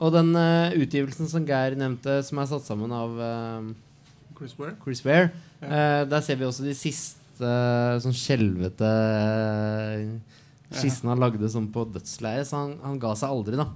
Og 0.00 0.12
den 0.14 0.32
uh, 0.32 0.72
utgivelsen 0.80 1.28
som 1.28 1.44
Geir 1.48 1.76
nevnte, 1.76 2.20
som 2.24 2.40
er 2.40 2.48
satt 2.48 2.64
sammen 2.64 2.92
av 2.96 3.18
uh, 3.20 3.72
Chris 4.38 4.54
Ware. 4.56 4.76
Chris 4.80 5.02
Ware, 5.04 5.28
eh, 5.60 6.02
der 6.08 6.22
ser 6.24 6.38
vi 6.40 6.46
også 6.46 6.64
de 6.64 6.72
siste 6.76 7.50
sånn 8.00 8.16
skjelvete 8.16 8.88
uh, 8.88 10.38
skissene 10.72 11.12
han 11.12 11.20
lagde 11.20 11.50
sånn 11.52 11.68
på 11.74 11.84
dødsleiet. 11.92 12.48
Så 12.48 12.56
han, 12.56 12.72
han 12.80 12.96
ga 13.02 13.12
seg 13.20 13.34
aldri, 13.34 13.60
da. 13.60 13.68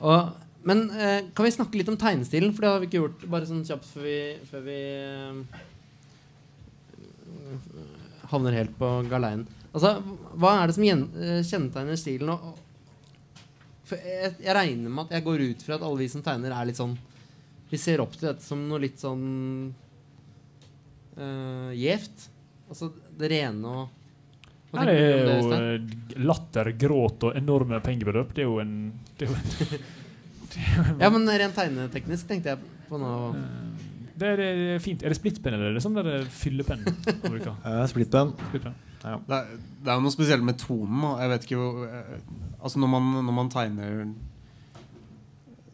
Og, 0.00 0.34
men 0.66 0.82
kan 0.90 1.46
vi 1.46 1.54
snakke 1.54 1.78
litt 1.78 1.92
om 1.92 1.98
tegnestilen? 2.00 2.50
For 2.50 2.64
det 2.64 2.72
har 2.72 2.82
vi 2.82 2.88
ikke 2.90 2.98
gjort. 3.04 3.26
Bare 3.30 3.46
sånn 3.46 3.62
kjapt 3.68 3.86
før 3.92 4.02
vi, 4.08 4.18
før 4.50 4.64
vi 4.66 4.80
havner 8.32 8.58
helt 8.58 8.74
på 8.80 8.90
galeien. 9.06 9.46
Altså, 9.70 10.00
hva 10.34 10.56
er 10.58 10.66
det 10.66 10.74
som 10.74 10.88
kjennetegner 10.88 12.00
stilen? 12.00 12.34
Og, 12.34 12.65
for 13.86 14.02
jeg, 14.02 14.32
jeg 14.42 14.56
regner 14.56 14.90
med 14.92 15.06
at 15.06 15.16
jeg 15.16 15.26
går 15.26 15.44
ut 15.50 15.66
fra 15.66 15.76
at 15.76 15.84
alle 15.86 16.00
vi 16.02 16.08
som 16.10 16.24
tegner, 16.26 16.54
er 16.54 16.68
litt 16.68 16.78
sånn 16.78 16.96
Vi 17.70 17.78
ser 17.80 18.02
opp 18.02 18.14
til 18.16 18.28
dette 18.30 18.44
som 18.44 18.64
noe 18.68 18.82
litt 18.82 18.98
sånn 19.02 19.26
uh, 21.18 21.70
gjevt. 21.74 22.26
Altså 22.70 22.90
det 23.18 23.30
rene 23.30 23.70
og 23.70 24.72
Hva 24.72 24.82
Her 24.82 24.90
er 24.90 24.98
det, 24.98 25.36
jo 25.38 25.52
eh, 25.56 26.24
latter, 26.26 26.72
gråt 26.78 27.28
og 27.28 27.38
enorme 27.38 27.78
pengebeløp. 27.84 28.34
Det 28.34 28.42
er 28.42 28.50
jo 28.50 28.58
en, 28.62 28.74
det 29.18 29.28
er 29.28 29.32
jo 29.32 29.38
en 29.38 29.86
Ja, 31.02 31.10
men 31.12 31.28
rent 31.28 31.54
tegneteknisk 31.56 32.26
tenkte 32.30 32.54
jeg 32.54 32.74
på 32.88 32.98
nå. 32.98 33.12
det 34.18 34.32
er, 34.32 34.40
det 34.40 34.48
er 34.76 34.82
fint. 34.82 35.02
Er 35.04 35.12
det 35.12 35.18
splittpenn 35.18 35.54
eller 35.58 35.70
er 35.70 35.78
det 35.78 35.84
sånn 35.84 35.98
der 35.98 36.26
fyllepenn? 36.32 36.82
Uh, 37.66 37.82
Splittpenn. 37.90 38.34
Splittpenn. 38.50 38.76
Ja. 39.06 39.16
Det 39.22 39.36
er, 39.36 39.50
det 39.86 39.90
er 39.92 39.98
jo 40.00 40.02
noe 40.02 40.14
spesielt 40.14 40.42
med 40.42 40.58
tonen. 40.58 41.04
Jeg 41.20 41.30
vet 41.30 41.44
ikke 41.46 41.60
hvor 41.60 41.84
eh, 41.86 42.16
Altså 42.58 42.80
når 42.82 42.90
man, 42.90 43.04
når 43.28 43.34
man 43.36 43.50
tegner 43.52 44.00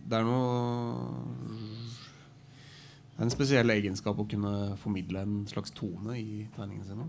Det 0.05 0.19
er 0.19 0.27
noe 0.29 1.17
Det 3.13 3.21
er 3.23 3.27
en 3.29 3.33
spesiell 3.33 3.73
egenskap 3.73 4.19
å 4.21 4.27
kunne 4.29 4.53
formidle 4.83 5.23
en 5.25 5.39
slags 5.49 5.73
tone 5.77 6.17
i 6.19 6.43
tegningene 6.57 6.89
sine. 6.89 7.07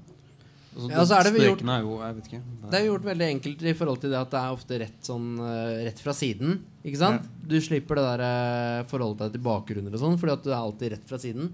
Altså, 0.73 0.87
Ja, 0.89 0.99
altså 1.03 1.17
er 1.19 1.23
det 1.27 1.41
gjort- 1.43 1.61
er 1.69 1.81
jo 1.85 1.97
Jeg 2.01 2.15
vet 2.17 2.27
ikke. 2.31 2.41
Det 2.71 2.79
er 2.79 2.85
jo 2.85 2.91
gjort 2.93 3.05
veldig 3.11 3.27
enkelt 3.35 3.61
i 3.63 3.73
forhold 3.77 3.99
til 4.01 4.09
det 4.13 4.19
at 4.19 4.31
det 4.31 4.39
er 4.39 4.55
ofte 4.55 4.79
rett, 4.81 4.99
sånn, 5.05 5.27
eh, 5.39 5.83
rett 5.89 5.99
fra 6.01 6.13
siden. 6.17 6.59
Ikke 6.83 6.97
sant? 6.97 7.27
Du 7.47 7.59
slipper 7.61 7.95
det 7.99 8.05
der 8.07 8.23
eh, 8.25 8.83
forholdet 8.89 9.19
deg 9.27 9.31
til 9.37 9.41
bakgrunner 9.45 9.93
og 9.93 9.99
sånn, 10.01 10.17
fordi 10.17 10.33
at 10.33 10.43
du 10.43 10.49
er 10.49 10.57
alltid 10.63 10.91
rett 10.95 11.05
fra 11.07 11.17
siden. 11.21 11.51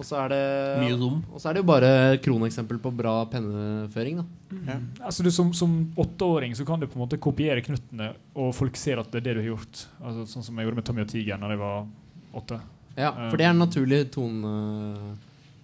Og 0.00 0.06
så 0.08 0.16
er 0.22 0.32
det. 0.32 0.40
Og 1.28 1.36
så 1.36 1.50
er 1.50 1.56
det 1.56 1.60
jo 1.62 1.68
bare 1.68 1.92
kroneksempel 2.24 2.80
på 2.80 2.92
bra 2.96 3.14
penneføring, 3.30 4.22
da. 4.22 4.58
Ja. 4.66 4.78
Altså 5.06 5.24
du 5.26 5.30
Som, 5.30 5.52
som 5.54 5.74
åtteåring 6.00 6.56
så 6.56 6.64
kan 6.66 6.80
du 6.80 6.88
på 6.88 6.98
en 6.98 7.04
måte 7.04 7.20
kopiere 7.20 7.62
knuttene, 7.64 8.14
og 8.34 8.54
folk 8.56 8.78
ser 8.80 9.02
at 9.02 9.12
det 9.12 9.20
er 9.20 9.28
det 9.28 9.38
du 9.38 9.42
har 9.44 9.50
gjort. 9.52 9.86
Altså 10.00 10.26
Sånn 10.30 10.46
som 10.46 10.58
jeg 10.58 10.66
gjorde 10.68 10.80
med 10.80 10.88
Tommy 10.88 11.04
og 11.04 11.10
tigeren 11.12 11.44
da 11.44 11.52
jeg 11.52 11.60
var 11.60 11.84
åtte. 12.40 12.60
Ja, 12.96 13.12
for 13.28 13.36
det 13.36 13.46
er 13.46 13.52
en 13.54 13.66
naturlig 13.66 14.06
tone... 14.14 14.54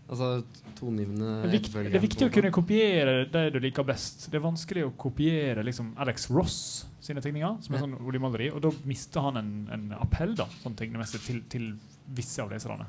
Altså 0.07 0.44
tongivende 0.79 1.40
Det 1.42 1.49
viktig, 1.51 1.81
det 1.88 1.99
er 1.99 2.03
viktig 2.05 2.27
å 2.29 2.31
kunne 2.31 2.53
kopiere 2.55 3.14
det 3.33 3.40
du 3.57 3.57
liker 3.59 3.83
best. 3.88 4.29
Det 4.31 4.38
er 4.38 4.44
vanskelig 4.44 4.85
å 4.87 4.92
kopiere 4.94 5.64
liksom 5.66 5.88
Alex 5.99 6.29
Ross 6.31 6.59
sine 7.03 7.22
tegninger, 7.25 7.57
som 7.64 7.75
er 7.75 7.83
sånn 7.83 7.96
oljemaleri, 7.99 8.53
og 8.55 8.62
da 8.62 8.70
mister 8.87 9.25
han 9.27 9.40
en, 9.40 9.51
en 9.75 9.88
appell 9.99 10.37
da, 10.38 10.46
sånn 10.62 10.77
tegnemessig 10.79 11.25
til, 11.25 11.40
til 11.51 11.66
visse 12.14 12.38
av 12.44 12.55
leserne. 12.55 12.87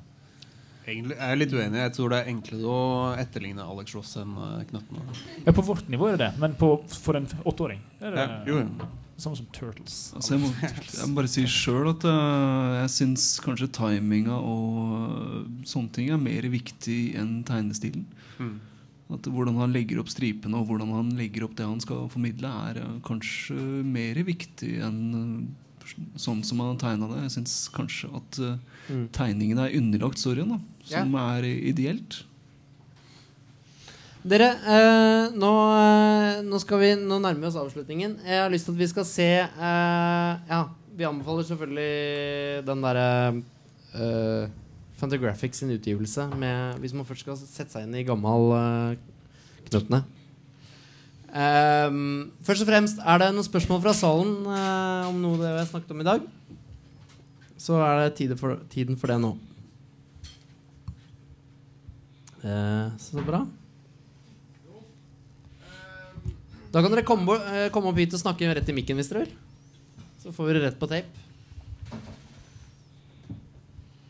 Egentlig 0.88 1.18
er 1.20 1.34
jeg 1.34 1.40
litt 1.42 1.54
uenig. 1.58 1.80
Jeg 1.82 1.94
tror 1.98 2.14
det 2.14 2.18
er 2.22 2.30
enklere 2.32 2.70
å 2.72 2.84
etterligne 3.20 3.66
Alex 3.68 3.96
Ross 3.98 4.14
enn 4.22 4.30
uh, 4.40 4.62
Knøttene. 4.70 5.18
Ja, 5.44 5.52
på 5.58 5.66
vårt 5.68 5.90
nivå 5.92 6.08
er 6.08 6.16
det 6.16 6.30
det, 6.30 6.40
men 6.40 6.54
på, 6.60 6.70
for 7.04 7.20
en 7.20 7.28
åtteåring 7.44 7.82
er 8.00 8.16
det 8.16 8.24
Ja, 8.24 8.38
jo, 8.48 8.62
jo. 8.64 8.88
samme 9.20 9.40
som 9.42 9.50
Turtles. 9.52 9.98
Altså 10.16 10.38
jeg, 10.38 10.44
må, 10.46 10.52
jeg 10.62 11.10
må 11.12 11.18
bare 11.20 11.32
si 11.34 11.44
sjøl 11.52 11.92
at 11.92 12.08
uh, 12.08 12.78
jeg 12.86 12.94
syns 12.96 13.28
kanskje 13.44 13.68
timinga 13.76 14.38
og 14.40 14.80
eh, 14.96 15.68
sånne 15.68 15.92
ting 15.98 16.14
er 16.16 16.24
mer 16.24 16.48
viktig 16.56 17.00
enn 17.20 17.42
tegnestilen. 17.48 18.08
Mm. 18.40 18.56
At 19.18 19.28
Hvordan 19.32 19.60
han 19.60 19.76
legger 19.76 20.00
opp 20.02 20.10
stripene 20.12 20.56
og 20.60 20.68
hvordan 20.72 20.90
han 20.96 21.12
legger 21.20 21.46
opp 21.48 21.54
det 21.60 21.68
han 21.68 21.84
skal 21.84 22.08
formidle, 22.16 22.48
er 22.72 22.80
uh, 22.86 22.96
kanskje 23.08 23.60
mer 23.84 24.24
viktig 24.28 24.78
enn 24.88 25.04
uh, 25.20 25.98
sånn 26.20 26.42
som 26.48 26.60
han 26.64 26.74
har 26.74 26.80
tegna 26.82 27.08
det. 27.12 27.22
Jeg 27.28 27.36
syns 27.42 27.60
kanskje 27.76 28.14
at 28.24 28.40
uh, 28.44 28.56
Mm. 28.88 29.10
tegningen 29.12 29.58
er 29.60 29.74
underlagt 29.76 30.16
storyen, 30.22 30.48
da, 30.54 30.58
som 30.88 31.16
er 31.22 31.48
ideelt. 31.48 32.22
Dere, 34.28 34.50
eh, 34.60 35.36
nå, 35.40 35.52
eh, 35.78 36.42
nå, 36.44 36.60
skal 36.60 36.82
vi, 36.82 36.90
nå 37.00 37.20
nærmer 37.24 37.46
vi 37.46 37.50
oss 37.52 37.60
avslutningen. 37.62 38.18
Jeg 38.28 38.42
har 38.42 38.52
lyst 38.52 38.68
til 38.68 38.76
at 38.76 38.82
vi 38.82 38.90
skal 38.92 39.08
se 39.08 39.30
eh, 39.46 40.32
Ja, 40.50 40.64
vi 40.98 41.08
anbefaler 41.08 41.48
selvfølgelig 41.48 42.66
den 42.68 42.84
derre 42.84 43.10
uh, 43.94 44.50
Fantagraphics 44.98 45.62
sin 45.62 45.72
utgivelse 45.76 46.26
med, 46.34 46.82
hvis 46.82 46.96
man 46.98 47.06
først 47.06 47.22
skal 47.22 47.38
sette 47.38 47.70
seg 47.70 47.86
inn 47.86 48.00
i 48.02 48.06
gammel 48.08 48.52
uh, 48.58 49.18
Knøttene. 49.70 50.02
Ehm, 51.38 52.32
først 52.42 52.64
og 52.64 52.70
fremst, 52.70 53.02
er 53.04 53.20
det 53.20 53.34
noen 53.36 53.46
spørsmål 53.46 53.82
fra 53.84 53.94
salen 53.94 54.48
eh, 54.48 55.10
om 55.10 55.18
noe 55.22 55.40
det 55.42 55.52
vi 55.52 55.60
har 55.60 55.68
snakket 55.70 55.92
om 55.94 56.02
i 56.02 56.08
dag? 56.08 56.24
Så 57.60 57.78
er 57.84 58.00
det 58.02 58.16
tiden 58.18 58.40
for, 58.40 58.62
tiden 58.72 58.98
for 58.98 59.12
det 59.12 59.20
nå. 59.22 59.34
Eh, 62.48 62.98
så 62.98 63.22
bra. 63.22 63.42
Da 66.72 66.82
kan 66.82 66.92
dere 66.92 67.04
komme, 67.04 67.36
eh, 67.36 67.70
komme 67.74 67.92
opp 67.92 68.00
hit 68.00 68.14
og 68.16 68.22
snakke 68.22 68.48
rett 68.54 68.70
i 68.70 68.76
mikken 68.76 69.00
hvis 69.00 69.10
dere 69.12 69.26
vil. 69.26 69.34
Så 70.24 70.32
får 70.36 70.48
vi 70.48 70.54
det 70.56 70.64
rett 70.64 70.80
på 70.80 70.88
tape. 70.88 71.26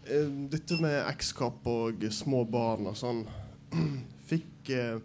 Eh, 0.06 0.30
Dette 0.54 0.78
med 0.82 0.98
X-Cup 1.16 1.66
og 1.68 2.06
små 2.14 2.44
barn 2.46 2.88
og 2.88 2.96
sånn 2.98 3.26
Fikk 4.30 4.70
Jeg 4.70 5.02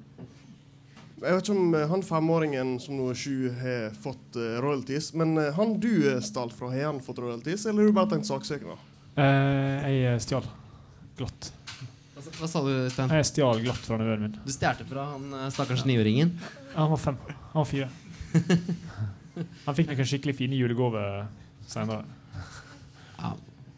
vet 1.23 1.43
ikke 1.43 1.55
om 1.55 1.75
han 1.93 2.03
femåringen 2.03 2.77
som 2.83 2.97
nå 2.99 3.11
er 3.13 3.19
sju, 3.19 3.51
har 3.55 3.93
fått 3.95 4.35
royalties. 4.35 5.13
Men 5.15 5.37
han 5.55 5.77
du 5.79 5.93
stjal 6.19 6.51
fra, 6.51 6.73
har 6.75 6.89
han 6.91 6.99
fått 7.05 7.23
royalties, 7.23 7.67
eller 7.67 7.85
har 7.85 7.93
du 7.93 7.95
bare 7.95 8.11
tenkt 8.11 8.27
saksøkende? 8.27 8.75
Eh, 9.13 9.93
jeg 9.93 10.05
eh, 10.09 10.19
stjal 10.25 10.47
glatt. 11.19 11.53
Hva, 12.43 12.49
sa 12.51 12.59
du, 12.67 12.73
Stein? 12.91 13.13
Jeg 13.15 13.27
stjal 13.29 13.61
glatt 13.63 13.85
fra 13.87 13.97
nevøen 14.01 14.25
min. 14.25 14.33
Du 14.43 14.51
stjal 14.51 14.81
fra 14.89 15.05
han 15.13 15.29
eh, 15.39 15.51
stakkars 15.55 15.85
niåringen? 15.87 16.33
Ja, 16.73 16.81
han 16.81 16.91
var 16.91 16.99
fem. 16.99 17.21
Han 17.53 17.61
var 17.61 17.69
fire. 17.71 17.87
Han 19.65 19.77
fikk 19.79 19.89
noen 19.89 20.07
skikkelig 20.11 20.35
fine 20.37 20.59
julegaver 20.59 21.23
senere. 21.71 22.03
Ja. 23.17 23.31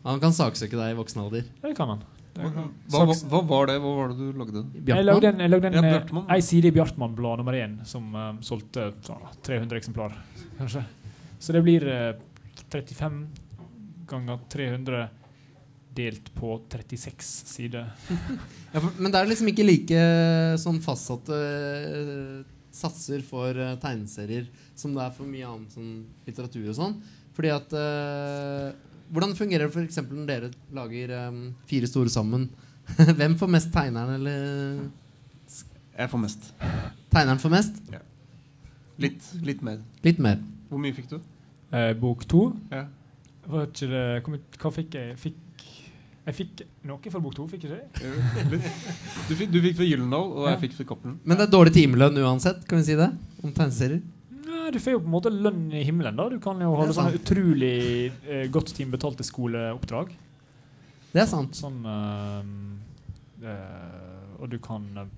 Han 0.09 0.23
kan 0.23 0.33
saksøke 0.35 0.75
deg 0.75 0.95
i 0.95 0.97
voksen 0.99 1.21
alder. 1.23 1.45
Det 1.63 1.71
kan 1.79 1.93
han. 1.93 2.01
Hva, 2.35 2.65
hva, 2.91 3.15
hva 3.31 3.41
var 3.47 3.69
det 3.71 3.77
Hva 3.79 3.93
var 3.95 4.11
det 4.11 4.17
du 4.19 4.41
lagde? 4.41 4.63
Jeg 4.89 5.07
lagde 5.07 5.29
en, 5.31 5.43
jeg 5.45 5.53
lagde 5.53 5.71
en, 5.71 5.77
Ja, 5.79 6.01
eh, 6.01 6.33
ei 6.35 6.41
side 6.43 6.73
i 6.73 6.75
Bjartmann-blad 6.75 7.39
nummer 7.45 7.55
én 7.55 7.77
som 7.87 8.09
eh, 8.19 8.31
solgte 8.43 8.89
så, 9.07 9.21
300 9.47 9.79
eksemplar, 9.79 10.17
kanskje. 10.59 10.83
Så 11.39 11.55
det 11.55 11.63
blir 11.63 11.87
uh, 11.87 12.17
35 12.73 13.21
ganger 14.11 14.43
300 14.51 15.05
delt 15.97 16.31
på 16.37 16.57
36 16.73 17.31
sider. 17.55 17.91
Ja, 18.75 18.81
men 18.99 19.13
det 19.13 19.21
er 19.21 19.29
liksom 19.31 19.47
ikke 19.53 19.67
like 19.67 19.99
sånn 20.59 20.81
fastsatte 20.83 21.37
eh, 21.39 22.41
satser 22.75 23.21
for 23.23 23.55
eh, 23.55 23.77
tegneserier 23.79 24.49
som 24.75 24.97
det 24.97 25.05
er 25.05 25.13
for 25.15 25.31
mye 25.31 25.47
annen 25.47 25.69
sånn 25.71 25.93
litteratur 26.27 26.67
og 26.73 26.79
sånn. 26.81 26.97
Fordi 27.37 27.53
at 27.55 27.77
eh, 27.79 28.73
Hvordan 29.15 29.35
fungerer 29.37 29.69
det 29.69 29.77
f.eks. 29.77 29.99
når 30.09 30.27
dere 30.27 30.49
lager 30.75 31.11
fire 31.69 31.87
store 31.87 32.11
sammen? 32.11 32.49
Hvem 33.21 33.37
får 33.39 33.51
mest 33.53 33.69
tegneren, 33.71 34.17
eller 34.17 34.89
Jeg 35.93 36.11
får 36.11 36.23
mest. 36.23 36.49
Tegneren 37.13 37.43
får 37.43 37.53
mest? 37.53 37.79
Ja. 37.93 38.01
Litt, 39.05 39.29
litt 39.45 39.63
mer. 39.63 39.79
Litt 40.03 40.19
mer. 40.25 40.41
Hvor 40.71 40.83
mye 40.83 40.97
fikk 40.97 41.13
du? 41.13 41.19
Eh, 41.75 41.93
bok 41.99 42.25
to. 42.31 42.49
Ja. 42.73 42.87
Var 43.45 43.67
ikke 43.69 43.89
det, 43.91 44.05
hva 44.63 44.71
fikk 44.73 44.95
jeg? 44.97 45.17
Fikk, 45.21 45.39
jeg 46.25 46.37
fikk 46.39 46.63
noe 46.89 47.11
for 47.13 47.21
bok 47.21 47.35
to, 47.37 47.45
fikk 47.51 47.67
jeg 47.67 47.77
ikke 47.77 48.09
det? 48.57 48.59
Du 49.29 49.35
fikk, 49.37 49.51
du 49.53 49.59
fikk 49.61 49.77
for 49.77 49.85
Gyllendal, 49.85 50.31
og 50.33 50.47
jeg 50.49 50.61
fikk 50.63 50.77
for 50.79 50.89
Cappelen. 50.89 51.19
Men 51.21 51.37
det 51.37 51.45
er 51.47 51.53
dårlig 51.53 51.75
timelønn 51.77 52.21
uansett, 52.23 52.63
kan 52.69 52.81
vi 52.81 52.87
si 52.87 52.97
det? 52.97 53.11
Om 53.45 53.53
tegneserier? 53.53 54.01
Nei, 54.47 54.71
du 54.73 54.79
får 54.81 54.97
jo 54.97 55.03
på 55.03 55.11
en 55.11 55.13
måte 55.13 55.33
lønn 55.35 55.67
i 55.77 55.83
himmelen. 55.85 56.17
da 56.17 56.31
Du 56.33 56.39
kan 56.41 56.57
jo 56.57 56.71
Det 56.71 56.79
er 56.79 56.81
holde 56.81 56.97
sånne 56.97 57.19
utrolig 57.21 57.75
eh, 58.25 58.47
godt 58.53 58.73
timebetalte 58.73 59.27
skoleoppdrag. 59.29 60.15
Det 61.13 61.23
er 61.23 61.29
sant. 61.29 61.61
Sånn 61.61 61.85
øh, 61.85 62.49
øh, 63.45 64.41
Og 64.41 64.49
du 64.51 64.57
kan 64.65 64.87
øh, 65.05 65.11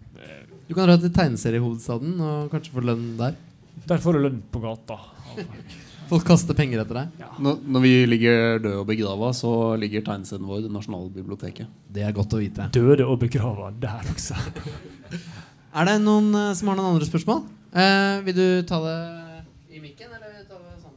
Du 0.66 0.74
kan 0.74 0.90
dra 0.90 0.98
til 0.98 1.14
tegneseriehovedstaden 1.14 2.18
og 2.18 2.50
kanskje 2.50 2.74
få 2.74 2.82
lønn 2.82 3.12
der. 3.20 3.38
Der 3.86 4.02
får 4.02 4.18
du 4.18 4.26
lønn 4.26 4.42
på 4.50 4.64
gata. 4.64 4.98
Folk 6.06 6.26
kaster 6.28 6.54
penger 6.54 6.84
etter 6.84 7.00
deg. 7.00 7.22
Når, 7.42 7.58
når 7.66 7.82
vi 7.82 7.92
ligger 8.06 8.60
døde 8.62 8.76
og 8.78 8.86
begrava, 8.86 9.32
så 9.34 9.50
ligger 9.80 10.04
tegneserien 10.06 10.46
vår 10.46 10.68
i 10.68 10.70
Nasjonalbiblioteket. 10.70 11.72
Det 11.90 12.04
er 12.06 12.14
godt 12.14 12.36
å 12.36 12.42
vite. 12.42 12.68
Døde 12.74 13.08
og 13.10 13.18
begrava 13.24 13.72
der 13.74 14.12
også. 14.14 14.38
Er 15.76 15.84
det 15.84 15.98
noen 16.00 16.30
eh, 16.32 16.54
som 16.56 16.70
har 16.70 16.78
noen 16.78 16.94
andre 16.94 17.04
spørsmål? 17.04 17.42
Eh, 17.76 18.22
vil 18.24 18.36
du 18.38 18.46
ta 18.68 18.78
det 18.80 18.94
i 19.76 19.82
mikken, 19.82 20.08
eller 20.08 20.30
vil 20.30 20.46
du 20.46 20.46
ta 20.48 20.60
det 20.62 20.78
sånn? 20.80 20.94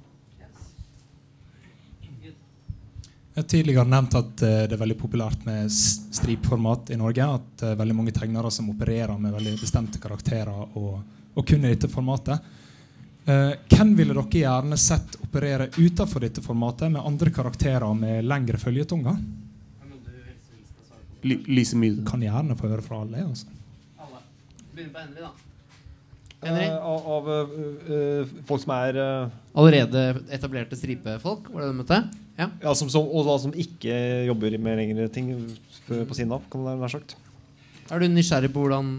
Jeg 3.33 3.41
har 3.41 3.49
tidligere 3.51 3.91
nevnt 3.91 4.15
at 4.15 4.45
eh, 4.45 4.61
det 4.69 4.77
er 4.77 4.83
veldig 4.85 4.99
populært 5.01 5.43
med 5.49 5.73
stripformat 5.73 6.93
i 6.95 6.99
Norge. 7.01 7.27
At 7.41 7.49
det 7.59 7.73
er 7.73 7.81
veldig 7.81 7.97
mange 7.97 8.15
tegnere 8.15 8.53
som 8.55 8.71
opererer 8.71 9.19
med 9.19 9.35
veldig 9.35 9.57
bestemte 9.59 9.99
karakterer 9.99 10.63
og, 10.79 11.01
og 11.33 11.43
kun 11.49 11.65
i 11.65 11.73
dette 11.73 11.91
formatet. 11.91 12.39
Eh, 13.25 13.51
hvem 13.69 13.91
ville 13.97 14.15
dere 14.15 14.41
gjerne 14.43 14.77
sett 14.79 15.19
operere 15.23 15.69
utenfor 15.77 16.23
dette 16.23 16.41
formatet 16.41 16.91
med 16.91 17.05
andre 17.05 17.33
karakterer 17.35 17.93
med 17.97 18.25
lengre 18.25 18.57
følgetonger? 18.61 19.19
Lise 21.23 21.75
Myhre. 21.75 22.05
Kan 22.07 22.23
gjerne 22.23 22.55
få 22.57 22.71
høre 22.71 22.85
fra 22.85 23.03
alle. 23.03 23.25
Altså. 23.27 23.47
Begynner 24.71 24.93
på 24.95 25.03
Henry, 25.03 25.21
da. 25.25 25.31
Henry? 26.39 26.65
Eh, 26.65 26.75
av 26.87 27.07
av 27.15 27.29
eh, 27.35 27.95
eh, 27.95 28.33
folk 28.47 28.63
som 28.63 28.71
er 28.77 28.99
eh, 29.03 29.37
Allerede 29.59 30.03
etablerte 30.31 30.77
stripefolk? 30.79 31.49
Var 31.51 31.65
det 31.65 31.71
du 31.73 31.79
møtte? 31.81 31.97
Ja. 32.39 32.47
ja, 32.63 32.73
som, 32.77 32.87
som, 32.87 33.03
og 33.03 33.27
da 33.27 33.35
som 33.43 33.51
ikke 33.51 33.95
jobber 34.29 34.55
med 34.63 34.79
lengre 34.79 35.09
ting 35.11 35.33
på 35.89 36.15
siden 36.15 36.31
av, 36.31 36.45
kan 36.47 36.63
det 36.63 36.77
være 36.79 36.93
sagt. 36.93 37.17
Er 37.91 37.99
du 37.99 38.07
nysgjerrig 38.07 38.51
på 38.53 38.63
hvordan 38.63 38.93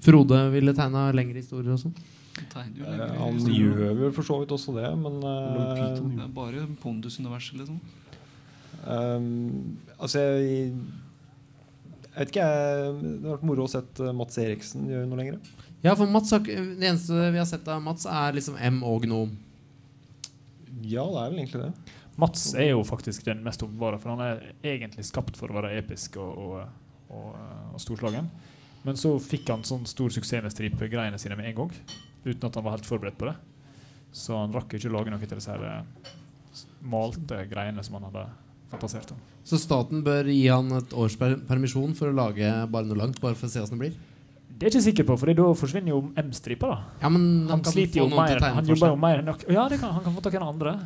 Frode 0.00 0.38
ville 0.54 0.72
tegna 0.78 1.10
lengre 1.12 1.42
historier 1.42 1.74
og 1.74 1.82
sånn? 1.82 1.96
Eh, 2.36 3.14
han 3.16 3.38
gjør 3.48 3.94
vel 3.96 4.12
for 4.14 4.26
så 4.26 4.38
vidt 4.42 4.52
også 4.52 4.74
det, 4.76 4.88
men 5.00 5.18
eh, 5.24 5.96
Det 5.96 6.24
er 6.24 6.32
bare 6.34 6.66
Pondus-universet, 6.82 7.62
liksom. 7.62 7.80
Um, 8.86 9.78
altså 9.96 10.20
jeg, 10.20 10.74
jeg 12.04 12.18
vet 12.20 12.28
ikke 12.30 12.44
jeg, 12.44 12.92
Det 13.00 13.24
har 13.24 13.32
vært 13.32 13.46
moro 13.48 13.64
å 13.64 13.80
uh, 13.80 14.10
Mats 14.14 14.38
Eriksen 14.38 14.84
gjøre 14.90 15.08
noe 15.08 15.18
lenger. 15.18 15.40
Ja, 15.82 15.94
for 15.96 16.10
Mats, 16.10 16.30
har 16.34 16.44
det 16.44 16.84
eneste 16.84 17.30
vi 17.32 17.40
har 17.40 17.48
sett 17.48 17.66
av 17.72 17.82
Mats, 17.82 18.06
er 18.10 18.36
liksom 18.36 18.58
M 18.60 18.82
og 18.86 19.06
Gnom. 19.06 19.32
Ja, 20.84 21.06
det 21.08 21.22
er 21.22 21.32
vel 21.32 21.40
egentlig 21.40 21.62
det. 21.64 21.94
Mats 22.20 22.48
er 22.56 22.70
jo 22.70 22.84
faktisk 22.86 23.26
den 23.26 23.42
mest 23.44 23.64
oppbevara, 23.64 23.98
for 24.00 24.14
han 24.14 24.22
er 24.24 24.44
egentlig 24.64 25.04
skapt 25.08 25.36
for 25.36 25.52
å 25.52 25.58
være 25.58 25.74
episk 25.80 26.16
og, 26.20 26.36
og, 26.36 27.10
og, 27.12 27.32
og 27.74 27.80
storslagen. 27.82 28.28
Men 28.86 28.98
så 29.00 29.16
fikk 29.20 29.50
han 29.50 29.64
sånn 29.66 29.88
stor 29.88 30.12
suksess 30.14 30.44
med 30.44 30.54
stripegreiene 30.54 31.18
sine 31.20 31.36
med 31.38 31.50
en 31.50 31.58
gang. 31.58 31.72
Uten 32.26 32.48
at 32.48 32.58
han 32.58 32.66
var 32.66 32.76
helt 32.76 32.88
forberedt 32.88 33.18
på 33.20 33.28
det. 33.30 33.36
Så 34.16 34.34
han 34.36 34.54
rakk 34.54 34.74
ikke 34.76 34.90
å 34.90 34.96
lage 34.96 35.12
noe 35.12 35.22
til 35.22 35.38
disse 35.38 35.52
her 35.52 35.62
eh, 35.68 36.10
malte 36.90 37.44
greiene 37.50 37.84
som 37.86 37.98
han 37.98 38.08
hadde 38.08 38.26
fantasert 38.72 39.12
om. 39.14 39.22
Så 39.46 39.60
staten 39.62 40.02
bør 40.06 40.26
gi 40.32 40.46
han 40.50 40.72
et 40.74 40.94
års 40.96 41.14
permisjon 41.20 41.94
for 41.94 42.10
å 42.10 42.16
lage 42.16 42.50
bare 42.72 42.88
noe 42.88 42.98
langt, 42.98 43.20
bare 43.22 43.38
for 43.38 43.46
å 43.46 43.52
se 43.52 43.62
hvordan 43.62 43.78
det 43.78 43.82
blir? 43.84 43.98
Det 44.56 44.64
er 44.64 44.70
jeg 44.70 44.72
ikke 44.78 44.84
sikker 44.86 45.06
på, 45.10 45.14
for 45.20 45.36
da 45.36 45.46
forsvinner 45.60 45.92
jo 45.92 45.98
M-stripa. 46.16 46.68
da 46.72 47.04
Ja, 47.04 47.10
men 47.12 47.24
han 47.44 47.58
Han 47.58 47.64
kan 47.66 47.74
sliter 47.74 48.00
jo 48.00 48.06
mer. 48.08 48.40
Han 48.40 48.70
jobber 48.72 48.94
jo 48.94 49.00
mer 49.02 49.20
enn 49.20 49.28
nok. 49.28 49.44
Ja, 49.52 49.66
det 49.68 49.78
kan, 49.82 49.92
han 49.92 50.02
kan 50.02 50.14
få 50.16 50.24
tak 50.24 50.34
i 50.34 50.40
en 50.40 50.46
andre. 50.48 50.78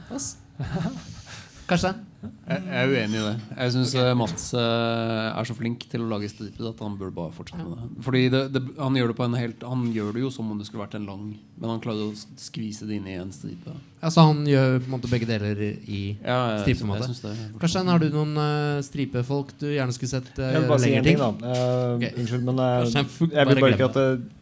Kanskje. 1.71 1.95
Jeg, 2.21 2.59
jeg 2.67 2.85
er 2.85 2.91
uenig 2.93 3.17
i 3.17 3.21
det. 3.25 3.37
Jeg 3.57 3.73
syns 3.73 3.93
Mats 4.21 4.43
eh, 4.53 5.39
er 5.41 5.47
så 5.49 5.55
flink 5.57 5.87
til 5.89 6.03
å 6.05 6.09
lage 6.11 6.29
striper 6.29 6.67
at 6.69 6.77
han 6.85 6.99
burde 7.01 7.15
bare 7.17 7.33
fortsette 7.33 7.65
med 7.65 7.79
det. 7.81 7.87
Fordi 8.05 8.21
det, 8.35 8.41
det, 8.53 8.61
han, 8.77 8.93
gjør 8.99 9.09
det 9.13 9.17
på 9.17 9.25
en 9.25 9.37
helt, 9.39 9.63
han 9.65 9.87
gjør 9.95 10.13
det 10.19 10.23
jo 10.27 10.31
som 10.35 10.51
om 10.53 10.59
det 10.61 10.67
skulle 10.69 10.85
vært 10.85 10.97
en 10.99 11.07
lang, 11.09 11.23
men 11.57 11.71
han 11.73 11.81
klarer 11.81 12.11
å 12.11 12.13
skvise 12.41 12.85
det 12.91 12.95
inn 12.99 13.09
i 13.09 13.17
en 13.23 13.33
stripe. 13.33 13.73
Altså 14.01 14.21
Så 14.21 14.27
han 14.29 14.39
gjør 14.49 14.77
på 14.83 14.87
en 14.91 14.95
måte 14.99 15.09
begge 15.13 15.27
deler 15.29 15.57
i 15.65 15.69
Ja, 16.21 16.61
jeg- 16.61 16.77
jeg 16.77 17.01
det. 17.01 17.09
Karstein, 17.61 17.89
har 17.89 17.99
du 18.05 18.09
noen 18.13 18.33
uh, 18.37 18.81
stripefolk 18.85 19.49
du 19.61 19.67
gjerne 19.73 19.93
skulle 19.97 20.09
sett 20.13 20.29
uh, 20.39 20.45
Jeg 20.53 20.61
vil 20.61 20.69
bare 20.75 20.81
si 20.85 20.93
en 20.97 21.05
ting, 21.05 21.19
da. 21.21 21.31
Uh, 21.41 21.97
okay. 21.97 22.11
Unnskyld, 22.21 22.45
men 22.51 22.57
uh, 22.61 22.65
Karstein, 22.85 23.07
f- 23.09 23.33
jeg 23.33 23.45
vil 23.49 23.55
bare 23.55 23.65
bare 23.65 23.75
ikke 23.77 23.89
at 23.89 23.97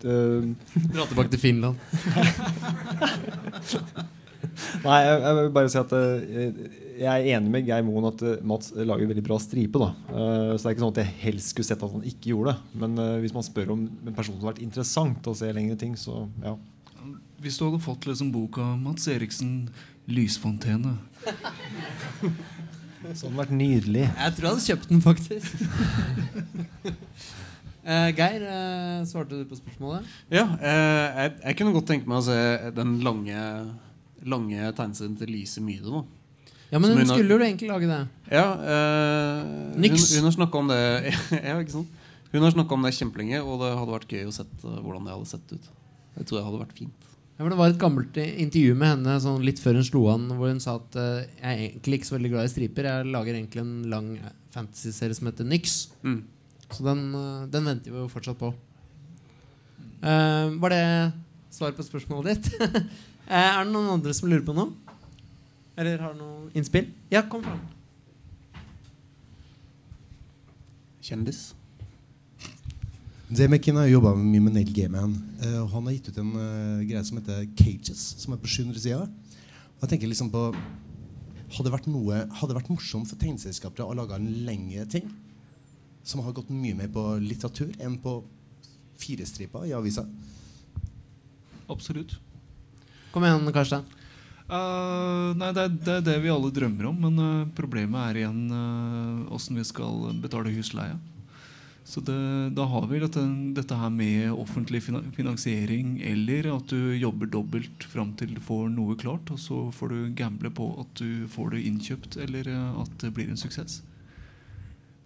uh, 0.07 0.43
Dra 0.95 1.03
tilbake 1.13 1.31
til 1.35 1.41
Finland. 1.47 1.77
Nei, 4.85 4.99
jeg, 5.05 5.19
jeg 5.23 5.37
vil 5.39 5.51
bare 5.55 5.71
si 5.73 5.79
at 5.81 5.93
eh, 5.97 6.63
jeg 6.99 7.09
er 7.09 7.29
enig 7.37 7.53
med 7.53 7.67
Geir 7.69 7.85
Moen 7.87 8.09
at 8.11 8.25
eh, 8.27 8.41
Mats 8.47 8.73
lager 8.75 9.11
veldig 9.11 9.25
bra 9.27 9.39
stripe. 9.43 9.81
Da. 9.83 9.91
Eh, 10.11 10.53
så 10.55 10.63
det 10.63 10.71
er 10.71 10.77
ikke 10.77 10.85
sånn 10.85 10.95
at 10.97 11.03
jeg 11.03 11.15
helst 11.23 11.53
skulle 11.55 11.69
sett 11.69 11.85
at 11.85 11.95
han 11.95 12.07
ikke 12.11 12.33
gjorde 12.33 12.55
det. 12.55 12.81
Men 12.83 12.91
hvis 13.23 13.37
man 13.37 13.47
spør 13.47 13.75
om 13.77 13.87
en 13.89 14.17
person 14.17 14.35
som 14.35 14.45
har 14.45 14.53
vært 14.53 14.65
interessant 14.67 15.31
å 15.31 15.37
se 15.39 15.51
lengre 15.55 15.79
ting, 15.81 15.95
så 15.99 16.25
ja. 16.45 16.57
Hvis 17.39 17.59
du 17.61 17.69
hadde 17.69 17.83
fått 17.85 18.09
liksom 18.09 18.33
boka 18.35 18.65
Mats 18.83 19.07
Eriksen 19.11 19.69
'Lysfontene' 20.09 20.97
Så 23.09 23.29
hadde 23.29 23.31
det 23.31 23.39
vært 23.39 23.53
nydelig. 23.55 24.07
Jeg 24.09 24.33
tror 24.37 24.47
jeg 24.49 24.55
hadde 24.55 24.67
kjøpt 24.67 24.89
den, 24.91 25.05
faktisk. 25.05 25.47
Eh, 27.89 28.11
Geir, 28.13 28.43
svarte 29.09 29.39
du 29.39 29.47
på 29.49 29.57
spørsmålet? 29.57 30.05
Ja, 30.29 30.43
eh, 30.61 31.21
jeg, 31.23 31.31
jeg 31.41 31.57
kunne 31.57 31.73
godt 31.73 31.87
tenke 31.89 32.11
meg 32.11 32.19
å 32.19 32.27
se 32.27 32.37
den 32.77 32.99
lange, 33.01 33.45
lange 34.31 34.71
tegneserien 34.77 35.17
til 35.19 35.33
Lise 35.33 35.65
Myhre. 35.65 35.91
nå. 35.93 36.05
Ja, 36.69 36.79
men 36.79 36.93
hun, 36.93 37.01
hun 37.01 37.09
skulle 37.09 37.33
jo 37.33 37.41
egentlig 37.41 37.71
lage 37.71 37.89
det. 37.89 38.01
Ja, 38.29 38.47
eh, 38.61 39.43
hun, 39.73 39.81
Niks. 39.87 40.11
hun 40.15 40.29
har 40.29 40.35
snakka 40.37 40.61
om 40.61 40.69
det 40.69 40.81
Ja, 41.49 41.57
ikke 41.57 41.79
sant? 41.79 41.95
Hun 42.29 42.45
har 42.45 42.53
snakka 42.53 42.77
om 42.77 42.83
det 42.85 42.93
kjempelenge, 42.93 43.41
og 43.41 43.63
det 43.63 43.71
hadde 43.73 43.95
vært 43.95 44.11
gøy 44.13 44.27
å 44.29 44.35
sett 44.37 44.65
eh, 44.65 44.81
hvordan 44.85 45.09
det 45.09 45.15
hadde 45.15 45.31
sett 45.31 45.55
ut. 45.55 45.71
Jeg 46.19 46.29
tror 46.29 46.41
det 46.41 46.47
hadde 46.49 46.61
vært 46.61 46.81
fint. 46.83 47.07
Ja, 47.39 47.45
for 47.45 47.53
det 47.55 47.59
var 47.61 47.73
et 47.73 47.81
gammelt 47.81 48.17
intervju 48.19 48.75
med 48.75 48.91
henne 48.91 49.15
sånn 49.23 49.45
litt 49.47 49.61
før 49.63 49.79
hun 49.79 49.87
slo 49.87 50.01
an, 50.13 50.27
hvor 50.37 50.51
hun 50.51 50.61
sa 50.61 50.75
at 50.81 50.97
eh, 50.99 51.29
jeg 51.39 51.49
er 51.49 51.63
egentlig 51.69 52.01
ikke 52.01 52.11
så 52.11 52.17
veldig 52.19 52.33
glad 52.35 52.49
i 52.49 52.53
striper. 52.53 52.89
Jeg 52.91 53.13
lager 53.15 53.39
egentlig 53.39 53.63
en 53.63 53.77
lang 53.93 54.09
fantasyserie 54.19 54.49
fantasy-serie 54.59 55.15
som 55.15 55.31
heter 55.31 55.49
Nyx. 55.49 55.77
Mm. 56.03 56.19
Så 56.71 56.85
den, 56.85 57.15
eh, 57.15 57.47
den 57.53 57.65
venter 57.65 57.95
vi 57.95 58.03
jo 58.03 58.09
fortsatt 58.13 58.39
på. 58.41 58.53
Uh, 59.99 60.55
var 60.63 60.71
det 60.71 61.13
svar 61.51 61.73
på 61.75 61.83
spørsmålet 61.83 62.39
ditt? 62.39 62.61
Eh, 63.29 63.37
er 63.37 63.67
det 63.67 63.73
noen 63.75 63.91
andre 63.93 64.15
som 64.17 64.31
lurer 64.31 64.45
på 64.45 64.55
noe? 64.57 64.73
Eller 65.77 66.01
har 66.01 66.15
noe 66.17 66.49
innspill? 66.57 66.89
Ja, 67.13 67.21
kom 67.29 67.43
fram. 67.45 67.61
Kjendis. 71.05 71.51
Jay 73.29 73.45
McKinn 73.45 73.77
har 73.77 73.91
jobba 73.91 74.15
mye 74.17 74.41
med 74.41 74.55
Neil 74.57 74.73
Gaiman. 74.73 75.13
Uh, 75.43 75.67
han 75.69 75.85
har 75.85 75.93
gitt 75.93 76.09
ut 76.09 76.21
en 76.23 76.31
uh, 76.33 76.81
greie 76.89 77.05
som 77.05 77.19
heter 77.21 77.45
Cages, 77.59 78.01
som 78.23 78.33
er 78.33 78.41
på 78.41 78.49
700 78.49 78.81
sider. 78.81 79.11
Jeg 79.83 79.93
tenker 79.93 80.11
liksom 80.11 80.33
på 80.33 80.49
Hadde 81.49 81.69
det 81.69 81.73
vært 81.73 81.87
noe 81.89 82.17
Hadde 82.41 82.57
vært 82.57 82.69
morsomt 82.69 83.09
for 83.09 83.21
tegneselskapet 83.21 83.81
å 83.81 83.95
lage 83.97 84.17
en 84.19 84.27
lengre 84.45 84.83
ting 84.91 85.07
som 86.05 86.21
har 86.25 86.35
gått 86.37 86.51
mye 86.53 86.77
mer 86.77 86.91
på 86.93 87.05
litteratur 87.21 87.71
enn 87.85 87.97
på 88.01 88.19
firestriper 89.01 89.69
i 89.69 89.75
avisa? 89.77 90.05
Absolutt. 91.69 92.17
Kom 93.13 93.25
igjen, 93.25 93.53
Karstein. 93.55 93.87
Uh, 94.49 95.37
nei, 95.37 95.53
det 95.53 95.65
er, 95.67 95.73
det 95.77 95.95
er 95.99 96.05
det 96.07 96.17
vi 96.25 96.33
alle 96.33 96.49
drømmer 96.55 96.89
om, 96.89 97.03
men 97.05 97.21
uh, 97.21 97.49
problemet 97.57 98.01
er 98.01 98.23
igjen 98.23 98.47
uh, 98.49 99.49
vi 99.59 99.65
skal 99.69 100.09
betale 100.23 100.55
husleie. 100.57 100.97
Så 101.89 102.03
det, 102.05 102.17
da 102.53 102.67
har 102.69 102.85
vi 102.91 102.99
dette, 103.01 103.23
dette 103.57 103.77
her 103.81 103.89
med 103.89 104.29
offentlig 104.37 104.83
finansiering, 104.85 105.95
eller 106.05 106.51
at 106.53 106.69
du 106.69 106.93
jobber 107.01 107.31
dobbelt 107.33 107.87
fram 107.89 108.11
til 108.13 108.35
du 108.37 108.43
får 108.45 108.67
noe 108.75 108.97
klart, 109.01 109.31
og 109.33 109.41
så 109.41 109.63
får 109.73 109.95
du 109.95 110.11
gamble 110.17 110.51
på 110.53 110.67
at 110.83 111.01
du 111.01 111.25
får 111.33 111.55
det 111.55 111.63
innkjøpt, 111.71 112.19
eller 112.27 112.51
eh, 112.53 112.83
at 112.83 112.93
det 113.01 113.15
blir 113.17 113.33
en 113.33 113.41
suksess. 113.41 113.81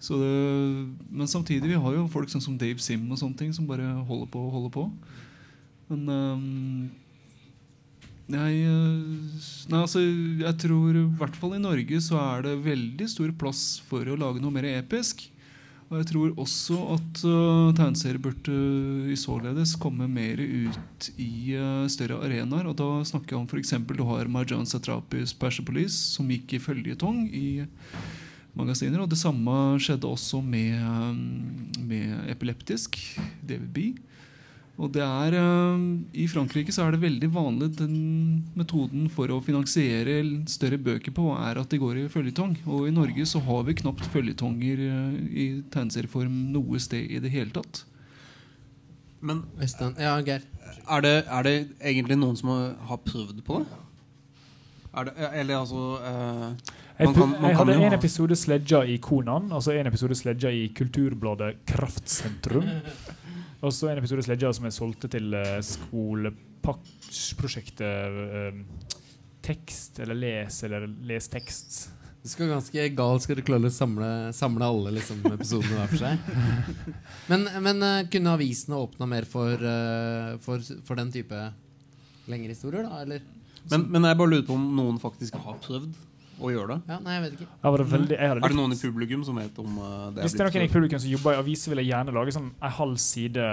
Det, 0.03 0.33
men 1.15 1.31
samtidig, 1.31 1.71
vi 1.71 1.79
har 1.79 1.95
jo 1.95 2.09
folk 2.11 2.33
sånn 2.33 2.43
som 2.43 2.59
Dave 2.59 2.83
Sim 2.83 3.07
og 3.13 3.21
sånne 3.21 3.39
ting 3.39 3.55
som 3.55 3.71
bare 3.71 3.87
holder 4.09 4.33
på 4.35 4.43
og 4.43 4.57
holder 4.57 4.75
på. 4.75 4.89
Men 5.93 6.11
ehm, 6.11 6.91
jeg, 8.31 8.63
eh, 8.63 9.69
nei, 9.73 9.81
altså, 9.81 10.01
jeg 10.01 10.57
tror 10.63 10.97
i 10.97 11.05
hvert 11.19 11.37
fall 11.39 11.57
i 11.57 11.63
Norge 11.63 11.99
så 12.05 12.21
er 12.21 12.47
det 12.47 12.63
veldig 12.65 13.09
stor 13.11 13.33
plass 13.39 13.81
for 13.89 14.07
å 14.07 14.19
lage 14.19 14.43
noe 14.43 14.55
mer 14.55 14.69
episk. 14.71 15.27
Og 15.93 15.99
jeg 16.01 16.07
tror 16.09 16.39
også 16.41 16.77
at 16.95 17.19
uh, 17.29 17.69
tegneserier 17.77 18.21
burde 18.25 18.49
uh, 18.49 19.11
i 19.13 19.17
således 19.21 19.75
komme 19.77 20.07
mer 20.09 20.41
ut 20.41 21.09
i 21.21 21.53
uh, 21.53 21.85
større 21.93 22.17
arenaer. 22.25 22.65
Og 22.71 22.79
da 22.79 23.03
snakker 23.05 23.35
jeg 23.35 23.43
om 23.43 23.45
f.eks. 23.45 23.75
du 23.93 24.01
har 24.09 24.31
Marjan 24.33 24.65
Satrapis 24.65 25.35
Persepolis, 25.37 25.93
som 26.15 26.31
gikk 26.33 26.57
i 26.57 26.63
føljetong 26.65 27.27
i 27.37 27.61
magasiner. 28.57 29.03
Og 29.05 29.13
det 29.13 29.21
samme 29.21 29.59
skjedde 29.85 30.09
også 30.09 30.41
med, 30.41 30.81
med 31.85 32.33
Epileptisk, 32.33 32.97
DVB. 33.45 33.93
Og 34.81 34.89
det 34.95 35.03
er, 35.05 35.35
eh, 35.37 35.83
I 36.25 36.27
Frankrike 36.33 36.73
så 36.73 36.87
er 36.87 36.95
det 36.95 37.03
veldig 37.03 37.29
vanlig 37.35 37.69
den 37.77 37.97
metoden 38.57 39.09
for 39.13 39.29
å 39.29 39.43
finansiere 39.45 40.17
større 40.49 40.79
bøker 40.81 41.13
på 41.15 41.27
er 41.37 41.61
at 41.61 41.69
de 41.71 41.79
går 41.79 42.01
i 42.01 42.09
føljetong. 42.09 42.57
Og 42.67 42.89
i 42.89 42.95
Norge 42.95 43.27
så 43.29 43.43
har 43.45 43.63
vi 43.69 43.77
knapt 43.83 44.09
føljetonger 44.15 44.81
eh, 44.89 45.15
i 45.29 45.47
tegneserieform 45.71 46.53
noe 46.57 46.81
sted 46.83 47.05
i 47.05 47.21
det 47.23 47.31
hele 47.31 47.53
tatt. 47.53 47.85
Men 49.23 49.45
ja, 50.01 50.17
Geir. 50.25 50.43
Er 50.91 51.01
det, 51.05 51.15
er 51.31 51.43
det 51.47 51.57
egentlig 51.79 52.19
noen 52.19 52.37
som 52.37 52.49
har- 52.51 52.99
prøvd 53.05 53.45
på 53.47 53.61
det? 53.63 53.67
Er 54.95 55.05
det 55.05 55.13
eller 55.33 55.55
altså 55.63 55.83
eh, 56.05 56.49
man 57.07 57.15
kan, 57.15 57.31
man 57.41 57.51
jeg 57.51 57.57
hadde 57.57 57.77
en 57.87 57.93
episode 57.97 58.37
sledja 58.37 58.83
i 58.85 58.97
Konan, 58.99 59.53
altså 59.53 59.73
en 59.73 59.87
episode 59.87 60.15
sledja 60.19 60.51
i 60.51 60.69
kulturbladet 60.75 61.57
Kraftsentrum. 61.67 62.67
Og 63.63 63.71
så 63.75 63.89
en 63.89 63.99
episode 64.01 64.23
sledja 64.27 64.49
som 64.57 64.65
jeg 64.67 64.75
solgte 64.75 65.09
til 65.13 65.27
uh, 65.39 65.61
skolepakkprosjektet 65.63 67.87
eh, 68.27 68.55
Tekst 69.43 69.99
eller 70.03 70.15
Les 70.19 70.63
eller 70.67 70.83
Les 71.07 71.29
tekst. 71.31 71.71
Du 72.23 72.29
skal 72.31 72.53
ganske 72.53 72.85
galt 72.95 73.23
skal 73.25 73.37
du 73.39 73.43
klare 73.43 73.67
å 73.67 73.71
samle, 73.75 74.31
samle 74.37 74.63
alle 74.63 74.91
liksom, 74.95 75.25
episodene 75.33 75.75
hver 75.81 75.89
for 75.91 75.99
seg. 76.05 76.15
Men, 77.31 77.41
men 77.65 77.77
eh, 77.83 78.09
kunne 78.13 78.35
avisene 78.37 78.79
åpna 78.79 79.05
mer 79.11 79.25
for, 79.27 79.53
eh, 79.59 80.39
for, 80.45 80.59
for 80.87 80.95
den 80.99 81.11
type 81.15 81.39
lengre 82.31 82.53
historier, 82.55 82.83
da? 82.87 82.93
Eller? 83.03 83.21
men, 83.71 83.81
men 83.91 84.03
jeg 84.07 84.19
bare 84.19 84.31
lurer 84.31 84.47
på 84.47 84.55
om 84.59 84.67
noen 84.77 84.99
faktisk 85.03 85.35
har 85.43 85.57
prøvd 85.63 85.93
å 86.43 86.51
gjøre 86.53 86.75
det. 86.75 86.79
Ja, 86.93 86.99
nei, 87.05 87.15
jeg 87.17 87.23
vet 87.25 87.37
ikke. 87.39 87.47
Ja, 87.63 87.71
var 87.71 87.83
det 87.83 87.87
veldig- 87.93 88.19
jeg 88.19 88.29
hadde 88.33 88.43
er 88.45 88.55
det 88.55 88.59
noen 88.59 88.75
i 88.75 88.81
publikum 88.83 89.25
som 89.29 89.39
vet 89.41 89.63
om 89.63 89.79
uh, 89.79 90.11
det 90.11 90.27
Hvis 90.27 90.35
det 90.37 90.45
er 90.45 90.51
noen 90.51 90.67
i 90.67 90.73
publikum 90.73 91.01
som 91.05 91.11
jobber 91.15 91.37
i 91.39 91.41
avis, 91.45 91.65
vil 91.71 91.83
jeg 91.83 91.91
gjerne 91.93 92.15
lage 92.19 92.35
sånn 92.37 92.51
en 92.51 92.77
halv 92.81 92.99
side 92.99 93.49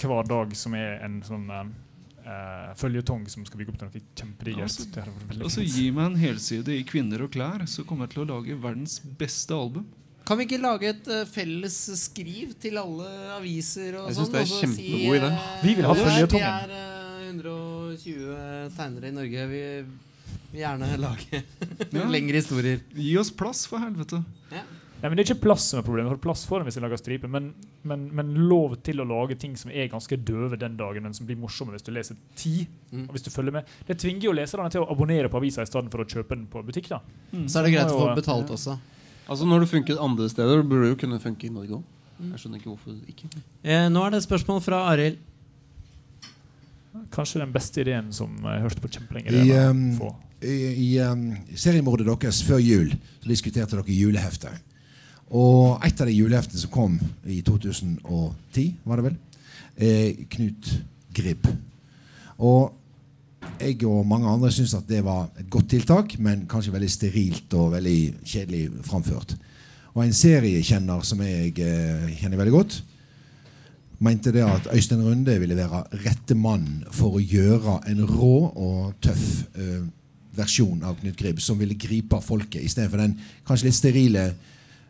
hver 0.00 0.28
dag 0.28 0.56
som 0.56 0.74
er 0.78 0.98
en 1.04 1.20
sånn 1.26 1.46
uh, 1.50 2.74
føljetong 2.80 3.24
som 3.32 3.46
skal 3.48 3.58
bygge 3.62 3.72
opp 3.72 3.78
til 3.80 3.88
noe 3.90 4.02
kjempedigert. 4.20 4.64
Altså, 4.64 5.40
altså, 5.40 5.64
gi 5.64 5.86
meg 5.94 6.12
en 6.12 6.18
helside 6.20 6.76
i 6.76 6.84
Kvinner 6.86 7.24
og 7.26 7.32
klær, 7.34 7.64
så 7.66 7.84
kommer 7.88 8.06
jeg 8.06 8.16
til 8.16 8.24
å 8.26 8.28
lage 8.34 8.58
verdens 8.60 9.00
beste 9.18 9.56
album. 9.56 9.88
Kan 10.28 10.38
vi 10.38 10.44
ikke 10.46 10.60
lage 10.62 10.86
et 10.92 11.08
uh, 11.10 11.24
felles 11.26 11.76
skriv 12.04 12.52
til 12.62 12.76
alle 12.78 13.08
aviser 13.34 13.96
og 13.98 14.10
Jeg 14.10 14.18
synes 14.20 14.28
sånn? 14.28 14.36
det 14.36 14.42
er 14.44 14.52
kjempegod 14.52 15.16
idé. 15.18 15.30
Uh, 15.32 15.56
Vi 15.64 15.74
vil 15.74 15.88
ha 15.88 15.96
føljetongen. 15.98 16.44
Vi 16.44 16.76
er 16.76 16.76
uh, 16.76 17.00
120 17.30 18.76
tegnere 18.76 19.10
i 19.10 19.14
Norge. 19.16 19.46
Vi 19.50 19.62
vil 20.52 20.60
gjerne 20.64 20.90
lage 21.00 21.42
Ja. 21.94 22.04
lengre 22.10 22.40
historier. 22.40 22.80
Gi 22.94 23.16
oss 23.20 23.30
plass, 23.30 23.66
for 23.70 23.78
helvete. 23.82 24.22
Nei, 25.00 25.08
men 25.08 25.16
Det 25.16 25.22
er 25.22 25.28
ikke 25.32 25.42
plass 25.46 25.64
som 25.70 25.78
er 25.80 25.84
problemet. 25.86 26.10
For 26.12 26.20
plass 26.26 26.42
får 26.44 26.60
en 26.60 26.66
hvis 26.68 26.76
jeg 26.76 26.82
lager 26.84 27.00
striper, 27.00 27.30
men, 27.32 27.46
men, 27.88 28.02
men 28.12 28.34
lov 28.50 28.74
til 28.84 29.00
å 29.00 29.06
lage 29.08 29.38
ting 29.40 29.54
som 29.56 29.70
er 29.72 29.86
ganske 29.88 30.18
døve 30.28 30.58
den 30.60 30.74
dagen, 30.76 31.02
men 31.06 31.14
som 31.16 31.24
blir 31.28 31.38
morsomme 31.40 31.72
hvis 31.72 31.86
du 31.86 31.92
leser 31.96 32.18
ti. 32.36 32.66
Mm. 32.92 33.06
Og 33.08 33.14
hvis 33.16 33.24
du 33.24 33.30
følger 33.32 33.54
med. 33.56 33.70
Det 33.88 33.96
tvinger 34.02 34.26
jo 34.28 34.34
leserne 34.36 34.68
til 34.74 34.84
å 34.84 34.90
abonnere 34.92 35.30
på 35.32 35.40
avisa 35.40 35.64
i 35.64 35.70
stedet 35.70 35.88
for 35.94 36.04
å 36.04 36.08
kjøpe 36.10 36.36
den 36.36 36.44
på 36.52 36.60
butikk. 36.68 36.90
da. 36.92 37.00
Så 37.46 37.62
er 37.62 37.70
det 37.70 37.72
greit 37.78 37.88
å 37.94 37.96
få 37.96 38.10
jo- 38.10 38.18
betalt 38.20 38.52
også. 38.52 38.76
Altså 39.30 39.46
Når 39.48 39.60
det 39.64 39.70
funker 39.70 40.02
andre 40.04 40.28
steder, 40.28 40.62
burde 40.66 40.84
det 40.88 40.92
jo 40.92 41.00
kunne 41.06 41.20
funke 41.22 41.46
i 41.48 41.54
Norge 41.54 41.78
òg. 41.78 41.82
Mm. 42.20 42.30
Jeg 42.34 42.40
skjønner 42.42 42.60
ikke 42.60 42.72
hvorfor 42.74 42.96
ikke. 43.08 43.28
Eh, 43.64 43.88
nå 43.88 44.02
er 44.04 44.10
det 44.12 44.18
et 44.20 44.26
spørsmål 44.28 44.60
fra 44.60 44.82
Arild. 44.92 45.16
Kanskje 47.14 47.40
den 47.40 47.52
beste 47.54 47.80
ideen 47.84 48.10
som 48.12 48.34
jeg 48.42 48.62
hørte 48.64 48.82
på 48.82 48.90
kjempelenge. 48.90 49.30
I, 49.32 49.52
um, 49.70 49.84
få. 49.96 50.10
I, 50.42 50.98
um, 51.04 51.30
seriemordet 51.56 52.06
deres 52.08 52.42
før 52.46 52.60
jul 52.62 52.92
så 53.20 53.28
diskuterte 53.28 53.76
dere 53.76 53.96
julehefter. 53.96 54.54
Og 55.30 55.78
et 55.86 56.00
av 56.00 56.08
de 56.08 56.16
juleheftene 56.16 56.58
som 56.58 56.72
kom 56.74 56.96
i 57.28 57.40
2010, 57.46 58.64
var 58.84 58.98
det 58.98 59.06
vel, 59.06 59.18
er 59.76 60.24
Knut 60.32 60.70
Gribb. 61.14 61.46
Og 62.40 62.72
jeg 63.60 63.84
og 63.88 64.06
mange 64.08 64.28
andre 64.28 64.50
syns 64.52 64.74
at 64.76 64.88
det 64.88 65.04
var 65.04 65.28
et 65.38 65.48
godt 65.52 65.70
tiltak, 65.74 66.16
men 66.18 66.46
kanskje 66.50 66.74
veldig 66.74 66.90
sterilt 66.90 67.54
og 67.56 67.74
veldig 67.76 68.00
kjedelig 68.24 68.64
framført. 68.88 69.36
Og 69.94 70.04
en 70.04 70.14
seriekjenner 70.14 71.04
som 71.06 71.22
jeg 71.24 71.54
eh, 71.60 72.10
kjenner 72.20 72.40
veldig 72.40 72.54
godt, 72.54 72.80
mente 74.00 74.32
det 74.32 74.44
at 74.46 74.68
Øystein 74.72 75.02
Runde 75.04 75.38
ville 75.40 75.56
være 75.56 75.82
rette 76.06 76.34
mann 76.34 76.84
for 76.90 77.18
å 77.18 77.22
gjøre 77.22 77.80
en 77.90 78.04
rå 78.08 78.36
og 78.48 78.94
tøff 79.04 79.26
eh, 79.60 79.82
versjon 80.40 80.82
av 80.86 80.98
Knut 81.00 81.18
Gribb, 81.18 81.42
som 81.42 81.58
ville 81.60 81.76
gripe 81.78 82.20
folket, 82.24 82.62
istedenfor 82.64 83.02
den 83.02 83.14
kanskje 83.46 83.68
litt 83.68 83.78
sterile, 83.78 84.24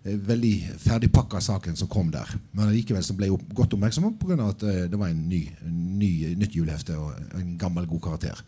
eh, 0.04 0.16
veldig 0.30 0.54
ferdigpakka 0.80 1.40
saken 1.44 1.76
som 1.76 1.90
kom 1.90 2.10
der. 2.10 2.30
Men 2.52 2.72
likevel 2.74 3.04
som 3.04 3.18
ble 3.18 3.30
opp, 3.34 3.44
godt 3.54 3.76
oppmerksom 3.76 4.14
pga. 4.18 4.48
at 4.48 4.62
eh, 4.62 4.88
det 4.90 4.98
var 4.98 5.08
en 5.08 5.28
ny, 5.28 5.44
ny, 5.66 6.34
nytt 6.36 6.56
julehefte 6.56 6.96
og 6.96 7.14
en 7.38 7.56
gammel, 7.58 7.86
god 7.86 8.00
karakter. 8.00 8.42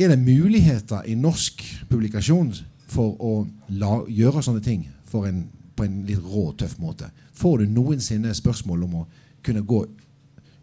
Er 0.00 0.08
det 0.08 0.18
muligheter 0.18 1.02
i 1.06 1.14
norsk 1.14 1.62
publikasjon 1.90 2.54
for 2.88 3.16
å 3.20 3.32
la, 3.68 4.04
gjøre 4.08 4.42
sånne 4.42 4.62
ting 4.64 4.86
en, 5.12 5.42
på 5.76 5.84
en 5.84 5.98
litt 6.08 6.22
rå, 6.24 6.52
tøff 6.56 6.78
måte? 6.78 7.10
Får 7.36 7.58
du 7.60 7.66
noensinne 7.68 8.32
spørsmål 8.34 8.86
om 8.86 8.94
å 9.02 9.08
kunne 9.44 9.60
gå 9.60 9.84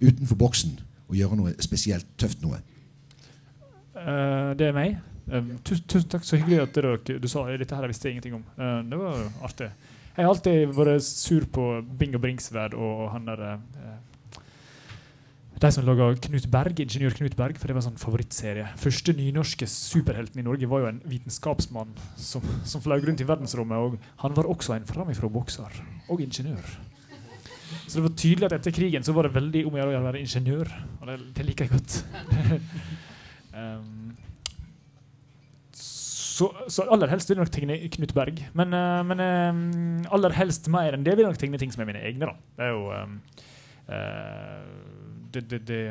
utenfor 0.01 0.37
boksen 0.37 0.79
og 1.07 1.15
gjøre 1.15 1.37
noe 1.39 1.53
spesielt 1.63 2.07
tøft 2.17 2.41
noe? 2.41 2.59
Uh, 3.97 4.53
det 4.57 4.69
er 4.69 4.75
meg. 4.75 4.97
Um, 5.27 5.57
tusen, 5.59 5.83
tusen 5.91 6.07
takk, 6.11 6.23
så 6.23 6.39
hyggelig 6.39 6.61
at 6.63 6.77
dere, 6.77 7.19
du 7.19 7.27
sa 7.27 7.43
dette 7.51 7.75
her 7.75 7.89
visste 7.91 8.07
jeg 8.07 8.15
ingenting 8.15 8.37
om. 8.39 8.45
Uh, 8.55 8.79
det 8.87 8.99
var 9.01 9.25
artig. 9.43 9.69
Jeg 10.17 10.25
har 10.25 10.31
alltid 10.31 10.71
vært 10.73 11.03
sur 11.05 11.43
på 11.53 11.65
Bing 11.99 12.15
og 12.17 12.23
Bringsværd 12.23 12.73
og 12.79 13.09
han 13.13 13.27
derre 13.27 13.57
uh, 13.77 14.39
De 15.61 15.69
som 15.73 15.85
laga 15.85 16.07
Knut 16.23 16.47
Berg, 16.53 16.79
ingeniør 16.79 17.17
Knut 17.19 17.35
Berg, 17.37 17.59
for 17.59 17.69
det 17.69 17.75
var 17.75 17.85
sånn 17.85 17.99
favorittserie. 18.01 18.69
Første 18.79 19.13
nynorske 19.17 19.67
superhelten 19.69 20.41
i 20.41 20.45
Norge 20.47 20.69
var 20.69 20.85
jo 20.85 20.91
en 20.93 21.03
vitenskapsmann 21.11 21.91
som, 22.15 22.45
som 22.65 22.83
fløy 22.83 23.01
rundt 23.03 23.21
i 23.21 23.27
verdensrommet. 23.27 23.77
Og 23.77 24.21
han 24.23 24.37
var 24.37 24.49
også 24.49 24.77
en 24.77 24.87
framifrå 24.89 25.31
bokser 25.33 25.81
og 26.07 26.21
ingeniør. 26.23 26.77
Så 27.87 27.97
det 27.97 28.05
var 28.05 28.15
tydelig 28.19 28.47
at 28.47 28.57
etter 28.59 28.75
krigen 28.75 29.03
så 29.03 29.15
var 29.17 29.27
det 29.27 29.35
veldig 29.35 29.65
om 29.67 29.75
å 29.75 29.81
gjøre 29.81 29.99
å 29.99 30.05
være 30.07 30.21
ingeniør. 30.23 30.71
Og 31.01 31.09
det, 31.09 31.17
det 31.35 31.47
liker 31.49 31.67
jeg 31.67 31.73
godt. 31.73 31.99
um, 33.57 34.05
så, 36.37 36.47
så 36.69 36.85
aller 36.93 37.09
helst 37.09 37.29
vil 37.29 37.37
jeg 37.37 37.45
nok 37.45 37.53
tegne 37.53 37.77
Knut 37.95 38.13
Berg. 38.17 38.41
Men, 38.57 38.75
eh, 38.75 39.01
men 39.09 39.23
eh, 39.23 40.11
aller 40.13 40.35
helst 40.37 40.69
mer 40.73 40.95
enn 40.95 41.05
det 41.05 41.15
vil 41.15 41.25
jeg 41.25 41.33
nok 41.33 41.41
tegne 41.41 41.61
ting 41.61 41.73
som 41.73 41.83
er 41.83 41.89
mine 41.89 42.03
egne. 42.05 42.29
da. 42.29 42.35
Det 42.57 42.67
er 42.67 42.75
jo 42.75 42.83
um, 42.91 43.15
uh, 43.87 44.67
det, 45.33 45.45
det, 45.49 45.61
det, 45.69 45.81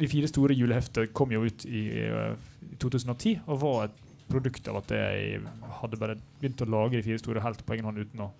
De 0.00 0.10
fire 0.10 0.30
store 0.30 0.56
juleheftene 0.58 1.12
kom 1.16 1.32
jo 1.32 1.46
ut 1.46 1.64
i, 1.68 1.86
i 2.02 2.74
2010 2.82 3.38
og 3.46 3.62
var 3.64 3.88
et 3.88 4.04
produkt 4.28 4.68
av 4.68 4.82
at 4.82 4.92
jeg 4.92 5.40
hadde 5.80 6.00
bare 6.00 6.18
begynt 6.40 6.60
å 6.62 6.68
lage 6.68 6.98
de 6.98 7.06
fire 7.06 7.20
store 7.22 7.42
helt 7.44 7.64
på 7.64 7.76
egen 7.76 7.88
hånd 7.88 8.02
uten 8.02 8.26
å 8.26 8.32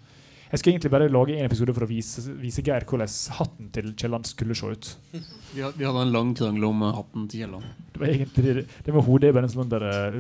Jeg 0.49 0.61
skulle 0.61 0.75
egentlig 0.79 0.91
bare 0.95 1.09
lage 1.13 1.35
en 1.37 1.45
episode 1.45 1.75
for 1.77 1.85
å 1.85 1.89
vise, 1.91 2.23
vise 2.41 2.63
Geir 2.65 2.87
hvordan 2.89 3.11
hatten 3.37 3.69
til 3.75 3.91
Kielland 4.01 4.25
skulle 4.31 4.55
se 4.57 4.71
ut. 4.73 4.91
Vi, 5.55 5.63
had- 5.65 5.77
vi 5.81 5.85
hadde 5.89 6.03
en 6.07 6.13
lang 6.13 6.35
krangel 6.37 6.65
om 6.69 6.83
eh, 6.85 6.93
hatten 6.97 7.29
til 7.29 7.43
Kielland. 7.43 7.65
Det 7.95 8.01
var 8.03 8.11
egentlig 8.13 8.55
det, 8.85 8.93
var 8.95 9.05
hodet 9.07 9.31
i 9.31 9.37
bare 9.37 9.49
en 9.49 9.53
sånn 9.55 9.71
der 9.73 9.85
eh, 9.89 10.19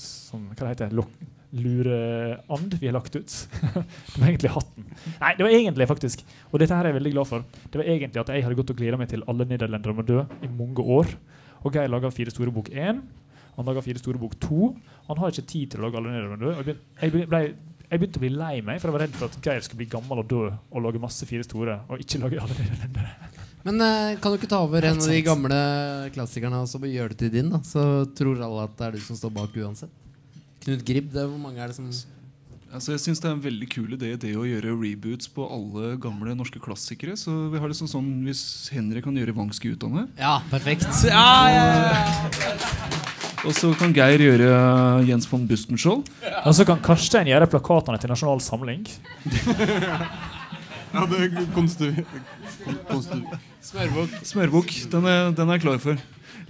sånn, 0.00 0.46
Hva 0.56 0.72
det 0.80 0.90
lok- 0.96 1.20
Lureand 1.50 2.76
vi 2.80 2.86
har 2.86 2.94
lagt 2.94 3.16
ut. 3.18 3.32
det 3.74 4.20
var 4.20 4.28
egentlig 4.28 4.52
hatten. 4.54 4.84
Nei, 5.20 5.32
det 5.38 5.44
var 5.46 5.54
egentlig 5.56 5.88
faktisk 5.90 6.20
Og 6.52 6.60
dette 6.62 6.76
her 6.76 6.86
er 6.86 6.92
jeg 6.92 6.98
veldig 7.00 7.12
glad 7.16 7.28
for. 7.30 7.44
Det 7.72 7.80
var 7.80 7.88
egentlig 7.90 8.22
at 8.22 8.30
jeg 8.34 8.44
hadde 8.46 8.58
gått 8.60 8.70
og 8.74 8.78
gleda 8.78 9.00
meg 9.00 9.10
til 9.10 9.24
alle 9.30 9.46
nederlendere 9.50 9.96
må 9.98 10.04
dø 10.06 10.20
i 10.46 10.50
mange 10.52 10.84
år. 10.98 11.10
Og 11.64 11.74
Geir 11.74 11.90
laga 11.92 12.12
Fire 12.14 12.32
store 12.32 12.54
bok 12.54 12.70
1. 12.72 13.00
Han 13.56 13.66
laga 13.68 13.82
Fire 13.84 14.00
store 14.00 14.20
bok 14.22 14.36
2. 14.40 14.70
Han 15.10 15.20
har 15.20 15.34
ikke 15.34 15.48
tid 15.50 15.72
til 15.74 15.82
å 15.82 15.88
lage 15.88 15.98
alle 16.00 16.14
nederlendere 16.14 16.38
må 16.38 16.46
dø. 16.46 16.54
Jeg 16.54 16.68
ble, 16.70 17.24
Jeg, 17.24 17.28
ble, 17.34 17.42
jeg 17.90 17.98
begynte 17.98 18.20
å 18.20 18.22
bli 18.22 18.30
lei 18.32 18.54
meg, 18.62 18.78
for 18.78 18.90
jeg 18.90 18.96
var 18.96 19.02
redd 19.04 19.16
for 19.18 19.26
at 19.26 19.38
Geir 19.42 19.64
skulle 19.66 19.82
bli 19.82 19.90
gammel 19.90 20.22
og 20.22 20.28
dø 20.30 20.44
og 20.46 20.84
lage 20.84 21.02
masse 21.02 21.26
Fire 21.26 21.46
store, 21.46 21.80
og 21.90 22.02
ikke 22.04 22.20
lage 22.22 22.38
alle 22.38 22.54
nederlendere. 22.54 23.30
Men 23.66 23.82
eh, 23.84 24.14
kan 24.22 24.32
du 24.32 24.38
ikke 24.38 24.48
ta 24.48 24.62
over 24.64 24.86
en 24.88 25.02
av 25.02 25.10
de 25.10 25.18
gamle 25.26 25.58
klassikerne 26.14 26.62
og 26.62 26.70
så 26.70 26.80
gjøre 26.80 27.12
det 27.12 27.18
til 27.24 27.34
din? 27.34 27.50
da 27.52 27.60
Så 27.66 27.82
tror 28.16 28.40
alle 28.46 28.64
at 28.64 28.78
det 28.78 28.86
er 28.86 28.96
du 28.96 29.02
som 29.04 29.18
står 29.18 29.34
bak 29.36 29.58
uansett. 29.60 29.92
Knut 30.64 30.86
Gribb, 30.86 31.10
det 31.12 31.22
er 31.24 31.28
hvor 31.28 31.42
mange 31.42 31.60
er 31.60 31.72
det 31.72 31.76
som 31.76 31.90
Altså, 32.70 32.92
jeg 32.94 33.00
synes 33.02 33.18
det 33.18 33.26
er 33.26 33.32
en 33.34 33.42
veldig 33.42 33.66
kul 33.66 33.94
idé 33.96 34.12
det 34.22 34.30
å 34.38 34.44
gjøre 34.46 34.76
reboots 34.78 35.26
på 35.34 35.42
alle 35.42 35.96
gamle 35.98 36.36
norske 36.38 36.60
klassikere. 36.62 37.16
Så 37.18 37.32
vi 37.50 37.58
har 37.58 37.66
liksom 37.66 37.90
sånn 37.90 38.10
Hvis 38.22 38.70
Henrik 38.70 39.02
kan 39.08 39.16
gjøre 39.18 39.34
Vangsgutane 39.34 40.06
Ja, 40.20 40.36
perfekt. 40.52 40.86
Ja, 41.10 41.26
ja, 41.50 43.10
Og 43.48 43.54
så 43.56 43.70
kan 43.78 43.92
Geir 43.96 44.20
gjøre 44.20 44.48
Jens 45.08 45.28
von 45.30 45.46
Bustenskjold. 45.48 46.08
Og 46.44 46.52
så 46.56 46.66
kan 46.68 46.80
Karstein 46.84 47.30
gjøre 47.30 47.48
plakatene 47.50 48.00
til 48.00 48.12
Nasjonal 48.12 48.42
Samling. 48.44 48.84
Ja, 50.90 51.04
det 51.06 51.20
er 51.22 51.46
konstu... 51.54 51.86
konstu 52.88 53.20
Smørbukk. 53.62 54.16
Smørbukk. 54.26 54.72
Den 54.90 55.06
er, 55.06 55.30
den 55.36 55.48
er 55.48 55.58
jeg 55.58 55.62
klar 55.62 55.78
for. 55.82 56.00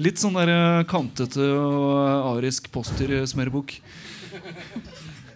Litt 0.00 0.20
sånn 0.22 0.38
der 0.38 0.48
eh, 0.48 0.84
kantete 0.88 1.44
og 1.44 2.38
arisk 2.38 2.70
poster-smørbukk. 2.72 3.74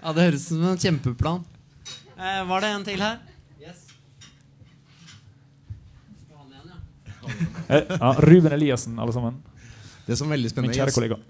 Ja, 0.00 0.14
det 0.16 0.24
høres 0.30 0.46
ut 0.46 0.54
som 0.54 0.64
en 0.70 0.80
kjempeplan. 0.80 1.44
Eh, 2.16 2.40
var 2.48 2.64
det 2.64 2.72
en 2.72 2.86
til 2.88 3.04
her? 3.04 3.20
Eh, 7.68 7.82
ja, 7.88 8.10
Ruben 8.24 8.52
Eliassen, 8.52 8.96
alle 9.00 9.12
sammen. 9.12 9.36
Det 10.06 10.16
som 10.16 10.28
er 10.28 10.38
veldig 10.38 10.50
spennende 10.52 10.72
Min 10.72 10.80
kjære 10.80 10.96
kollega. 10.96 11.20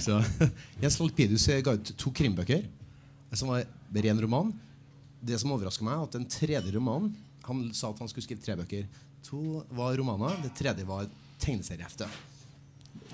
Så, 0.00 0.16
Jens 0.82 0.96
Lalpidus 1.00 1.48
ga 1.64 1.74
ut 1.76 1.92
to 2.00 2.12
krimbøker 2.14 2.64
som 3.36 3.48
var 3.48 3.64
ren 3.94 4.20
roman. 4.20 4.52
Det 5.20 5.38
som 5.40 5.52
overraska 5.54 5.84
meg, 5.86 6.04
at 6.04 6.18
den 6.18 6.26
tredje 6.28 6.74
romanen 6.74 7.14
Han 7.44 7.66
sa 7.76 7.90
at 7.92 7.98
han 8.00 8.08
skulle 8.08 8.24
skrive 8.24 8.40
tre 8.40 8.56
bøker. 8.56 8.86
To 9.28 9.64
var 9.76 9.96
romaner, 10.00 10.36
det 10.40 10.54
tredje 10.56 10.84
var 10.88 11.08
tegneseriehefte. 11.42 12.06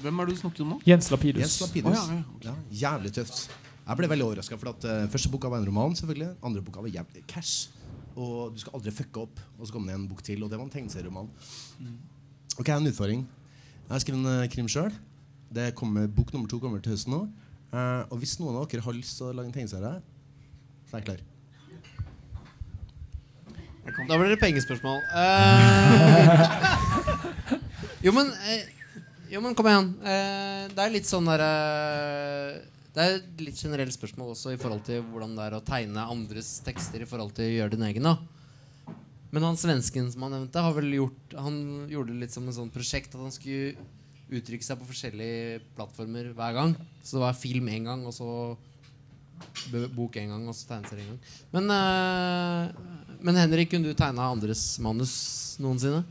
Hvem 0.00 0.20
er 0.22 0.28
det 0.28 0.36
du 0.36 0.40
snakker 0.40 0.62
om 0.62 0.70
nå? 0.74 0.78
Jens 0.86 1.10
Lapidus. 1.10 1.42
Jens 1.42 1.56
Lapidus. 1.64 1.98
Oh, 1.98 2.12
ja, 2.44 2.52
ja, 2.52 2.54
jævlig 2.84 3.10
tøft. 3.16 3.50
Jeg 3.80 3.98
ble 3.98 4.10
veldig 4.12 4.26
overraska, 4.28 4.58
for 4.60 4.70
at 4.70 4.86
uh, 4.86 5.08
første 5.10 5.32
boka 5.32 5.50
var 5.50 5.58
en 5.58 5.66
roman. 5.66 5.96
selvfølgelig 5.98 6.30
Andre 6.46 6.62
boka 6.62 6.84
var 6.84 6.94
jævlig 6.94 7.24
cash. 7.26 7.72
Og 8.14 8.54
du 8.54 8.62
skal 8.62 8.78
aldri 8.78 8.94
fucke 8.94 9.24
opp. 9.24 9.42
Og 9.58 9.66
så 9.66 9.74
kom 9.74 9.90
det 9.90 9.98
en 9.98 10.06
bok 10.06 10.22
til, 10.22 10.44
og 10.44 10.50
det 10.52 10.60
var 10.60 10.68
en 10.68 10.70
tegneserieroman. 10.70 11.30
Ok, 12.54 12.70
en 12.70 12.86
utfordring. 12.92 13.26
Jeg 13.88 13.96
har 13.96 14.04
skrevet 14.04 14.22
en 14.22 14.44
uh, 14.44 14.50
krim 14.52 14.70
sjøl. 14.70 14.94
Bok 15.50 16.32
nummer 16.32 16.48
to 16.48 16.60
kommer 16.62 16.82
til 16.82 16.94
høsten 16.94 17.16
nå. 17.16 17.24
Uh, 17.70 18.06
og 18.10 18.18
hvis 18.22 18.38
noen 18.38 18.58
av 18.58 18.70
dere 18.70 18.82
har 18.82 18.94
lyst 18.94 19.18
til 19.18 19.30
å 19.30 19.34
lage 19.34 19.50
en 19.50 19.54
tegneserie, 19.54 19.98
så 20.86 20.96
er 20.96 21.02
jeg 21.02 21.08
klar. 21.10 21.26
Da 24.08 24.18
blir 24.18 24.30
det 24.30 24.40
pengespørsmål. 24.40 25.00
Uh, 25.10 26.50
jo, 28.04 28.12
men 28.14 28.30
eh, 28.46 28.68
Jo, 29.30 29.40
men 29.42 29.54
kom 29.58 29.68
igjen. 29.70 29.92
Uh, 30.02 30.66
det 30.74 30.84
er 30.84 30.94
litt 30.94 31.08
sånn 31.08 31.28
der 31.30 31.42
eh, 31.44 32.58
Det 32.94 33.04
er 33.04 33.16
et 33.20 33.44
litt 33.46 33.58
generelt 33.58 33.94
spørsmål 33.94 34.34
også 34.34 34.54
i 34.54 34.58
forhold 34.60 34.82
til 34.86 35.04
hvordan 35.06 35.36
det 35.38 35.46
er 35.46 35.56
å 35.56 35.62
tegne 35.64 36.06
andres 36.12 36.58
tekster 36.66 37.02
i 37.02 37.08
forhold 37.08 37.32
til 37.36 37.46
å 37.46 37.54
gjøre 37.54 37.74
din 37.76 37.86
egen. 37.88 38.10
da 38.10 38.16
Men 39.30 39.48
han 39.48 39.58
svensken 39.60 40.10
som 40.12 40.26
han 40.26 40.36
nevnte, 40.36 40.66
har 40.66 40.74
vel 40.76 40.90
gjort 40.98 41.38
Han 41.38 41.86
gjorde 41.90 42.12
det 42.12 42.26
litt 42.26 42.34
som 42.34 42.46
en 42.46 42.58
sånn 42.60 42.74
prosjekt 42.74 43.14
at 43.14 43.22
han 43.22 43.34
skulle 43.34 43.78
uttrykke 44.30 44.64
seg 44.64 44.78
på 44.80 44.88
forskjellige 44.88 45.60
plattformer 45.76 46.30
hver 46.36 46.56
gang. 46.56 46.74
Så 47.02 47.18
det 47.18 47.24
var 47.24 47.38
film 47.38 47.70
én 47.72 47.86
gang, 47.88 48.04
og 48.06 48.14
så 48.14 48.28
bok 49.94 50.16
en 50.20 50.34
gang, 50.34 50.48
og 50.48 50.56
så 50.56 50.68
tegneserie 50.68 51.04
en 51.04 51.12
gang. 51.12 51.20
Men, 51.54 51.70
uh, 51.74 53.16
men 53.20 53.40
Henrik, 53.40 53.70
kunne 53.72 53.90
du 53.90 53.96
tegna 53.98 54.30
andres 54.30 54.64
manus 54.82 55.14
noensinne? 55.62 56.04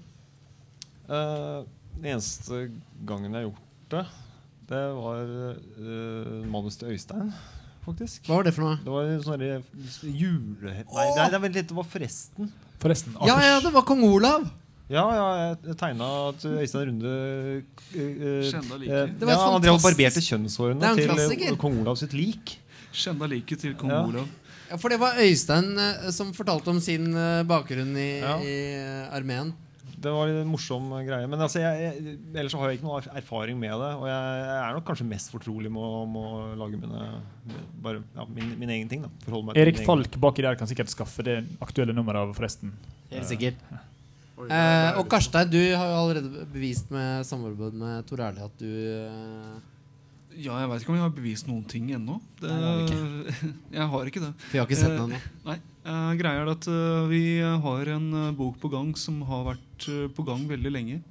Uh, 1.09 1.65
den 1.97 2.11
eneste 2.13 2.67
gangen 3.07 3.33
jeg 3.33 3.39
har 3.39 3.47
gjort 3.47 3.65
det, 3.93 4.03
det 4.69 4.83
var 4.99 5.33
uh, 5.81 6.39
manus 6.51 6.77
til 6.79 6.93
Øystein, 6.93 7.33
faktisk. 7.85 8.27
Hva 8.27 8.39
var 8.39 8.49
det 8.49 8.55
for 8.57 8.67
noe? 8.67 8.79
Det 8.83 8.93
var 8.93 9.09
en 9.09 9.23
sånn 9.25 10.13
jule... 10.13 10.73
Nei, 10.85 11.07
det, 11.17 11.29
det, 11.33 11.43
litt, 11.49 11.69
det 11.71 11.77
var 11.77 11.87
forresten. 11.89 12.51
Forresten. 12.79 13.17
Ja, 13.27 13.39
ja, 13.43 13.61
det 13.63 13.73
var 13.75 13.87
kong 13.87 14.05
Olav! 14.07 14.45
Ja, 14.89 15.03
ja, 15.13 15.25
jeg 15.67 15.75
tegna 15.77 16.05
at 16.31 16.43
Øystein 16.49 16.87
Runde 16.89 17.09
uh, 17.13 17.61
uh, 17.93 18.77
like. 18.81 19.01
Det 19.19 19.27
var 19.27 19.35
ja, 19.35 19.39
Han 19.53 19.61
drev 19.61 19.75
og 19.77 19.83
barberte 19.85 20.17
er 20.17 20.25
kjønnshårene 20.25 20.93
til 20.97 21.13
eh, 21.45 21.55
kong 21.61 21.77
Olav 21.83 21.99
sitt 22.01 22.15
lik. 22.17 22.55
Skjønna 22.89 23.27
liket 23.29 23.61
til 23.61 23.75
kong 23.77 23.93
Ja. 23.93 24.01
Olav. 24.09 24.27
Ja, 24.69 24.77
For 24.81 24.89
det 24.89 24.97
var 25.01 25.17
Øystein 25.21 25.75
uh, 25.77 26.09
som 26.13 26.33
fortalte 26.33 26.73
om 26.73 26.79
sin 26.81 27.11
eh, 27.13 27.41
bakgrunn 27.49 27.93
i, 28.01 28.11
Ja. 28.23 28.37
i 28.41 28.55
armeen. 29.13 29.53
Det 29.99 30.09
var 30.15 30.29
en 30.31 30.47
morsom 30.47 30.85
greie. 31.03 31.27
Men 31.27 31.41
altså, 31.43 31.59
jeg, 31.59 31.89
jeg, 31.99 32.13
ellers 32.33 32.53
så 32.55 32.61
har 32.61 32.69
jeg 32.71 32.79
ikke 32.79 32.87
noe 32.87 33.01
er- 33.01 33.17
erfaring 33.19 33.57
med 33.59 33.73
det. 33.81 33.89
Og 33.99 34.05
jeg, 34.07 34.37
jeg 34.45 34.61
er 34.63 34.77
nok 34.77 34.85
kanskje 34.87 35.07
mest 35.09 35.33
fortrolig 35.33 35.69
med 35.75 35.83
å, 35.83 36.05
med 36.07 36.23
å 36.23 36.39
lage 36.61 36.79
mine, 36.79 37.09
bare, 37.83 38.01
ja, 38.15 38.25
min, 38.31 38.53
min 38.61 38.71
egen 38.77 38.87
ting. 38.89 39.03
Da. 39.03 39.11
Meg 39.43 39.59
Erik 39.59 39.83
Falk 39.85 40.15
baki 40.23 40.45
der 40.47 40.55
kan 40.57 40.71
sikkert 40.71 40.89
skaffe 40.93 41.25
det 41.27 41.41
aktuelle 41.61 41.93
nummeret 41.97 42.23
av 42.29 42.33
Forresten. 42.37 42.71
Helt 43.11 43.27
sikkert. 43.29 43.59
Eh, 44.47 44.99
og 44.99 45.09
Karstein, 45.11 45.49
du 45.51 45.57
har 45.75 45.89
jo 45.89 45.97
allerede 45.99 46.45
bevist 46.53 46.91
med 46.93 47.25
samarbeid 47.27 47.73
med 47.75 48.05
Tor 48.07 48.21
Erle 48.23 48.45
at 48.47 48.55
du 48.61 48.69
eh, 48.69 49.57
Ja, 50.39 50.59
jeg 50.61 50.69
veit 50.71 50.83
ikke 50.85 50.93
om 50.93 50.99
jeg 50.99 51.03
har 51.03 51.15
bevist 51.17 51.47
noen 51.49 51.65
ting 51.67 51.89
ennå. 51.91 52.19
Det- 52.39 52.53
Nei, 52.53 53.33
jeg 53.79 53.87
har 53.91 54.05
ikke 54.11 54.21
det. 54.23 54.29
For 54.45 54.55
jeg 54.55 54.61
har 54.63 54.69
ikke 54.69 54.79
sett 54.79 54.95
den 54.95 55.09
ennå. 55.09 55.19
Nei. 55.49 55.57
Eh, 55.89 56.11
greia 56.21 56.43
er 56.45 56.51
at 56.53 56.67
eh, 56.71 57.01
vi 57.11 57.21
har 57.41 57.91
en 57.97 58.07
eh, 58.21 58.31
bok 58.37 58.55
på 58.61 58.71
gang 58.71 58.93
som 58.95 59.19
har 59.27 59.43
vært 59.51 59.89
eh, 59.91 60.05
på 60.15 60.23
gang 60.27 60.45
veldig 60.47 60.71
lenge. 60.71 61.01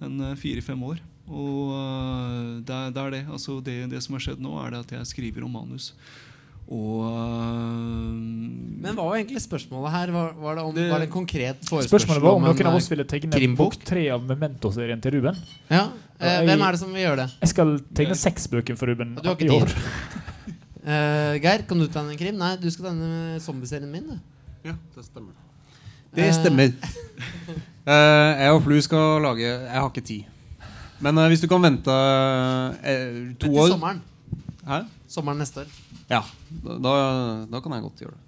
En 0.00 0.20
eh, 0.30 0.36
fire-fem 0.40 0.80
år. 0.88 1.02
Og 1.28 1.74
eh, 1.76 2.62
det, 2.64 2.78
det 2.96 3.02
er 3.04 3.14
det. 3.18 3.22
Altså 3.28 3.58
det, 3.66 3.76
det 3.92 4.00
som 4.06 4.16
har 4.16 4.24
skjedd 4.24 4.40
nå, 4.40 4.54
er 4.64 4.72
det 4.72 4.80
at 4.86 4.96
jeg 4.96 5.10
skriver 5.12 5.44
om 5.44 5.52
manus. 5.58 5.90
Og 6.68 7.04
eh, 7.08 8.08
Men 8.84 8.92
hva 8.92 9.06
var 9.06 9.16
egentlig 9.16 9.40
spørsmålet 9.40 9.94
her? 9.94 10.10
Var, 10.12 10.34
var, 10.36 10.58
det, 10.58 10.64
om, 10.68 10.74
Det- 10.76 10.90
var 10.90 11.00
det 11.00 11.08
en 11.08 11.14
konkret 11.14 11.62
forespørsel 11.64 11.94
Spørsmålet 11.94 12.22
var 12.26 12.36
om 12.36 12.44
en, 12.44 12.50
noen 12.52 12.68
av 12.68 12.74
eh, 12.76 12.80
oss 12.82 12.90
ville 12.92 13.06
tegne 13.08 13.50
bok 13.56 13.78
tre 13.88 14.04
av 14.12 14.26
Memento-serien 14.28 15.00
til 15.00 15.16
Ruben. 15.16 15.38
Ja, 15.72 15.86
eh, 16.20 16.42
Hvem 16.44 16.66
er 16.66 16.76
det 16.76 16.82
som 16.82 16.92
vil 16.92 17.06
gjøre 17.06 17.22
det? 17.24 17.28
Jeg 17.40 17.52
skal 17.54 17.74
tegne 17.96 18.18
seks 18.20 18.48
bøker 18.52 18.76
for 18.76 18.92
Ruben 18.92 19.16
Du 19.16 19.28
har 19.30 19.44
i 19.44 19.52
år. 19.60 19.74
Eh, 20.88 21.34
Geir, 21.42 21.66
kan 21.68 21.76
du 21.76 21.84
tegne 21.92 22.14
en 22.14 22.16
krim? 22.16 22.36
Nei, 22.40 22.54
du 22.56 22.64
skal 22.72 22.86
tegne 22.88 23.36
zombieserien 23.44 23.90
min. 23.92 24.06
Du. 24.08 24.14
Ja, 24.64 24.72
det 24.94 25.02
stemmer. 25.04 25.34
Det 26.16 26.28
stemmer. 26.32 26.70
uh, 27.84 28.30
jeg 28.40 28.54
og 28.54 28.62
Flu 28.64 28.78
skal 28.80 29.20
lage 29.20 29.44
Jeg 29.44 29.74
har 29.74 29.90
ikke 29.90 30.04
tid. 30.08 30.22
Men 31.04 31.18
uh, 31.20 31.26
hvis 31.28 31.42
du 31.44 31.48
kan 31.50 31.60
vente 31.60 31.92
uh, 31.92 32.72
to 33.36 33.50
Til 33.50 33.58
år 33.60 33.74
sommeren. 33.74 34.00
Hæ? 34.64 34.80
Sommeren 35.12 35.42
neste 35.44 35.66
år. 35.66 35.76
Ja. 36.08 36.22
Da, 36.64 36.94
da, 37.50 37.60
kan 37.60 37.76
jeg 37.76 37.84
godt 37.84 38.02
gjøre 38.04 38.16
det. 38.16 38.24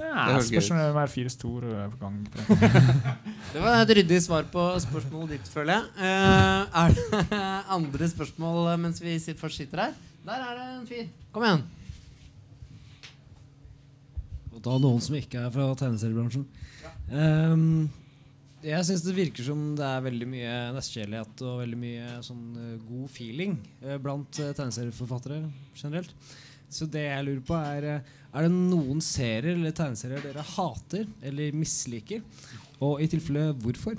Ja, 0.00 0.38
spørs 0.40 0.70
om 0.72 0.78
det 0.80 0.86
er 0.88 1.10
fire 1.12 1.30
stor 1.30 1.66
på 1.92 1.98
gang. 2.00 2.14
Det 3.52 3.60
var 3.60 3.82
et 3.82 3.92
ryddig 3.98 4.22
svar 4.24 4.46
på 4.48 4.62
spørsmålet 4.80 5.34
ditt, 5.36 5.50
føler 5.52 5.74
jeg. 5.74 5.90
Uh, 6.00 6.80
er 6.80 6.94
det 6.96 7.42
andre 7.76 8.08
spørsmål 8.08 8.72
mens 8.80 9.02
vi 9.04 9.18
sitter, 9.20 9.40
først 9.40 9.60
sitter 9.60 9.84
her? 9.84 9.94
Der 10.24 10.46
er 10.48 10.56
det 10.56 10.66
en 10.78 10.86
fyr. 10.88 11.08
Kom 11.34 11.44
igjen. 11.44 11.64
Og 14.52 14.60
da 14.64 14.78
noen 14.80 15.02
som 15.02 15.16
ikke 15.18 15.42
er 15.42 15.52
fra 15.52 15.66
tegneseriebransjen. 15.76 16.46
Ehm, 17.12 17.88
jeg 18.62 18.86
syns 18.86 19.02
det 19.02 19.16
virker 19.16 19.46
som 19.46 19.72
det 19.78 19.84
er 19.86 20.04
veldig 20.04 20.28
mye 20.30 20.54
nestekjærlighet 20.76 21.42
og 21.48 21.60
veldig 21.64 21.78
mye 21.80 22.12
sånn 22.22 22.44
eh, 22.60 22.76
god 22.86 23.10
feeling 23.10 23.56
eh, 23.82 23.98
blant 24.02 24.38
tegneserieforfattere 24.38 25.40
generelt. 25.74 26.14
Så 26.72 26.88
det 26.88 27.04
jeg 27.04 27.24
lurer 27.26 27.44
på, 27.44 27.56
er 27.58 27.88
eh, 27.98 28.10
Er 28.32 28.46
det 28.46 28.52
noen 28.54 29.02
serier 29.04 29.52
eller 29.52 29.74
tegneserier 29.76 30.22
dere 30.24 30.44
hater 30.54 31.04
eller 31.20 31.52
misliker? 31.52 32.22
Og 32.80 33.02
i 33.04 33.08
tilfelle 33.12 33.50
hvorfor? 33.60 33.98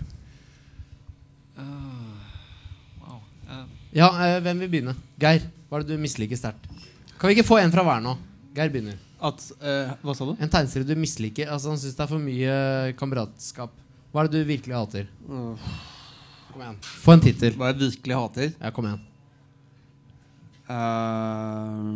wow. 1.53 3.19
uh. 3.45 3.65
Ja, 3.93 4.09
uh, 4.09 4.39
hvem 4.41 4.63
vil 4.65 4.71
begynne? 4.71 4.95
Geir, 5.21 5.45
hva 5.69 5.77
er 5.77 5.85
det 5.85 5.93
du 5.93 6.01
misliker 6.01 6.39
sterkt? 6.39 6.65
Kan 7.19 7.29
vi 7.29 7.37
ikke 7.37 7.47
få 7.51 7.61
en 7.61 7.71
fra 7.71 7.85
hver 7.85 8.01
nå? 8.01 8.17
Geir 8.57 8.73
begynner. 8.73 8.97
At, 9.23 9.39
eh, 9.63 9.93
hva 10.03 10.13
sa 10.17 10.25
du? 10.27 10.33
En 10.35 10.51
tegneserie 10.51 10.89
du 10.89 10.97
misliker. 10.99 11.47
Altså 11.53 11.71
Han 11.71 11.79
syns 11.79 11.95
det 11.95 12.03
er 12.03 12.09
for 12.11 12.19
mye 12.19 12.55
kameratskap. 12.99 13.71
Hva 14.11 14.23
er 14.23 14.29
det 14.29 14.41
du 14.41 14.49
virkelig 14.49 14.75
hater? 14.75 15.07
Kom 15.29 16.59
igjen. 16.59 16.81
Få 17.05 17.15
en 17.15 17.23
tittel. 17.23 17.55
Hva 17.57 17.71
jeg 17.71 17.79
virkelig 17.85 18.17
hater? 18.19 18.51
Ja, 18.59 18.73
kom 18.75 18.89
igjen. 18.89 18.99
Eh, 20.73 21.92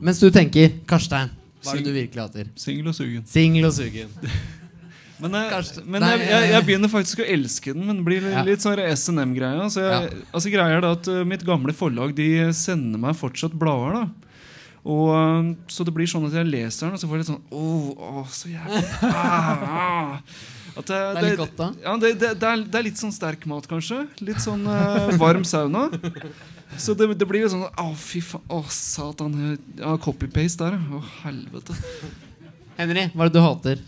Mens 0.00 0.20
du 0.22 0.30
tenker, 0.32 0.72
Karstein, 0.88 1.28
hva 1.60 1.74
er 1.74 1.82
det 1.82 1.90
du 1.90 1.92
virkelig 1.92 2.22
hater? 2.24 2.48
Singel 2.56 2.88
og 2.88 2.96
sugen. 2.96 3.26
Singel 3.28 3.68
og 3.68 3.76
sugen. 3.76 4.14
Men, 5.20 5.34
jeg, 5.36 5.82
men 5.84 6.00
jeg, 6.00 6.20
jeg, 6.24 6.44
jeg 6.48 6.64
begynner 6.64 6.88
faktisk 6.88 7.20
å 7.20 7.24
elske 7.28 7.74
den, 7.76 7.82
men 7.84 7.98
det 7.98 8.04
blir 8.06 8.28
litt 8.46 8.62
sånn 8.64 8.80
SNM-greia. 8.80 9.66
Så 9.68 9.82
altså 9.84 10.48
greia 10.48 10.78
er 10.78 10.80
da 10.80 10.94
at 10.96 11.10
uh, 11.12 11.18
Mitt 11.28 11.44
gamle 11.44 11.74
forlag 11.76 12.14
De 12.16 12.28
sender 12.56 13.02
meg 13.02 13.18
fortsatt 13.18 13.52
blader. 13.52 13.98
da 13.98 14.30
og, 14.88 15.10
uh, 15.12 15.50
Så 15.68 15.84
det 15.84 15.92
blir 15.92 16.08
sånn 16.08 16.24
at 16.30 16.38
jeg 16.38 16.48
leser 16.48 16.86
den, 16.86 16.96
og 16.96 17.02
så 17.02 17.10
får 17.10 17.18
jeg 17.18 17.26
litt 17.26 17.32
sånn 17.34 17.42
Åh, 17.52 18.14
oh, 18.22 18.32
så 18.32 18.48
jævlig 18.54 18.80
ah, 19.10 19.66
ah. 19.68 20.40
At 20.80 20.88
Det 20.88 21.02
er 21.02 21.26
litt 21.26 21.42
godt, 21.42 21.54
da? 21.58 21.68
Ja, 21.84 21.98
det, 22.00 22.14
det, 22.16 22.32
det, 22.40 22.54
er, 22.54 22.64
det 22.64 22.80
er 22.80 22.88
litt 22.88 23.04
sånn 23.04 23.12
sterk 23.12 23.44
mat, 23.50 23.68
kanskje. 23.68 24.06
Litt 24.24 24.40
sånn 24.40 24.64
uh, 24.64 25.12
varm 25.20 25.44
sauna. 25.44 25.90
Så 26.80 26.94
det, 26.96 27.10
det 27.20 27.26
blir 27.28 27.42
jo 27.44 27.50
sånn 27.52 27.66
Å, 27.68 27.86
fy 28.00 28.22
faen. 28.24 28.44
Å, 28.52 28.62
satan. 28.72 29.34
Ja, 29.78 29.94
copy-paste 30.00 30.64
der, 30.70 30.78
ja. 30.80 30.98
Å, 30.98 31.02
helvete. 31.26 31.76
Henry, 32.80 33.06
hva 33.14 33.26
er 33.26 33.30
det 33.32 33.36
du 33.36 33.42
hater? 33.44 33.82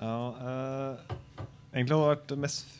Ja, 0.00 0.12
eh, 0.40 1.16
egentlig 1.74 1.96
hadde 1.96 2.04
det 2.06 2.12
vært 2.14 2.30
mest 2.40 2.70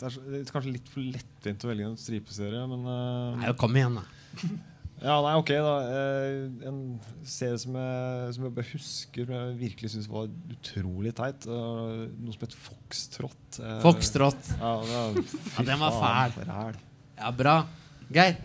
Det 0.00 0.08
er 0.08 0.12
så, 0.12 0.20
det 0.26 0.40
er 0.42 0.50
kanskje 0.52 0.74
litt 0.74 0.90
for 0.92 1.00
lettvint 1.04 1.64
å 1.64 1.70
velge 1.70 1.86
en 1.88 1.96
stripeserie, 2.00 2.60
men 2.68 2.84
eh, 2.92 3.38
Nei, 3.40 3.54
kom 3.60 3.76
igjen, 3.80 3.96
da. 4.00 4.04
Ja, 5.00 5.14
nei, 5.24 5.32
ok, 5.40 5.50
da. 5.64 5.72
Eh, 5.96 6.68
en 6.68 6.80
serie 7.24 7.56
som 7.62 7.76
jeg, 7.80 8.34
som 8.36 8.44
jeg 8.44 8.54
bare 8.58 8.68
husker, 8.74 9.24
som 9.30 9.32
jeg 9.38 9.56
virkelig 9.62 9.92
syns 9.94 10.10
var 10.12 10.28
utrolig 10.52 11.14
teit. 11.16 11.48
eh, 11.48 12.02
noe 12.20 12.36
som 12.36 12.44
het 12.44 12.56
Foxtrot. 12.66 13.60
Eh, 13.64 13.78
Foxtrot. 13.84 14.52
Ja, 14.60 14.74
det 14.84 15.24
Ja, 15.56 15.64
den 15.70 15.80
var 15.80 15.96
faen, 15.96 16.36
fæl. 16.36 16.80
Ja, 17.20 17.30
bra. 17.36 17.58
Geir? 18.12 18.38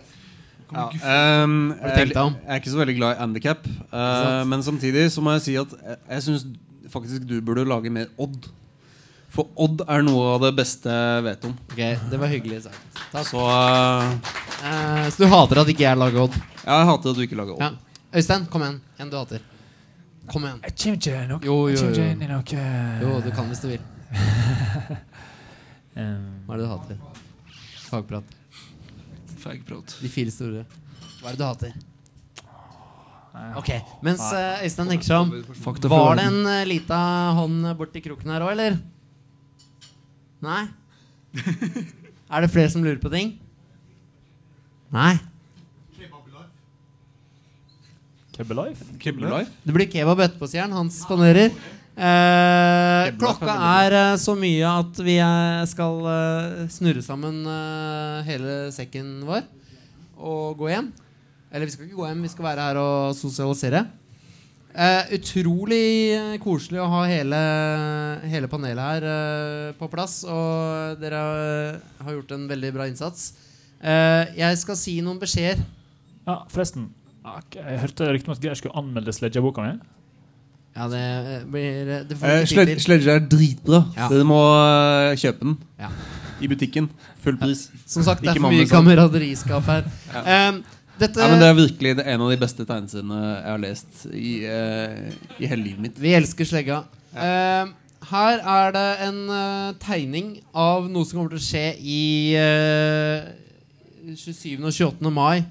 Ja, 0.73 0.89
ehm, 0.89 1.71
har 1.79 1.93
du 1.93 2.01
jeg, 2.01 2.11
jeg 2.11 2.51
er 2.51 2.59
ikke 2.59 2.71
så 2.73 2.79
veldig 2.81 2.95
glad 2.97 3.15
i 3.15 3.19
handikap. 3.21 3.67
Uh, 3.93 4.41
men 4.49 4.63
samtidig 4.65 5.07
så 5.13 5.23
må 5.23 5.35
jeg 5.37 5.43
si 5.45 5.55
at 5.61 5.73
jeg, 5.77 5.97
jeg 6.09 6.25
syns 6.25 6.45
faktisk 6.91 7.27
du 7.29 7.37
burde 7.45 7.65
lage 7.69 7.91
mer 7.93 8.09
Odd. 8.21 8.49
For 9.31 9.51
Odd 9.61 9.83
er 9.91 10.03
noe 10.05 10.35
av 10.35 10.43
det 10.45 10.51
beste 10.57 10.91
jeg 10.91 11.23
vet 11.27 11.47
om. 11.47 11.55
Ok, 11.71 11.81
Det 12.11 12.19
var 12.19 12.31
hyggelig 12.33 12.61
sagt. 12.65 13.01
Takk. 13.13 13.27
Så, 13.29 13.41
uh, 13.41 14.35
uh, 14.59 15.07
så 15.07 15.23
du 15.23 15.27
hater 15.31 15.63
at 15.63 15.73
ikke 15.75 15.85
jeg 15.85 16.01
lager 16.01 16.27
Odd? 16.27 16.39
Ja, 16.63 16.79
jeg 16.81 16.87
hater 16.91 17.13
at 17.13 17.19
du 17.19 17.25
ikke 17.27 17.39
lager 17.39 17.57
Odd. 17.57 17.65
Ja. 17.67 17.99
Øystein, 18.15 18.47
kom 18.51 18.65
igjen. 18.65 18.79
En 18.99 19.11
du 19.11 19.19
hater. 19.19 19.43
Kom 20.31 20.47
igjen. 20.47 20.63
Jeg 20.65 20.79
kommer 20.81 20.97
ikke 20.97 21.27
nok 21.29 21.45
Jo, 21.45 21.59
jo, 21.69 21.91
jo. 21.93 22.07
Jo, 23.05 23.19
du 23.21 23.29
kan 23.35 23.51
hvis 23.51 23.61
du 23.63 23.69
vil. 23.75 23.83
Um, 25.95 26.25
Hva 26.47 26.55
er 26.55 26.57
det 26.57 26.65
du 26.65 26.71
hater? 26.73 27.05
Fagprat. 27.85 28.35
Fagprat. 29.45 29.97
De 30.01 30.09
fire 30.09 30.33
store. 30.33 30.63
Hva 31.21 31.29
er 31.29 31.35
det 31.35 31.41
du 31.41 31.45
hater? 31.45 31.75
Ok, 33.59 33.69
Mens 34.05 34.23
eh, 34.31 34.63
Øystein 34.63 34.89
tenker 34.89 35.05
seg 35.09 35.25
om, 35.25 35.31
var 35.91 36.15
det 36.15 36.23
en 36.29 36.37
uh, 36.47 36.63
lita 36.65 36.97
hånd 37.35 37.67
borti 37.75 37.99
kroken 38.05 38.31
her 38.31 38.45
òg, 38.45 38.53
eller? 38.53 38.77
Nei? 40.45 40.61
er 42.33 42.45
det 42.45 42.51
flere 42.53 42.71
som 42.71 42.85
lurer 42.85 43.01
på 43.03 43.11
ting? 43.11 43.33
Nei? 44.95 45.17
Keba 48.35 48.55
Life? 48.63 48.87
Det 49.63 49.75
blir 49.75 49.87
kebab 49.91 50.19
etterpå, 50.25 50.47
sier 50.51 50.65
han. 50.65 50.73
Han 50.75 50.89
spanderer. 50.91 51.53
Eh, 51.95 53.09
klokka 53.15 53.53
er 53.79 53.93
eh, 53.95 54.13
så 54.19 54.33
mye 54.35 54.67
at 54.67 54.97
vi 55.05 55.13
eh, 55.23 55.61
skal 55.71 56.01
eh, 56.11 56.65
snurre 56.73 57.03
sammen 57.05 57.37
eh, 57.47 58.17
hele 58.27 58.55
sekken 58.75 59.21
vår 59.27 59.45
og 60.19 60.57
gå 60.59 60.73
hjem. 60.73 60.89
Eller 61.55 61.69
vi 61.69 61.75
skal 61.75 61.87
ikke 61.87 61.99
gå 62.01 62.09
hjem, 62.09 62.25
vi 62.25 62.31
skal 62.33 62.47
være 62.49 62.65
her 62.67 62.79
og 62.81 63.15
sosialisere. 63.15 63.85
Eh, 64.75 65.13
utrolig 65.15 66.39
koselig 66.43 66.81
å 66.83 66.89
ha 66.91 67.05
hele, 67.07 67.39
hele 68.27 68.49
panelet 68.51 68.83
her 69.07 69.73
på 69.79 69.87
plass. 69.91 70.17
Og 70.27 70.99
dere 70.99 71.23
har 71.79 72.17
gjort 72.17 72.35
en 72.35 72.47
veldig 72.51 72.73
bra 72.75 72.89
innsats. 72.91 73.29
Eh, 73.79 74.35
jeg 74.35 74.59
skal 74.59 74.79
si 74.79 74.97
noen 75.05 75.21
beskjeder. 75.21 75.63
Ja, 76.27 76.41
forresten. 76.51 76.89
Jeg 77.55 77.79
hørte 77.81 78.11
rykte 78.11 78.29
om 78.29 78.35
at 78.35 78.43
Geir 78.43 78.59
skulle 78.59 78.75
anmelde 78.83 79.15
sledgeboka 79.15 79.63
mi. 79.63 79.77
Ja, 80.75 80.87
det 80.91 81.01
eh, 81.01 81.43
blir 81.47 81.91
det 82.09 82.17
får 82.19 82.27
Eh, 82.27 82.45
sled, 82.83 83.07
er 83.07 83.21
dritbra. 83.31 83.83
Ja. 83.95 84.09
Dere 84.11 84.25
må 84.27 84.39
eh, 84.59 85.15
kjøpe 85.21 85.45
den 85.45 85.57
Ja. 85.79 85.89
i 86.41 86.49
butikken. 86.51 86.89
Full 87.23 87.37
pris. 87.39 87.69
Som 87.87 88.03
sagt, 88.03 88.21
det 88.21 88.33
er 88.35 88.41
for 88.41 88.51
mye 88.51 88.67
kameraderiskap 88.67 89.63
her. 89.71 89.87
Um, 90.11 90.63
dette, 90.99 91.19
Ja, 91.19 91.29
men 91.31 91.39
det 91.39 91.47
er 91.47 91.55
virkelig 91.57 91.95
det 91.97 92.05
en 92.07 92.21
av 92.21 92.29
de 92.29 92.37
beste 92.37 92.65
tegneseriene 92.67 93.21
jeg 93.21 93.49
har 93.51 93.63
lest 93.63 94.05
i, 94.11 94.35
uh, 94.43 95.39
i 95.39 95.47
hele 95.47 95.63
livet 95.63 95.79
mitt. 95.87 95.97
Vi 96.01 96.13
elsker 96.13 96.45
slegga. 96.45 96.83
Uh, 97.15 97.71
her 98.11 98.43
er 98.43 98.71
det 98.75 98.85
en 99.07 99.19
uh, 99.31 99.73
tegning 99.81 100.35
av 100.53 100.89
noe 100.91 101.07
som 101.07 101.17
kommer 101.21 101.33
til 101.33 101.41
å 101.41 101.45
skje 101.47 101.65
i 101.79 102.35
eh, 102.37 103.31
27. 104.13 104.59
og 104.59 104.71
28. 104.71 105.11
mai 105.11 105.45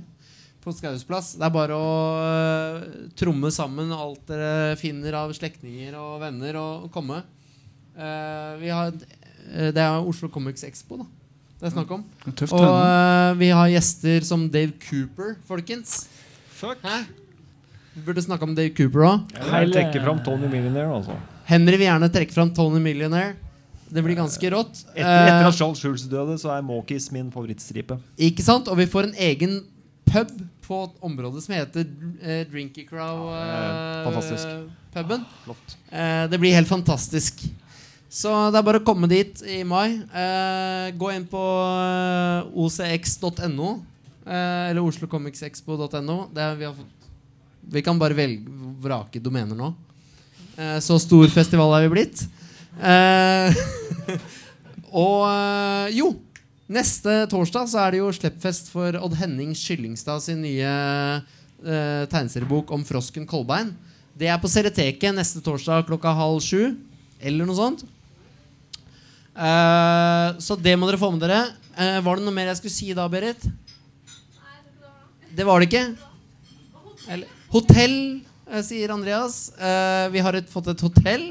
på 0.64 0.72
Skaus 0.74 1.04
plass. 1.06 1.34
Det 1.38 1.44
er 1.44 1.52
bare 1.54 1.76
å 1.76 1.90
uh, 2.18 2.86
tromme 3.18 3.50
sammen 3.54 3.92
alt 3.94 4.22
dere 4.30 4.78
finner 4.80 5.16
av 5.20 5.34
slektninger 5.36 5.96
og 6.00 6.16
venner, 6.24 6.58
og, 6.60 6.88
komme. 6.94 7.20
Uh, 7.94 8.56
vi 8.58 8.72
har, 8.72 8.90
eh, 8.90 9.70
det 9.74 9.82
er 9.84 10.00
Oslo 10.00 10.30
Comics 10.32 10.64
Expo, 10.66 10.98
da. 11.02 11.06
Det 11.60 11.70
er 11.70 11.74
snakk 11.76 11.92
om. 11.94 12.02
En 12.26 12.34
Og 12.58 12.64
eh, 12.68 13.34
vi 13.40 13.46
har 13.54 13.68
gjester 13.72 14.24
som 14.26 14.48
Dave 14.52 14.74
Cooper, 14.82 15.36
folkens. 15.48 16.08
Hæ? 16.60 16.96
Vi 17.94 18.02
burde 18.04 18.24
snakke 18.24 18.44
om 18.44 18.56
Dave 18.56 18.74
Cooper 18.74 19.06
òg. 19.06 19.30
Jeg 19.38 19.70
trekker 19.72 20.02
fram 20.04 20.20
Tony 20.26 20.50
Millionaire, 20.50 20.90
altså. 20.92 21.16
Henry 21.48 21.78
vil 21.78 21.86
gjerne 21.86 22.10
trekke 22.12 22.34
fram 22.34 22.50
Tony 22.56 22.82
Millionaire. 22.82 23.36
Det 23.94 24.02
blir 24.02 24.18
ganske 24.18 24.50
rått. 24.50 24.82
Etter, 24.92 25.06
etter 25.06 25.46
at 25.46 25.56
Charles 25.56 25.80
Schulz 25.80 26.04
døde, 26.10 26.34
så 26.40 26.50
er 26.56 26.64
Mawkis 26.66 27.10
min 27.14 27.30
favorittstripe. 27.32 28.00
ikke 28.18 28.42
sant? 28.42 28.68
Og 28.68 28.80
vi 28.80 28.88
får 28.90 29.08
en 29.08 29.16
egen 29.28 29.60
pub 30.08 30.32
på 30.64 30.80
et 30.86 31.04
område 31.04 31.42
som 31.44 31.54
heter 31.56 31.84
eh, 32.22 32.42
Drinky 32.50 32.86
Crow. 32.88 33.28
eh, 33.34 34.04
fantastisk. 34.06 34.48
puben. 34.94 35.24
Flott. 35.44 35.76
Eh, 35.90 36.24
det 36.30 36.40
blir 36.40 36.54
helt 36.54 36.68
fantastisk. 36.70 37.44
Så 38.14 38.30
det 38.54 38.60
er 38.60 38.66
bare 38.66 38.78
å 38.78 38.86
komme 38.86 39.08
dit 39.10 39.40
i 39.50 39.62
mai. 39.66 39.96
Eh, 40.14 40.92
gå 40.94 41.10
inn 41.16 41.26
på 41.26 41.40
eh, 41.42 42.52
ocx.no. 42.54 43.72
Eh, 44.24 44.70
eller 44.70 44.82
oslocomicsexpo.no. 44.84 46.18
Det 46.34 46.50
Vi, 46.60 46.70
vi 47.74 47.82
kan 47.82 47.98
bare 47.98 48.14
velge 48.14 48.46
vrake 48.84 49.20
domener 49.22 49.58
nå. 49.58 49.72
Eh, 50.56 50.78
så 50.84 50.98
stor 51.02 51.26
festival 51.32 51.74
er 51.74 51.88
vi 51.88 51.94
blitt. 51.96 52.22
Eh, 52.78 53.64
og 55.04 55.26
eh, 55.26 55.96
jo, 55.98 56.12
neste 56.70 57.24
torsdag 57.30 57.68
så 57.70 57.80
er 57.82 57.94
det 57.94 58.00
jo 58.00 58.12
slippfest 58.14 58.70
for 58.72 58.96
Odd 59.00 59.16
Henning 59.20 59.52
Skyllingstad 59.58 60.22
sin 60.24 60.40
nye 60.44 60.70
eh, 61.64 62.04
tegneseriebok 62.10 62.72
om 62.74 62.84
frosken 62.86 63.26
Kolbein. 63.28 63.74
Det 64.14 64.28
er 64.30 64.38
på 64.40 64.50
Cereteket 64.50 65.14
neste 65.16 65.42
torsdag 65.44 65.86
klokka 65.88 66.14
halv 66.14 66.40
sju. 66.44 66.76
Eller 67.24 67.48
noe 67.48 67.58
sånt. 67.58 67.84
Eh, 69.34 70.28
så 70.38 70.56
det 70.60 70.76
må 70.78 70.88
dere 70.88 71.00
få 71.00 71.10
med 71.14 71.24
dere. 71.24 71.40
Eh, 71.74 72.00
var 72.04 72.18
det 72.18 72.26
noe 72.26 72.34
mer 72.36 72.52
jeg 72.52 72.60
skulle 72.62 72.76
si 72.76 72.92
da, 72.96 73.08
Berit? 73.10 73.48
Det 75.34 75.46
var 75.46 75.58
det 75.58 75.70
ikke. 75.70 75.86
Eller, 77.10 77.30
hotell, 77.50 77.96
sier 78.64 78.92
Andreas. 78.94 79.52
Eh, 79.58 80.08
vi 80.14 80.22
har 80.24 80.36
et, 80.38 80.50
fått 80.50 80.68
et 80.72 80.84
hotell. 80.84 81.26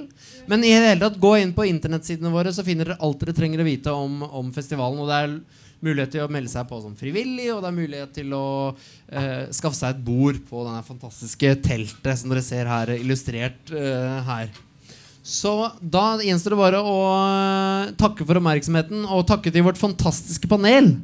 Men 0.49 0.63
i 0.63 0.71
det 0.73 0.87
hele 0.87 1.03
tatt, 1.05 1.19
gå 1.21 1.35
inn 1.39 1.53
på 1.55 1.67
internettsidene 1.69 2.31
våre, 2.33 2.53
så 2.53 2.65
finner 2.65 2.89
dere 2.89 3.01
alt 3.05 3.21
dere 3.21 3.35
trenger 3.37 3.61
å 3.63 3.67
vite 3.67 3.93
om, 3.93 4.23
om 4.27 4.49
festivalen. 4.55 5.01
Og 5.03 5.11
det 5.11 5.19
er 5.19 5.37
mulighet 5.83 6.13
til 6.15 6.23
å 6.23 6.31
melde 6.31 6.51
seg 6.51 6.67
på 6.69 6.79
som 6.83 6.95
frivillig, 6.97 7.49
og 7.53 7.63
det 7.63 7.69
er 7.69 7.77
mulighet 7.77 8.13
til 8.15 8.35
å 8.37 8.45
eh, 8.71 9.49
skaffe 9.55 9.77
seg 9.77 9.95
et 9.95 10.03
bord 10.05 10.39
på 10.47 10.63
denne 10.65 10.83
fantastiske 10.87 11.55
teltet 11.65 12.21
som 12.21 12.31
dere 12.31 12.45
ser 12.45 12.69
her 12.71 12.93
illustrert 12.95 13.73
eh, 13.75 14.19
her. 14.29 14.53
Så 15.23 15.53
da 15.79 16.17
gjenstår 16.19 16.55
det 16.55 16.59
bare 16.59 16.83
å 16.83 16.99
eh, 17.15 17.95
takke 17.99 18.27
for 18.27 18.39
oppmerksomheten, 18.39 19.05
og 19.07 19.27
takke 19.29 19.51
til 19.53 19.67
vårt 19.67 19.79
fantastiske 19.79 20.49
panel. 20.51 20.95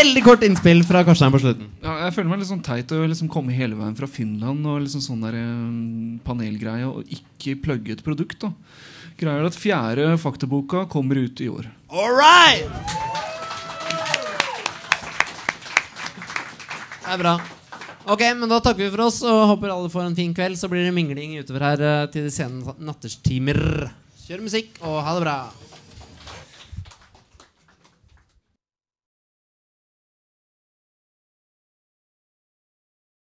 Veldig 0.00 0.20
kort 0.24 0.44
innspill 0.46 0.78
fra 0.88 1.02
Karstein 1.04 1.32
på 1.34 1.38
slutten. 1.42 1.66
Ja, 1.84 1.98
jeg 2.06 2.14
føler 2.16 2.30
meg 2.30 2.38
litt 2.40 2.48
sånn 2.48 2.62
teit 2.64 2.92
å 2.96 3.02
liksom 3.04 3.28
komme 3.28 3.52
hele 3.52 3.76
veien 3.76 3.96
fra 3.98 4.06
Finland 4.08 4.64
og 4.64 4.78
liksom 4.80 5.02
sånn 5.04 5.26
der 5.26 5.36
um, 5.36 6.14
panelgreie 6.24 6.86
og 6.88 7.10
ikke 7.12 7.58
plugge 7.60 7.92
et 7.98 8.04
produkt. 8.06 8.40
da 8.40 8.48
Greia 9.20 9.42
er 9.42 9.50
at 9.50 9.58
fjerde 9.60 10.06
faktaboka 10.22 10.86
kommer 10.88 11.20
ut 11.20 11.42
i 11.44 11.50
år. 11.52 11.68
All 11.92 12.16
right! 12.16 12.64
Det 17.04 17.12
er 17.12 17.20
bra. 17.20 17.36
Ok, 18.08 18.24
men 18.40 18.48
Da 18.48 18.62
takker 18.64 18.86
vi 18.86 18.92
for 18.94 19.04
oss 19.04 19.20
og 19.26 19.50
håper 19.52 19.74
alle 19.74 19.92
får 19.92 20.06
en 20.08 20.16
fin 20.16 20.32
kveld. 20.32 20.56
Så 20.56 20.72
blir 20.72 20.88
det 20.88 20.96
mingling 20.96 21.36
utover 21.42 21.68
her 21.68 21.84
eh, 21.90 22.06
til 22.14 22.30
de 22.30 22.32
sene 22.32 22.72
natterstimer. 22.80 23.90
Kjør 24.24 24.48
musikk 24.48 24.80
og 24.80 25.02
ha 25.04 25.18
det 25.18 25.26
bra. 25.28 25.40